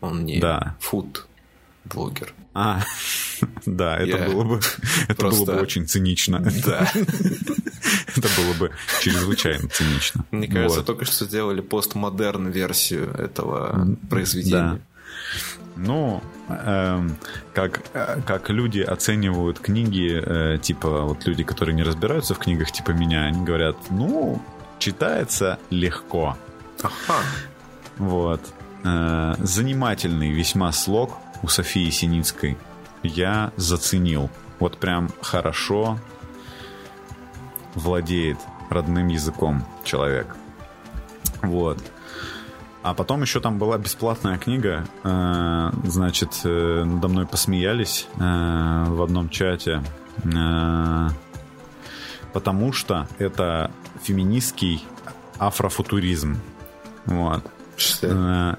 Он 0.01 0.23
не 0.25 0.39
Да. 0.39 0.75
фуд-блогер. 0.79 2.33
А, 2.53 2.81
да, 3.65 3.97
это 3.97 4.17
Я 4.17 4.29
было 4.29 4.43
бы, 4.43 4.59
это 5.07 5.15
просто- 5.15 5.45
было 5.45 5.55
бы 5.55 5.61
очень 5.61 5.87
цинично. 5.87 6.39
Да. 6.65 6.89
Это 8.15 8.27
было 8.37 8.53
бы 8.59 8.71
чрезвычайно 9.01 9.69
цинично. 9.69 10.25
Мне 10.31 10.47
кажется, 10.47 10.79
Вот. 10.79 10.85
только 10.85 11.05
что 11.05 11.25
сделали 11.25 11.61
постмодерн 11.61 12.49
версию 12.49 13.11
этого 13.13 13.95
произведения. 14.09 14.81
Ну, 15.77 16.21
эм, 16.49 17.15
как, 17.53 17.81
э, 17.93 18.19
как 18.25 18.49
люди 18.49 18.79
оценивают 18.81 19.59
книги, 19.59 20.21
э, 20.21 20.57
типа 20.57 21.03
вот 21.03 21.25
люди, 21.25 21.43
которые 21.43 21.75
не 21.75 21.83
разбираются 21.83 22.33
в 22.33 22.39
книгах, 22.39 22.71
типа 22.71 22.91
меня, 22.91 23.25
они 23.25 23.45
говорят, 23.45 23.77
ну, 23.89 24.41
читается 24.79 25.57
легко. 25.69 26.35
Ага. 26.81 27.19
Вот. 27.97 28.41
Э, 28.83 29.35
занимательный 29.39 30.31
весьма 30.31 30.71
слог 30.73 31.17
у 31.41 31.47
Софии 31.47 31.89
Синицкой 31.89 32.57
я 33.03 33.51
заценил. 33.55 34.29
Вот 34.59 34.77
прям 34.77 35.09
хорошо 35.21 35.99
владеет 37.75 38.37
родным 38.69 39.07
языком 39.07 39.65
человек. 39.83 40.35
Вот. 41.41 41.79
А 42.81 42.93
потом 42.93 43.21
еще 43.21 43.39
там 43.39 43.57
была 43.57 43.77
бесплатная 43.77 44.37
книга. 44.37 44.85
э, 45.03 45.71
значит, 45.83 46.41
э, 46.43 46.83
надо 46.85 47.07
мной 47.07 47.25
посмеялись 47.25 48.07
э, 48.15 48.85
в 48.87 49.01
одном 49.01 49.29
чате. 49.29 49.81
потому 52.33 52.73
что 52.73 53.07
это 53.17 53.71
феминистский 54.03 54.85
афрофутуризм. 55.39 56.37
Вот. 57.05 57.43
Что? 57.77 58.57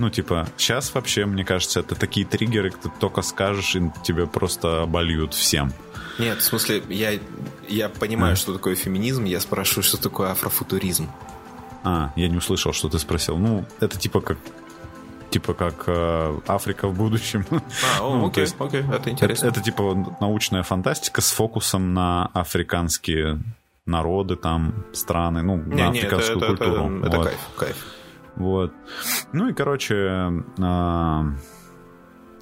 Ну, 0.00 0.08
типа, 0.08 0.48
сейчас 0.56 0.94
вообще, 0.94 1.26
мне 1.26 1.44
кажется, 1.44 1.80
это 1.80 1.94
такие 1.94 2.24
триггеры, 2.26 2.70
ты 2.70 2.88
только 3.00 3.20
скажешь, 3.20 3.76
и 3.76 3.92
тебе 4.02 4.26
просто 4.26 4.82
обольют 4.84 5.34
всем. 5.34 5.74
Нет, 6.18 6.38
в 6.38 6.42
смысле, 6.42 6.82
я, 6.88 7.18
я 7.68 7.90
понимаю, 7.90 8.32
А. 8.32 8.36
что 8.36 8.54
такое 8.54 8.76
феминизм, 8.76 9.24
я 9.24 9.40
спрашиваю, 9.40 9.82
что 9.82 9.98
такое 10.00 10.30
афрофутуризм. 10.30 11.10
А, 11.84 12.12
я 12.16 12.28
не 12.28 12.38
услышал, 12.38 12.72
что 12.72 12.88
ты 12.88 12.98
спросил. 12.98 13.36
Ну, 13.36 13.66
это 13.78 13.98
типа 13.98 14.22
как 14.22 14.38
типа 15.28 15.52
как 15.52 15.84
э, 15.86 16.38
Африка 16.46 16.88
в 16.88 16.96
будущем. 16.96 17.44
А, 17.50 18.02
о, 18.02 18.16
Ну, 18.16 18.26
окей, 18.28 18.44
есть 18.44 18.56
окей, 18.58 18.80
это 18.80 18.94
это, 18.94 19.10
интересно. 19.10 19.46
это 19.48 19.60
типа 19.60 20.16
научная 20.18 20.62
фантастика 20.62 21.20
с 21.20 21.30
фокусом 21.30 21.92
на 21.92 22.26
африканские 22.32 23.38
народы, 23.84 24.36
там, 24.36 24.86
страны, 24.92 25.42
ну, 25.42 25.56
Не, 25.56 25.74
на 25.84 25.90
не, 25.90 25.98
это, 26.00 26.16
африканскую 26.16 26.36
это, 26.38 26.46
это, 26.46 26.56
культуру. 26.56 27.04
это 27.06 27.16
Вот. 27.18 27.26
кайф, 27.26 27.40
кайф. 27.56 27.76
Вот. 28.40 28.72
Ну 29.32 29.48
и, 29.48 29.52
короче, 29.52 30.42
а, 30.58 31.24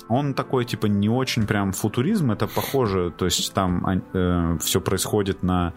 он 0.08 0.34
такой, 0.34 0.64
типа, 0.64 0.86
не 0.86 1.08
очень 1.08 1.46
прям 1.46 1.72
футуризм, 1.72 2.30
это 2.30 2.46
похоже, 2.46 3.12
то 3.16 3.24
есть 3.24 3.52
там 3.52 4.02
все 4.60 4.80
происходит 4.80 5.42
на 5.42 5.72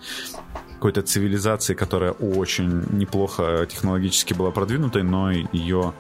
какой-то 0.74 1.01
цивилизации, 1.01 1.74
которая 1.74 2.11
очень 2.11 2.84
неплохо 2.91 3.67
технологически 3.69 4.34
была 4.34 4.51
продвинутой, 4.51 5.03
но 5.03 5.32
ее 5.32 5.93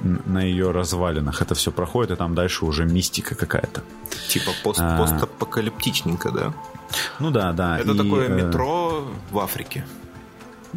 на 0.00 0.42
ее 0.42 0.70
развалинах 0.70 1.42
это 1.42 1.54
все 1.54 1.72
проходит, 1.72 2.12
и 2.12 2.16
там 2.16 2.34
дальше 2.34 2.64
уже 2.64 2.84
мистика 2.84 3.34
какая-то. 3.34 3.82
Типа 4.28 4.50
пост, 4.62 4.80
А. 4.80 4.98
постапокалиптичненько, 4.98 6.30
да? 6.30 6.52
Ну 7.18 7.30
да, 7.30 7.52
да. 7.52 7.78
Это 7.78 7.92
и, 7.92 7.96
такое 7.96 8.28
э, 8.28 8.34
метро 8.34 9.08
в 9.30 9.38
Африке. 9.38 9.84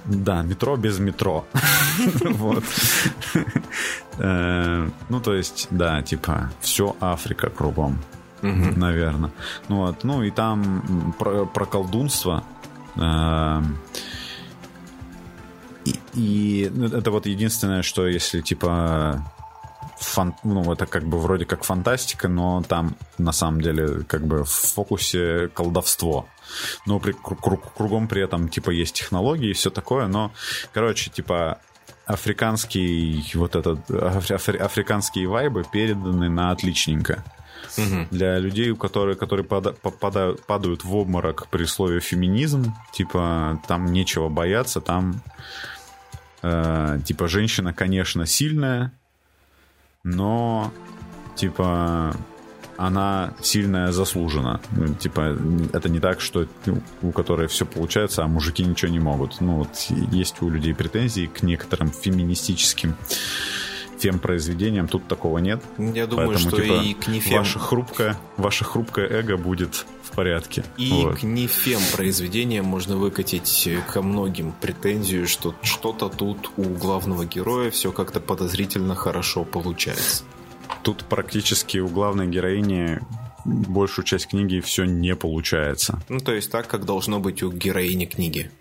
Да, 0.06 0.42
метро 0.44 0.78
без 0.78 1.00
метро. 1.00 1.46
Вот. 2.24 2.64
Э, 4.18 4.90
Ну, 5.10 5.20
то 5.20 5.34
есть, 5.34 5.68
да, 5.72 6.02
типа, 6.02 6.50
все 6.62 6.96
Африка 7.00 7.50
кругом, 7.50 8.00
наверное. 8.42 9.32
Ну 9.70 9.78
вот, 9.78 10.04
ну 10.04 10.24
и 10.24 10.32
там 10.32 11.14
про, 11.20 11.46
колдунство. 11.66 12.44
э, 12.96 13.62
И, 15.86 15.96
и, 16.14 16.70
ну, 16.74 16.86
это 16.86 17.10
вот 17.12 17.26
единственное, 17.26 17.82
что 17.82 18.08
если 18.08 18.42
типа 18.42 19.26
фан- 20.00 20.36
ну, 20.44 20.72
это 20.72 20.86
как 20.86 21.04
бы 21.06 21.18
вроде 21.20 21.46
как 21.46 21.64
фантастика, 21.64 22.28
но 22.28 22.62
там 22.68 22.96
на 23.18 23.32
самом 23.32 23.62
деле 23.62 24.04
как 24.08 24.26
бы 24.26 24.44
в 24.44 24.50
фокусе 24.50 25.48
колдовство. 25.54 26.26
Но 26.86 27.00
при, 27.00 27.14
кру- 27.14 27.40
кру- 27.40 27.72
кругом 27.76 28.08
при 28.08 28.24
этом 28.24 28.50
типа 28.50 28.70
есть 28.70 28.96
технологии 28.96 29.50
и 29.50 29.54
все 29.54 29.70
такое, 29.70 30.08
но, 30.08 30.32
короче, 30.74 31.10
типа 31.10 31.60
африканский 32.06 33.24
вот 33.36 33.56
этот 33.56 33.90
афри- 33.90 34.36
афри- 34.36 34.58
африканские 34.58 35.28
вайбы 35.28 35.64
переданы 35.72 36.30
на 36.30 36.52
отличненько. 36.52 37.24
Для 38.12 38.38
людей, 38.40 38.72
у 38.72 38.76
которых, 38.76 39.18
которые 39.18 39.46
пада- 39.46 39.74
попадают, 39.74 40.46
падают 40.46 40.84
в 40.84 40.96
обморок 40.96 41.48
при 41.48 41.66
слове 41.66 42.00
феминизм, 42.00 42.74
типа 42.92 43.62
там 43.68 43.86
нечего 43.86 44.30
бояться, 44.30 44.82
там 44.82 45.22
э, 46.42 47.00
типа 47.06 47.28
женщина, 47.28 47.72
конечно, 47.74 48.26
сильная, 48.26 48.92
но 50.04 50.74
типа 51.36 52.16
она 52.82 53.34
сильная 53.42 53.92
заслужена. 53.92 54.60
Ну, 54.72 54.96
типа, 54.96 55.38
это 55.72 55.88
не 55.90 56.00
так, 56.00 56.20
что 56.20 56.48
ну, 56.66 56.82
у 57.02 57.12
которой 57.12 57.48
все 57.48 57.66
получается, 57.66 58.24
а 58.24 58.28
мужики 58.28 58.64
ничего 58.64 58.92
не 58.92 59.00
могут. 59.00 59.40
Ну, 59.40 59.58
вот 59.58 59.76
есть 60.12 60.42
у 60.42 60.50
людей 60.50 60.74
претензии 60.74 61.28
к 61.28 61.44
некоторым 61.44 61.92
феминистическим 61.92 62.96
фем-произведениям, 64.00 64.88
тут 64.88 65.08
такого 65.08 65.38
нет. 65.38 65.62
Я 65.78 66.08
думаю, 66.08 66.30
Поэтому, 66.30 66.50
что 66.50 66.62
типа, 66.62 66.74
и 66.74 66.94
к 66.96 67.08
нефем, 67.08 67.38
Ваше 67.38 67.60
хрупкое, 67.60 68.18
ваше 68.36 68.66
хрупкое 68.66 69.08
эго 69.08 69.38
будет 69.38 69.86
в 70.04 70.16
порядке. 70.16 70.66
и 70.76 70.90
Вот. 70.92 71.20
к 71.20 71.24
нефем 71.24 71.80
произведениям 71.96 72.66
можно 72.66 72.98
выкатить 72.98 73.70
ко 73.94 74.02
многим 74.02 74.54
претензию, 74.60 75.28
что 75.28 75.54
что-то 75.62 76.10
тут 76.10 76.50
у 76.58 76.64
главного 76.64 77.26
героя 77.26 77.70
все 77.70 77.92
как-то 77.92 78.20
подозрительно 78.20 78.96
хорошо 78.96 79.44
получается. 79.44 80.24
Тут 80.84 81.06
практически 81.06 81.78
у 81.80 81.88
главной 81.88 82.28
героини 82.28 83.00
большую 83.46 84.06
часть 84.06 84.28
книги 84.28 84.60
все 84.60 84.86
не 84.86 85.16
получается. 85.16 86.02
Ну, 86.10 86.20
то 86.20 86.34
есть 86.34 86.52
так, 86.52 86.68
как 86.68 86.86
должно 86.86 87.20
быть 87.20 87.44
у 87.44 87.52
героини 87.52 88.06
книги. 88.06 88.52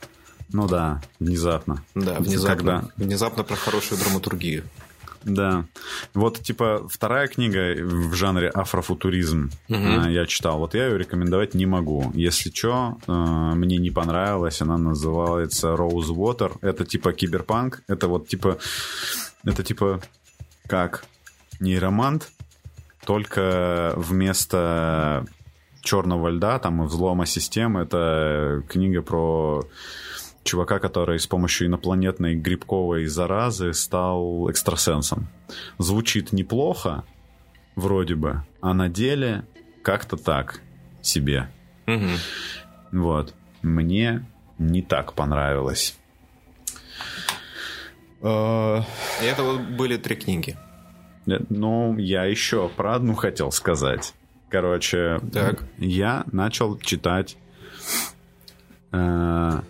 Ну 0.53 0.67
да, 0.67 1.01
внезапно. 1.19 1.85
Да, 1.95 2.17
внезапно. 2.19 2.57
Когда... 2.57 2.85
Внезапно 2.97 3.45
про 3.45 3.57
хорошую 3.57 4.01
драматургию. 4.01 4.65
Да. 5.23 5.67
Вот, 6.15 6.41
типа, 6.41 6.89
вторая 6.89 7.29
книга 7.29 7.75
в 7.79 8.15
жанре 8.15 8.49
афрофутуризм 8.49 9.51
угу. 9.69 10.09
я 10.09 10.27
читал. 10.27 10.59
Вот 10.59 10.75
я 10.75 10.87
ее 10.87 10.99
рекомендовать 10.99 11.55
не 11.55 11.67
могу. 11.67 12.11
Если 12.15 12.51
что, 12.51 12.99
э, 13.07 13.13
мне 13.13 13.77
не 13.77 13.91
понравилась. 13.91 14.63
Она 14.63 14.79
называется 14.79 15.69
Rose 15.69 16.09
Water. 16.09 16.57
Это 16.63 16.85
типа 16.85 17.13
киберпанк. 17.13 17.83
Это 17.87 18.09
вот 18.09 18.29
типа... 18.29 18.59
Это 19.45 19.63
типа 19.63 20.01
как 20.67 21.05
нейромант, 21.61 22.31
только 23.05 23.95
вместо 23.97 25.25
черного 25.83 26.29
льда 26.29 26.59
там 26.59 26.83
и 26.83 26.87
взлома 26.87 27.27
системы 27.27 27.83
это 27.83 28.63
книга 28.69 29.03
про 29.03 29.63
чувака, 30.45 30.79
который 30.79 31.19
с 31.19 31.27
помощью 31.27 31.69
инопланетной 31.69 32.35
грибковой 32.35 33.07
заразы 33.07 33.73
стал 33.73 34.51
экстрасенсом. 34.51 35.29
Звучит 35.79 36.33
неплохо, 36.33 37.05
вроде 37.77 38.15
бы, 38.15 38.43
а 38.61 38.75
на 38.75 38.89
деле 38.89 39.45
как-то 39.83 40.17
так 40.17 40.61
себе. 41.03 41.51
Угу. 41.87 43.01
Вот. 43.01 43.35
Мне 43.63 44.27
не 44.59 44.83
так 44.83 45.15
понравилось. 45.15 45.97
А, 48.23 48.85
И 49.23 49.25
это 49.25 49.43
вот 49.43 49.61
были 49.61 49.97
три 49.97 50.17
книги. 50.17 50.57
Э, 51.27 51.39
ну, 51.49 51.97
я 51.99 52.25
еще 52.25 52.69
про 52.69 52.95
одну 52.95 53.15
хотел 53.15 53.53
сказать. 53.53 54.15
Короче, 54.49 55.21
так. 55.33 55.63
я 55.79 56.25
начал 56.33 56.77
читать 56.79 57.37
э, 58.93 59.61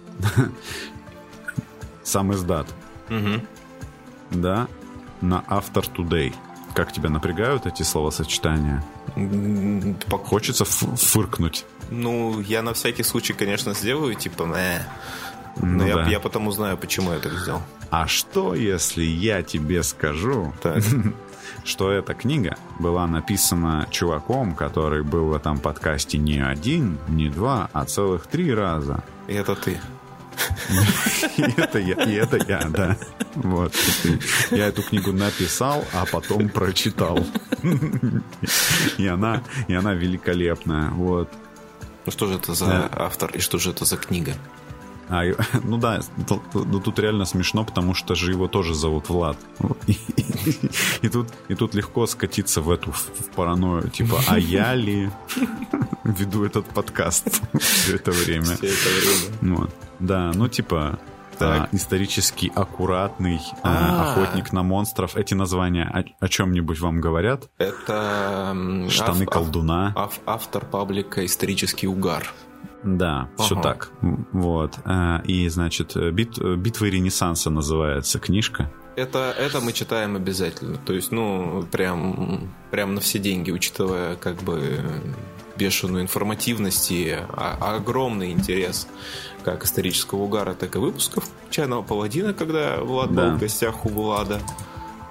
сам 2.03 2.33
издат. 2.33 2.67
Угу. 3.11 3.41
Да, 4.31 4.69
на 5.21 5.45
After 5.49 5.85
Today. 5.95 6.33
Как 6.75 6.93
тебя 6.93 7.11
напрягают 7.11 7.67
эти 7.67 7.83
словосочетания? 7.83 8.83
Хочется 10.09 10.65
фыркнуть. 10.65 11.67
Ну, 11.91 12.41
я 12.41 12.63
на 12.63 12.73
всякий 12.73 13.03
случай, 13.03 13.33
конечно, 13.33 13.75
сделаю, 13.75 14.15
типа, 14.15 14.45
э. 14.57 14.81
Но 15.57 15.67
ну, 15.67 15.87
я, 15.87 15.95
да. 15.97 16.05
я 16.09 16.21
потом 16.21 16.47
узнаю, 16.47 16.79
почему 16.79 17.13
я 17.13 17.19
так 17.19 17.33
сделал. 17.33 17.61
А 17.91 18.07
что, 18.07 18.55
если 18.55 19.03
я 19.03 19.43
тебе 19.43 19.83
скажу, 19.83 20.55
так. 20.63 20.83
что 21.65 21.91
эта 21.91 22.15
книга 22.15 22.57
была 22.79 23.07
написана 23.07 23.87
чуваком, 23.91 24.55
который 24.55 25.03
был 25.03 25.27
в 25.27 25.35
этом 25.35 25.59
подкасте 25.59 26.19
не 26.19 26.39
один, 26.39 26.99
не 27.09 27.29
два, 27.29 27.69
а 27.73 27.85
целых 27.85 28.27
три 28.27 28.53
раза. 28.53 29.03
И 29.29 29.35
это 29.35 29.55
ты. 29.55 29.81
И 31.37 31.43
это 31.43 31.79
я, 31.79 31.95
и 32.05 32.15
это 32.15 32.39
я, 32.49 32.61
да. 32.71 32.97
Вот. 33.35 33.75
Я 34.51 34.69
эту 34.69 34.83
книгу 34.83 35.13
написал, 35.13 35.85
а 35.93 36.07
потом 36.11 36.49
прочитал. 36.49 37.19
И 38.97 39.07
она, 39.07 39.43
и 39.69 39.75
она 39.75 39.93
великолепная. 39.93 40.91
Вот. 40.91 41.31
Ну 42.07 42.13
что 42.13 42.27
же 42.27 42.35
это 42.35 42.55
за 42.55 42.89
автор 42.93 43.31
и 43.33 43.39
что 43.41 43.59
же 43.59 43.71
это 43.71 43.85
за 43.85 43.97
книга? 43.97 44.35
А, 45.11 45.25
ну 45.65 45.77
да, 45.77 46.01
ну 46.55 46.81
тут 46.81 46.99
реально 46.99 47.25
смешно, 47.25 47.65
потому 47.65 47.95
что 47.95 48.15
же 48.15 48.31
его 48.31 48.47
тоже 48.47 48.75
зовут 48.75 49.09
Влад. 49.09 49.37
И, 49.87 49.93
и, 49.93 50.55
и, 51.03 51.09
тут, 51.09 51.29
и 51.49 51.55
тут 51.55 51.75
легко 51.75 52.07
скатиться 52.07 52.61
в 52.61 52.71
эту 52.71 52.93
в 52.93 53.31
паранойю, 53.35 53.89
типа, 53.91 54.21
а 54.29 54.39
я 54.39 54.75
ли 54.75 55.11
веду 56.05 56.45
этот 56.45 56.67
подкаст 56.67 57.43
все 57.59 57.97
это 57.97 58.13
время? 58.13 58.57
Все 58.57 58.69
это 58.69 58.89
время. 58.89 59.57
Вот. 59.57 59.71
Да, 59.99 60.33
ну 60.35 60.49
типа, 60.49 60.99
а, 61.41 61.69
исторически 61.73 62.53
аккуратный 62.55 63.41
а, 63.63 64.13
охотник 64.13 64.53
на 64.53 64.63
монстров. 64.63 65.17
Эти 65.17 65.35
названия 65.35 65.85
о, 65.85 66.25
о 66.25 66.29
чем-нибудь 66.29 66.81
вам 66.81 67.01
говорят? 67.01 67.49
Это 67.59 68.57
штаны 68.89 69.25
ав, 69.25 69.31
колдуна. 69.31 69.93
Ав, 69.97 70.21
автор 70.27 70.65
паблика 70.65 71.25
исторический 71.25 71.87
угар. 71.87 72.33
Да, 72.83 73.29
ага. 73.35 73.43
все 73.43 73.61
так. 73.61 73.91
Вот. 74.33 74.79
Э, 74.85 75.21
и, 75.25 75.49
значит, 75.49 75.97
бит, 76.13 76.39
«Битвы 76.39 76.91
Ренессанса» 76.91 77.51
называется 77.51 78.19
книжка. 78.19 78.71
Это, 78.97 79.35
это 79.39 79.61
мы 79.61 79.73
читаем 79.73 80.17
обязательно. 80.17 80.77
То 80.79 80.93
есть, 80.93 81.13
ну, 81.13 81.65
прям, 81.71 82.51
прям 82.71 82.95
на 82.95 83.01
все 83.01 83.19
деньги, 83.19 83.51
учитывая 83.51 84.17
как 84.17 84.37
бы 84.43 84.85
бешеную 85.57 86.03
информативность 86.03 86.91
и 86.91 87.19
огромный 87.37 88.33
интерес 88.33 88.87
как 89.45 89.65
исторического 89.65 90.21
угара, 90.21 90.55
так 90.55 90.75
и 90.77 90.79
выпусков 90.79 91.25
«Чайного 91.51 91.83
паладина», 91.83 92.35
когда 92.35 92.79
Влад 92.79 93.15
да. 93.15 93.29
был 93.31 93.37
в 93.37 93.41
гостях 93.41 93.87
у 93.87 93.91
Влада. 93.91 94.41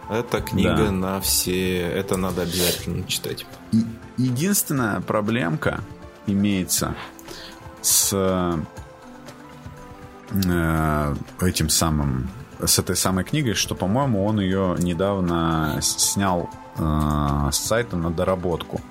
Это 0.09 0.41
книга 0.41 0.85
да. 0.85 0.91
на 0.91 1.21
все... 1.21 1.81
Это 1.81 2.17
надо 2.17 2.41
обязательно 2.41 3.05
читать. 3.07 3.45
Единственная 4.17 5.01
проблемка 5.01 5.81
имеется 6.25 6.95
с 7.81 8.11
э, 10.33 11.15
этим 11.41 11.69
самым 11.69 12.29
с 12.65 12.77
этой 12.77 12.95
самой 12.95 13.23
книгой, 13.23 13.53
что, 13.53 13.73
по-моему, 13.73 14.25
он 14.25 14.39
ее 14.39 14.75
недавно 14.79 15.79
снял 15.81 16.49
э, 16.77 17.49
с 17.51 17.57
сайта 17.57 17.95
на 17.95 18.11
доработку. 18.11 18.81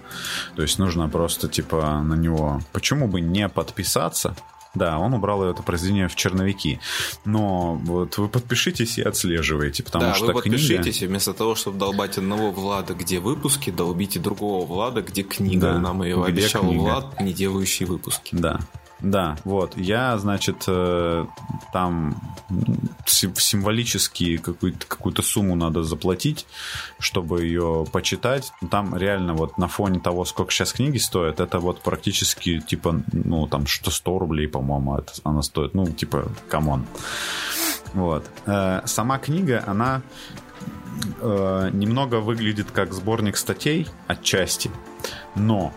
То 0.56 0.62
есть 0.62 0.78
нужно 0.78 1.08
просто 1.08 1.48
типа 1.48 2.00
на 2.02 2.14
него. 2.14 2.60
Почему 2.72 3.08
бы 3.08 3.20
не 3.20 3.48
подписаться? 3.48 4.34
Да, 4.74 4.98
он 4.98 5.14
убрал 5.14 5.42
это 5.42 5.62
произведение 5.62 6.08
в 6.08 6.14
черновики. 6.14 6.80
Но 7.24 7.74
вот 7.74 8.18
вы 8.18 8.28
подпишитесь 8.28 8.98
и 8.98 9.02
отслеживайте, 9.02 9.82
потому 9.82 10.06
да, 10.06 10.14
что 10.14 10.26
вы 10.26 10.32
подпишитесь, 10.34 10.98
книга... 10.98 11.06
и 11.06 11.08
вместо 11.08 11.32
того, 11.34 11.54
чтобы 11.54 11.78
долбать 11.78 12.18
одного 12.18 12.50
Влада, 12.50 12.94
где 12.94 13.18
выпуски, 13.18 13.70
долбите 13.70 14.20
другого 14.20 14.66
Влада, 14.66 15.02
где 15.02 15.22
книга. 15.22 15.72
Да, 15.72 15.78
Нам 15.78 16.02
ее 16.02 16.22
обещал 16.22 16.62
книга. 16.62 16.80
Влад, 16.80 17.20
не 17.20 17.32
делающий 17.32 17.86
выпуски. 17.86 18.36
Да. 18.36 18.60
Да, 19.00 19.36
вот. 19.44 19.76
Я, 19.76 20.18
значит, 20.18 20.64
э, 20.66 21.26
там 21.72 22.20
символически 23.06 24.38
какую-то, 24.38 24.86
какую-то 24.86 25.22
сумму 25.22 25.54
надо 25.54 25.84
заплатить, 25.84 26.46
чтобы 26.98 27.44
ее 27.44 27.86
почитать. 27.92 28.52
Там 28.70 28.96
реально 28.96 29.34
вот 29.34 29.56
на 29.56 29.68
фоне 29.68 30.00
того, 30.00 30.24
сколько 30.24 30.50
сейчас 30.50 30.72
книги 30.72 30.98
стоят, 30.98 31.38
это 31.38 31.60
вот 31.60 31.80
практически 31.80 32.58
типа, 32.60 33.02
ну, 33.12 33.46
там 33.46 33.66
что 33.66 33.90
100 33.90 34.18
рублей, 34.18 34.48
по-моему, 34.48 35.00
она 35.22 35.42
стоит. 35.42 35.74
Ну, 35.74 35.86
типа, 35.86 36.28
come 36.48 36.69
on. 36.69 36.84
Вот. 37.94 38.28
Э, 38.46 38.82
сама 38.84 39.18
книга, 39.18 39.62
она 39.64 40.02
э, 41.20 41.70
немного 41.72 42.16
выглядит 42.16 42.72
как 42.72 42.92
сборник 42.92 43.36
статей 43.36 43.86
отчасти, 44.08 44.72
но 45.36 45.72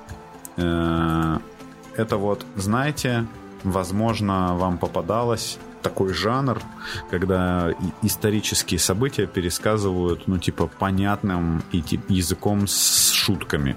это 2.02 2.18
вот, 2.18 2.46
знаете, 2.56 3.26
возможно, 3.64 4.56
вам 4.58 4.78
попадалось 4.78 5.58
такой 5.82 6.14
жанр, 6.14 6.62
когда 7.10 7.74
исторические 8.02 8.80
события 8.80 9.28
пересказывают, 9.28 10.28
ну, 10.28 10.38
типа, 10.38 10.68
понятным 10.68 11.64
и 11.72 11.82
типа, 11.82 12.06
языком 12.10 12.68
с 12.68 13.12
шутками. 13.12 13.76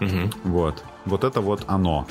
Угу. 0.00 0.30
Вот. 0.44 0.82
Вот 1.06 1.24
это 1.24 1.40
вот 1.40 1.64
оно. 1.66 2.06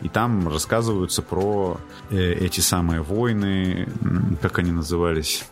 И 0.00 0.08
там 0.08 0.48
рассказываются 0.48 1.22
про 1.22 1.78
э, 2.10 2.16
эти 2.16 2.60
самые 2.60 3.02
войны, 3.02 3.88
как 4.40 4.58
они 4.58 4.70
назывались, 4.70 5.44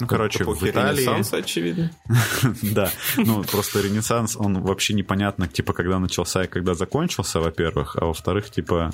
ну, 0.00 0.06
короче, 0.06 0.44
в 0.44 0.62
Италии... 0.62 1.02
Ренессанс, 1.02 1.32
очевидно. 1.32 1.90
да, 2.62 2.90
ну, 3.16 3.42
просто 3.44 3.80
Ренессанс, 3.80 4.36
он 4.36 4.60
вообще 4.62 4.94
непонятно, 4.94 5.46
типа, 5.46 5.72
когда 5.72 5.98
начался 5.98 6.44
и 6.44 6.48
когда 6.48 6.74
закончился, 6.74 7.40
во-первых, 7.40 7.96
а 7.96 8.06
во-вторых, 8.06 8.50
типа, 8.50 8.90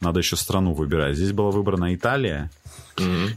надо 0.00 0.20
еще 0.20 0.36
страну 0.36 0.72
выбирать. 0.72 1.16
Здесь 1.16 1.32
была 1.32 1.50
выбрана 1.50 1.94
Италия, 1.94 2.50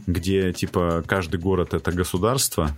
где, 0.06 0.52
типа, 0.52 1.02
каждый 1.06 1.40
город— 1.40 1.74
это 1.74 1.90
государство, 1.92 2.76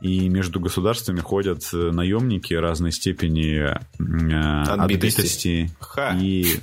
и 0.00 0.28
между 0.28 0.60
государствами 0.60 1.20
ходят 1.20 1.62
э, 1.74 1.76
наемники 1.76 2.54
разной 2.54 2.90
степени 2.90 3.58
э, 3.58 4.62
отбитости. 4.64 5.70
и 6.18 6.58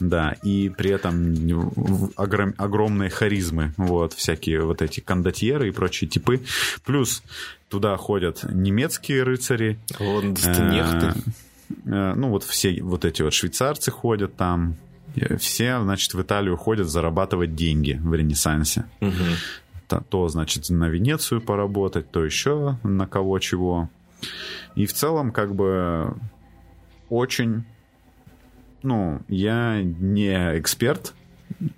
да, 0.00 0.36
и 0.42 0.68
при 0.68 0.90
этом 0.90 2.12
огром, 2.16 2.54
огромные 2.56 3.10
харизмы, 3.10 3.72
вот, 3.76 4.12
всякие 4.12 4.62
вот 4.64 4.82
эти 4.82 5.00
кондотьеры 5.00 5.68
и 5.68 5.72
прочие 5.72 6.08
типы. 6.08 6.40
Плюс 6.84 7.22
туда 7.68 7.96
ходят 7.96 8.44
немецкие 8.48 9.22
рыцари. 9.22 9.78
Лондонехты. 9.98 11.06
Э, 11.86 11.90
э, 11.90 12.14
ну, 12.14 12.30
вот 12.30 12.44
все 12.44 12.80
вот 12.82 13.04
эти 13.04 13.22
вот 13.22 13.32
швейцарцы 13.32 13.90
ходят 13.90 14.36
там. 14.36 14.76
Все, 15.38 15.80
значит, 15.82 16.14
в 16.14 16.22
Италию 16.22 16.56
ходят 16.56 16.88
зарабатывать 16.88 17.56
деньги 17.56 17.98
в 18.00 18.14
Ренессансе. 18.14 18.84
Угу. 19.00 19.12
То, 19.88 20.04
то, 20.08 20.28
значит, 20.28 20.68
на 20.70 20.88
Венецию 20.88 21.40
поработать, 21.40 22.10
то 22.10 22.24
еще 22.24 22.78
на 22.84 23.06
кого 23.06 23.38
чего. 23.38 23.90
И 24.76 24.86
в 24.86 24.92
целом, 24.92 25.32
как 25.32 25.54
бы, 25.54 26.14
очень... 27.08 27.64
Ну, 28.82 29.20
я 29.28 29.82
не 29.82 30.58
эксперт 30.58 31.14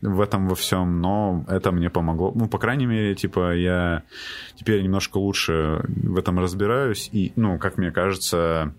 в 0.02 0.20
этом 0.20 0.48
во 0.48 0.54
всем, 0.54 1.00
но 1.00 1.44
это 1.48 1.72
мне 1.72 1.90
помогло. 1.90 2.32
Ну, 2.34 2.48
по 2.48 2.58
крайней 2.58 2.86
мере, 2.86 3.14
типа, 3.14 3.54
я 3.54 4.02
теперь 4.56 4.82
немножко 4.82 5.18
лучше 5.18 5.84
в 5.88 6.18
этом 6.18 6.38
разбираюсь. 6.38 7.08
И, 7.12 7.32
ну, 7.36 7.58
как 7.58 7.78
мне 7.78 7.90
кажется, 7.90 8.74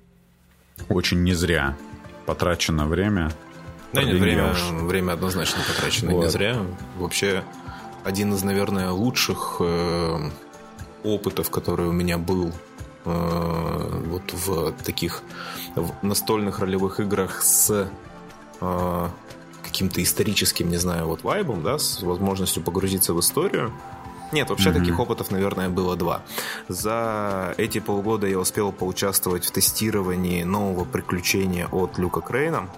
очень 0.90 1.24
не 1.24 1.34
зря 1.34 1.76
потрачено 2.26 2.86
время. 2.86 3.32
Да 3.94 4.04
нет, 4.04 4.20
время, 4.20 4.54
время 4.84 5.14
однозначно 5.14 5.62
потрачено 5.68 6.12
вот. 6.12 6.24
не 6.24 6.30
зря. 6.30 6.58
Вообще, 6.98 7.44
один 8.04 8.34
из, 8.34 8.44
наверное, 8.44 8.92
лучших 8.92 9.58
э, 9.60 10.30
опытов, 11.04 11.50
который 11.50 11.88
у 11.88 11.92
меня 11.92 12.18
был 12.18 12.54
э, 13.06 14.02
вот 14.06 14.34
в 14.34 14.72
таких 14.84 15.24
в 15.76 16.06
настольных 16.06 16.60
ролевых 16.60 17.00
играх 17.00 17.42
с 17.42 17.90
э, 18.62 19.10
каким-то 19.64 20.02
историческим, 20.02 20.70
не 20.70 20.78
знаю, 20.78 21.08
вот 21.08 21.24
вайбом, 21.24 21.64
да, 21.64 21.78
с 21.78 22.02
возможностью 22.02 22.64
погрузиться 22.64 23.14
в 23.14 23.20
историю. 23.20 23.72
Нет, 24.32 24.50
вообще 24.50 24.70
mm-hmm. 24.70 24.80
таких 24.80 25.00
опытов, 25.00 25.32
наверное, 25.32 25.70
было 25.70 25.96
два. 25.98 26.22
За 26.70 27.54
эти 27.58 27.80
полгода 27.80 28.28
я 28.28 28.40
успел 28.40 28.72
поучаствовать 28.72 29.46
в 29.46 29.52
тестировании 29.52 30.44
нового 30.44 30.86
приключения 30.86 31.68
от 31.68 31.98
Люка 31.98 32.22
Крейна. 32.22 32.70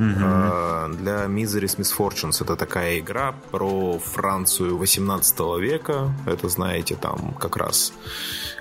Mm-hmm. 0.00 0.96
Для 0.96 1.26
Misery's 1.26 1.76
Misfortunes 1.78 2.42
это 2.42 2.56
такая 2.56 2.98
игра 2.98 3.34
про 3.50 3.98
Францию 3.98 4.78
18 4.78 5.40
века. 5.60 6.12
Это, 6.26 6.48
знаете, 6.48 6.96
там 6.96 7.34
как 7.38 7.56
раз 7.56 7.92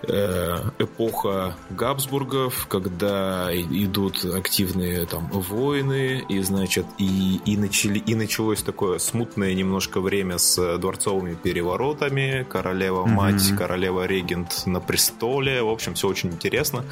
Э, 0.08 0.70
эпоха 0.80 1.56
Габсбургов, 1.70 2.68
когда 2.68 3.50
идут 3.54 4.24
активные 4.24 5.06
там 5.06 5.28
войны, 5.32 6.24
и, 6.30 6.42
значит, 6.42 6.86
и, 6.98 7.42
и, 7.46 7.58
начали, 7.58 8.00
и 8.00 8.16
началось 8.16 8.62
такое 8.62 9.00
смутное 9.00 9.54
немножко 9.54 10.00
время 10.00 10.38
с 10.38 10.78
дворцовыми 10.78 11.36
переворотами, 11.36 12.46
королева-мать, 12.50 13.36
mm-hmm. 13.36 13.58
королева-регент 13.58 14.64
на 14.66 14.80
престоле, 14.80 15.62
в 15.64 15.70
общем, 15.70 15.96
все 15.96 16.08
очень 16.08 16.30
интересно. 16.30 16.86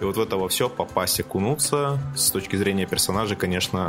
И 0.00 0.04
вот 0.04 0.16
в 0.16 0.20
это 0.20 0.36
во 0.36 0.48
все 0.48 0.70
попасть, 0.70 1.20
окунуться, 1.20 1.98
с 2.16 2.30
точки 2.30 2.56
зрения 2.56 2.86
персонажа, 2.86 3.36
конечно, 3.36 3.85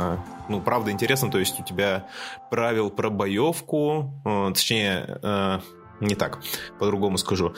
ну, 0.48 0.60
правда 0.60 0.90
интересно, 0.90 1.30
то 1.30 1.38
есть 1.38 1.60
у 1.60 1.64
тебя 1.64 2.06
правил 2.50 2.90
про 2.90 3.10
боевку, 3.10 4.12
э, 4.24 4.50
точнее, 4.54 5.18
э, 5.22 5.60
не 6.00 6.14
так, 6.14 6.40
по-другому 6.78 7.18
скажу. 7.18 7.54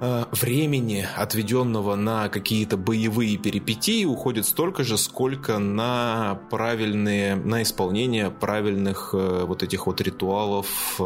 Э, 0.00 0.24
времени, 0.32 1.06
отведенного 1.16 1.96
на 1.96 2.28
какие-то 2.28 2.76
боевые 2.76 3.36
перипетии, 3.36 4.04
уходит 4.04 4.46
столько 4.46 4.84
же, 4.84 4.96
сколько 4.96 5.58
на 5.58 6.40
правильные, 6.50 7.36
на 7.36 7.62
исполнение 7.62 8.30
правильных 8.30 9.12
вот 9.12 9.62
этих 9.62 9.86
вот 9.86 10.00
ритуалов. 10.00 11.00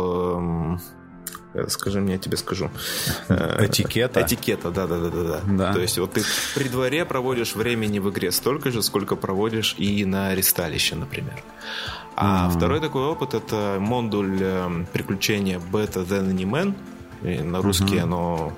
Э, 1.54 1.68
скажи 1.68 2.00
мне, 2.00 2.14
я 2.14 2.18
тебе 2.18 2.36
скажу. 2.36 2.70
Этикета. 3.28 4.22
Этикета, 4.22 4.70
да, 4.70 4.86
да, 4.86 4.98
да, 4.98 5.10
да, 5.10 5.40
да. 5.44 5.72
То 5.72 5.80
есть 5.80 5.98
вот 5.98 6.12
ты 6.12 6.22
при 6.54 6.68
дворе 6.68 7.04
проводишь 7.04 7.54
времени 7.54 7.98
в 7.98 8.10
игре 8.10 8.30
столько 8.32 8.70
же, 8.70 8.82
сколько 8.82 9.16
проводишь 9.16 9.74
и 9.78 10.04
на 10.04 10.34
ресталище, 10.34 10.96
например. 10.96 11.42
А 12.14 12.48
mm-hmm. 12.48 12.56
второй 12.56 12.80
такой 12.80 13.02
опыт 13.04 13.34
это 13.34 13.78
модуль 13.80 14.42
эм, 14.42 14.86
приключения 14.92 15.58
Better 15.58 16.06
Than 16.06 16.30
Any 16.30 16.44
Man 16.44 16.74
и 17.22 17.40
на 17.40 17.62
русский 17.62 17.96
угу. 17.98 18.02
оно 18.02 18.52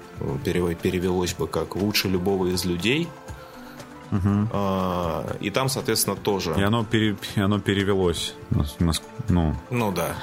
перевелось 0.45 1.35
бы 1.35 1.47
как 1.47 1.77
«Лучше 1.77 2.09
любого 2.09 2.47
из 2.47 2.65
людей». 2.65 3.09
Угу. 4.11 4.49
И 5.41 5.51
там, 5.51 5.69
соответственно, 5.69 6.17
тоже. 6.17 6.55
И 6.57 6.63
оно, 6.63 6.83
пере, 6.83 7.15
оно 7.37 7.59
перевелось. 7.59 8.35
Ну, 9.29 9.55
ну 9.71 9.93
да 9.93 10.15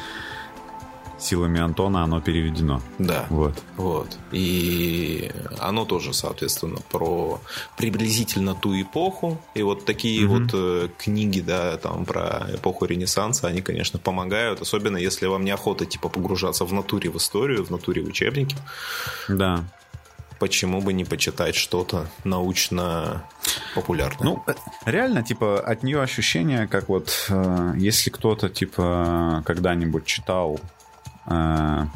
силами 1.24 1.60
Антона 1.60 2.04
оно 2.04 2.22
переведено. 2.22 2.82
Да. 3.00 3.26
Вот. 3.30 3.62
Вот. 3.78 4.18
И 4.32 5.32
оно 5.60 5.86
тоже, 5.86 6.14
соответственно, 6.14 6.80
про 6.92 7.40
приблизительно 7.78 8.56
ту 8.56 8.80
эпоху. 8.82 9.40
И 9.56 9.64
вот 9.64 9.86
такие 9.86 10.26
угу. 10.26 10.40
вот 10.40 10.50
э, 10.54 10.90
книги, 10.98 11.42
да, 11.42 11.78
там 11.78 12.06
про 12.06 12.48
эпоху 12.54 12.86
Ренессанса, 12.86 13.48
они, 13.48 13.62
конечно, 13.62 14.00
помогают, 14.00 14.62
особенно 14.62 14.98
если 14.98 15.28
вам 15.28 15.46
неохота, 15.46 15.86
типа, 15.86 16.10
погружаться 16.10 16.66
в 16.66 16.74
натуре 16.74 17.10
в 17.10 17.18
историю, 17.18 17.66
в 17.66 17.70
натуре 17.72 18.02
в 18.02 18.08
учебники. 18.08 18.56
Да 19.28 19.64
почему 20.42 20.82
бы 20.82 20.92
не 20.92 21.06
почитать 21.06 21.54
что-то 21.54 22.08
научно 22.24 23.24
популярное? 23.76 24.24
Ну, 24.24 24.44
реально, 24.86 25.22
типа, 25.22 25.60
от 25.60 25.84
нее 25.84 26.02
ощущение, 26.02 26.68
как 26.68 26.90
вот, 26.90 27.28
э, 27.30 27.74
если 27.78 28.10
кто-то, 28.10 28.50
типа, 28.50 29.44
когда-нибудь 29.46 30.06
читал 30.06 30.60
а, 31.26 31.88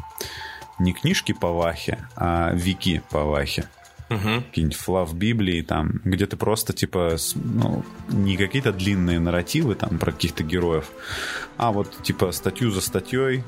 не 0.78 0.92
книжки 0.92 1.32
по 1.32 1.52
Вахе, 1.52 2.06
а 2.16 2.52
вики 2.52 3.02
по 3.10 3.24
Вахе. 3.24 3.68
Угу. 4.08 4.42
Какие-нибудь 4.48 4.76
флав 4.76 5.14
Библии, 5.14 5.62
там, 5.62 6.00
где 6.04 6.26
ты 6.26 6.36
просто, 6.36 6.72
типа, 6.72 7.16
ну, 7.34 7.84
не 8.08 8.36
какие-то 8.36 8.72
длинные 8.72 9.18
нарративы 9.18 9.74
там 9.74 9.98
про 9.98 10.12
каких-то 10.12 10.44
героев, 10.44 10.90
а 11.56 11.72
вот, 11.72 12.02
типа, 12.02 12.30
статью 12.30 12.70
за 12.70 12.80
статьей 12.80 13.42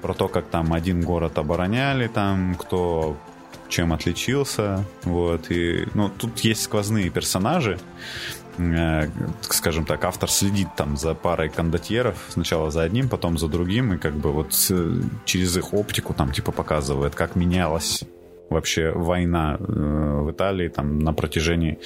про 0.00 0.14
то, 0.14 0.28
как 0.28 0.46
там 0.46 0.72
один 0.72 1.00
город 1.00 1.38
обороняли, 1.38 2.06
там, 2.06 2.54
кто 2.54 3.16
чем 3.68 3.92
отличился, 3.92 4.84
вот, 5.02 5.50
и, 5.50 5.88
ну, 5.94 6.08
тут 6.08 6.38
есть 6.40 6.62
сквозные 6.62 7.10
персонажи, 7.10 7.80
скажем 9.40 9.84
так, 9.84 10.04
автор 10.04 10.30
следит 10.30 10.68
там 10.76 10.96
за 10.96 11.14
парой 11.14 11.48
кондотьеров, 11.48 12.16
сначала 12.28 12.70
за 12.70 12.82
одним, 12.82 13.08
потом 13.08 13.38
за 13.38 13.48
другим, 13.48 13.94
и 13.94 13.98
как 13.98 14.14
бы 14.14 14.32
вот 14.32 14.52
через 15.24 15.56
их 15.56 15.74
оптику 15.74 16.14
там 16.14 16.32
типа 16.32 16.52
показывает, 16.52 17.14
как 17.14 17.36
менялась 17.36 18.04
вообще 18.50 18.92
война 18.92 19.56
э, 19.58 19.62
в 19.62 20.30
Италии 20.30 20.68
там 20.68 20.98
на 20.98 21.12
протяжении 21.12 21.78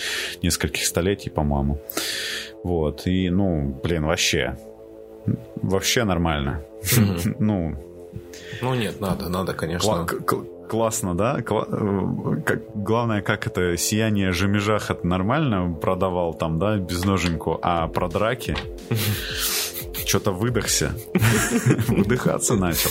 нескольких 0.42 0.86
столетий, 0.86 1.30
по-моему. 1.30 1.80
Вот, 2.62 3.06
и, 3.06 3.30
ну, 3.30 3.80
блин, 3.82 4.04
вообще, 4.04 4.56
вообще 5.56 6.04
нормально. 6.04 6.62
ну, 7.38 7.76
ну 8.60 8.74
нет, 8.74 9.00
надо, 9.00 9.28
надо, 9.28 9.54
конечно 9.54 10.06
классно, 10.72 11.14
да? 11.14 11.40
Кла- 11.40 11.68
э, 11.70 12.40
как, 12.46 12.60
главное, 12.74 13.20
как 13.20 13.46
это 13.46 13.76
сияние 13.76 14.32
Жемежахат 14.32 15.04
нормально 15.04 15.70
продавал 15.74 16.32
там, 16.32 16.58
да, 16.58 16.78
без 16.78 17.04
ноженьку, 17.04 17.58
а 17.60 17.88
про 17.88 18.08
драки 18.08 18.56
что-то 20.06 20.32
выдохся. 20.32 20.94
Выдыхаться 21.88 22.54
начал. 22.54 22.88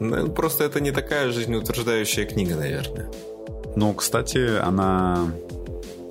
Ну, 0.00 0.28
просто 0.30 0.64
это 0.64 0.80
не 0.80 0.90
такая 0.90 1.32
жизнеутверждающая 1.32 2.24
книга, 2.24 2.54
наверное. 2.54 3.10
Ну, 3.76 3.92
кстати, 3.92 4.56
она... 4.58 5.18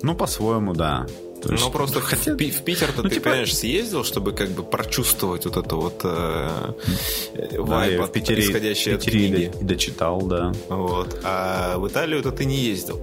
Ну, 0.02 0.14
по-своему, 0.14 0.72
да. 0.72 1.06
То 1.42 1.52
есть, 1.52 1.64
ну, 1.64 1.70
просто 1.70 2.00
хотя... 2.00 2.34
в, 2.34 2.36
в 2.36 2.62
Питер-то 2.62 3.02
ну, 3.02 3.08
ты, 3.08 3.16
типа... 3.16 3.30
конечно, 3.30 3.56
съездил, 3.56 4.04
чтобы 4.04 4.32
как 4.32 4.50
бы 4.50 4.62
прочувствовать 4.62 5.44
вот 5.44 5.56
это 5.56 5.76
вот 5.76 6.00
э, 6.04 6.48
вайп, 7.58 7.98
да, 7.98 8.06
в 8.06 8.12
Питере, 8.12 8.42
исходящий 8.42 8.94
в 8.94 8.98
Питере 8.98 9.46
от 9.46 9.52
книги. 9.52 9.64
дочитал, 9.64 10.22
да. 10.22 10.52
Вот. 10.68 11.18
А 11.22 11.78
в 11.78 11.86
Италию-то 11.88 12.32
ты 12.32 12.44
не 12.44 12.56
ездил. 12.56 13.00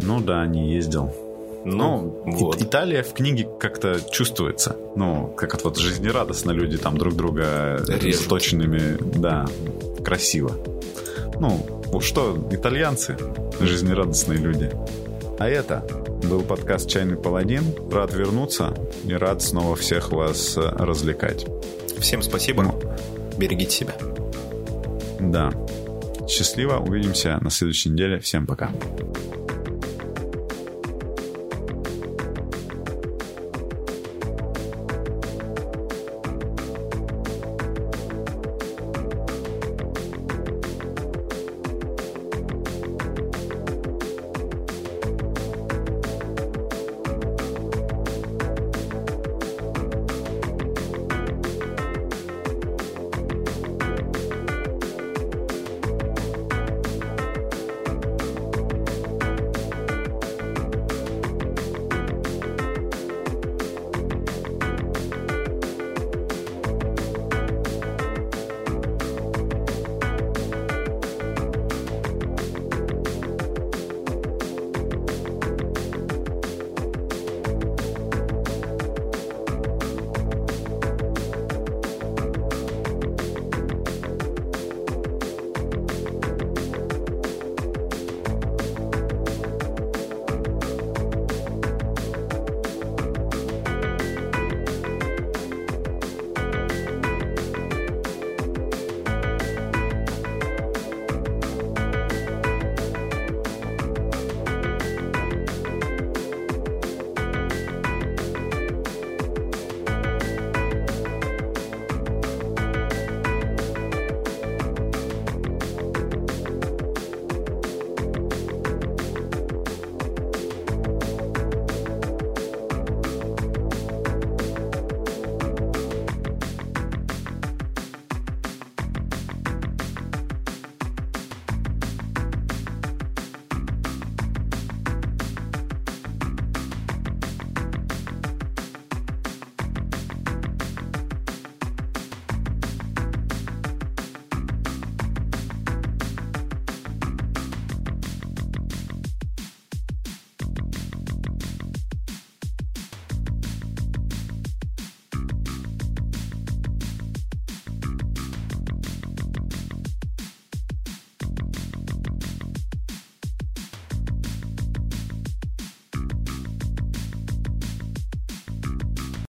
Ну 0.00 0.20
да, 0.20 0.46
не 0.46 0.72
ездил. 0.72 1.14
Ну, 1.64 2.22
ну 2.24 2.36
вот. 2.36 2.62
Италия 2.62 3.02
в 3.02 3.12
книге 3.12 3.48
как-то 3.58 4.00
чувствуется. 4.10 4.76
Ну, 4.96 5.32
как 5.36 5.62
вот 5.64 5.76
жизнерадостно 5.76 6.52
люди 6.52 6.78
там 6.78 6.96
друг 6.96 7.14
друга 7.14 7.84
Режут. 7.86 8.22
заточенными. 8.22 8.96
Да, 9.18 9.46
красиво. 10.04 10.52
Ну, 11.40 12.00
что, 12.00 12.38
итальянцы, 12.50 13.16
жизнерадостные 13.60 14.38
люди. 14.38 14.72
А 15.38 15.48
это 15.48 15.86
был 16.28 16.42
подкаст 16.42 16.90
«Чайный 16.90 17.16
паладин». 17.16 17.62
Рад 17.92 18.12
вернуться 18.12 18.74
и 19.04 19.12
рад 19.14 19.40
снова 19.40 19.76
всех 19.76 20.10
вас 20.10 20.56
э, 20.56 20.60
развлекать. 20.60 21.46
Всем 22.00 22.22
спасибо. 22.22 22.64
Ну, 22.64 22.80
Берегите 23.38 23.70
себя. 23.70 23.94
Да. 25.20 25.52
Счастливо. 26.28 26.78
Увидимся 26.78 27.38
на 27.40 27.50
следующей 27.50 27.90
неделе. 27.90 28.18
Всем 28.18 28.48
пока. 28.48 28.72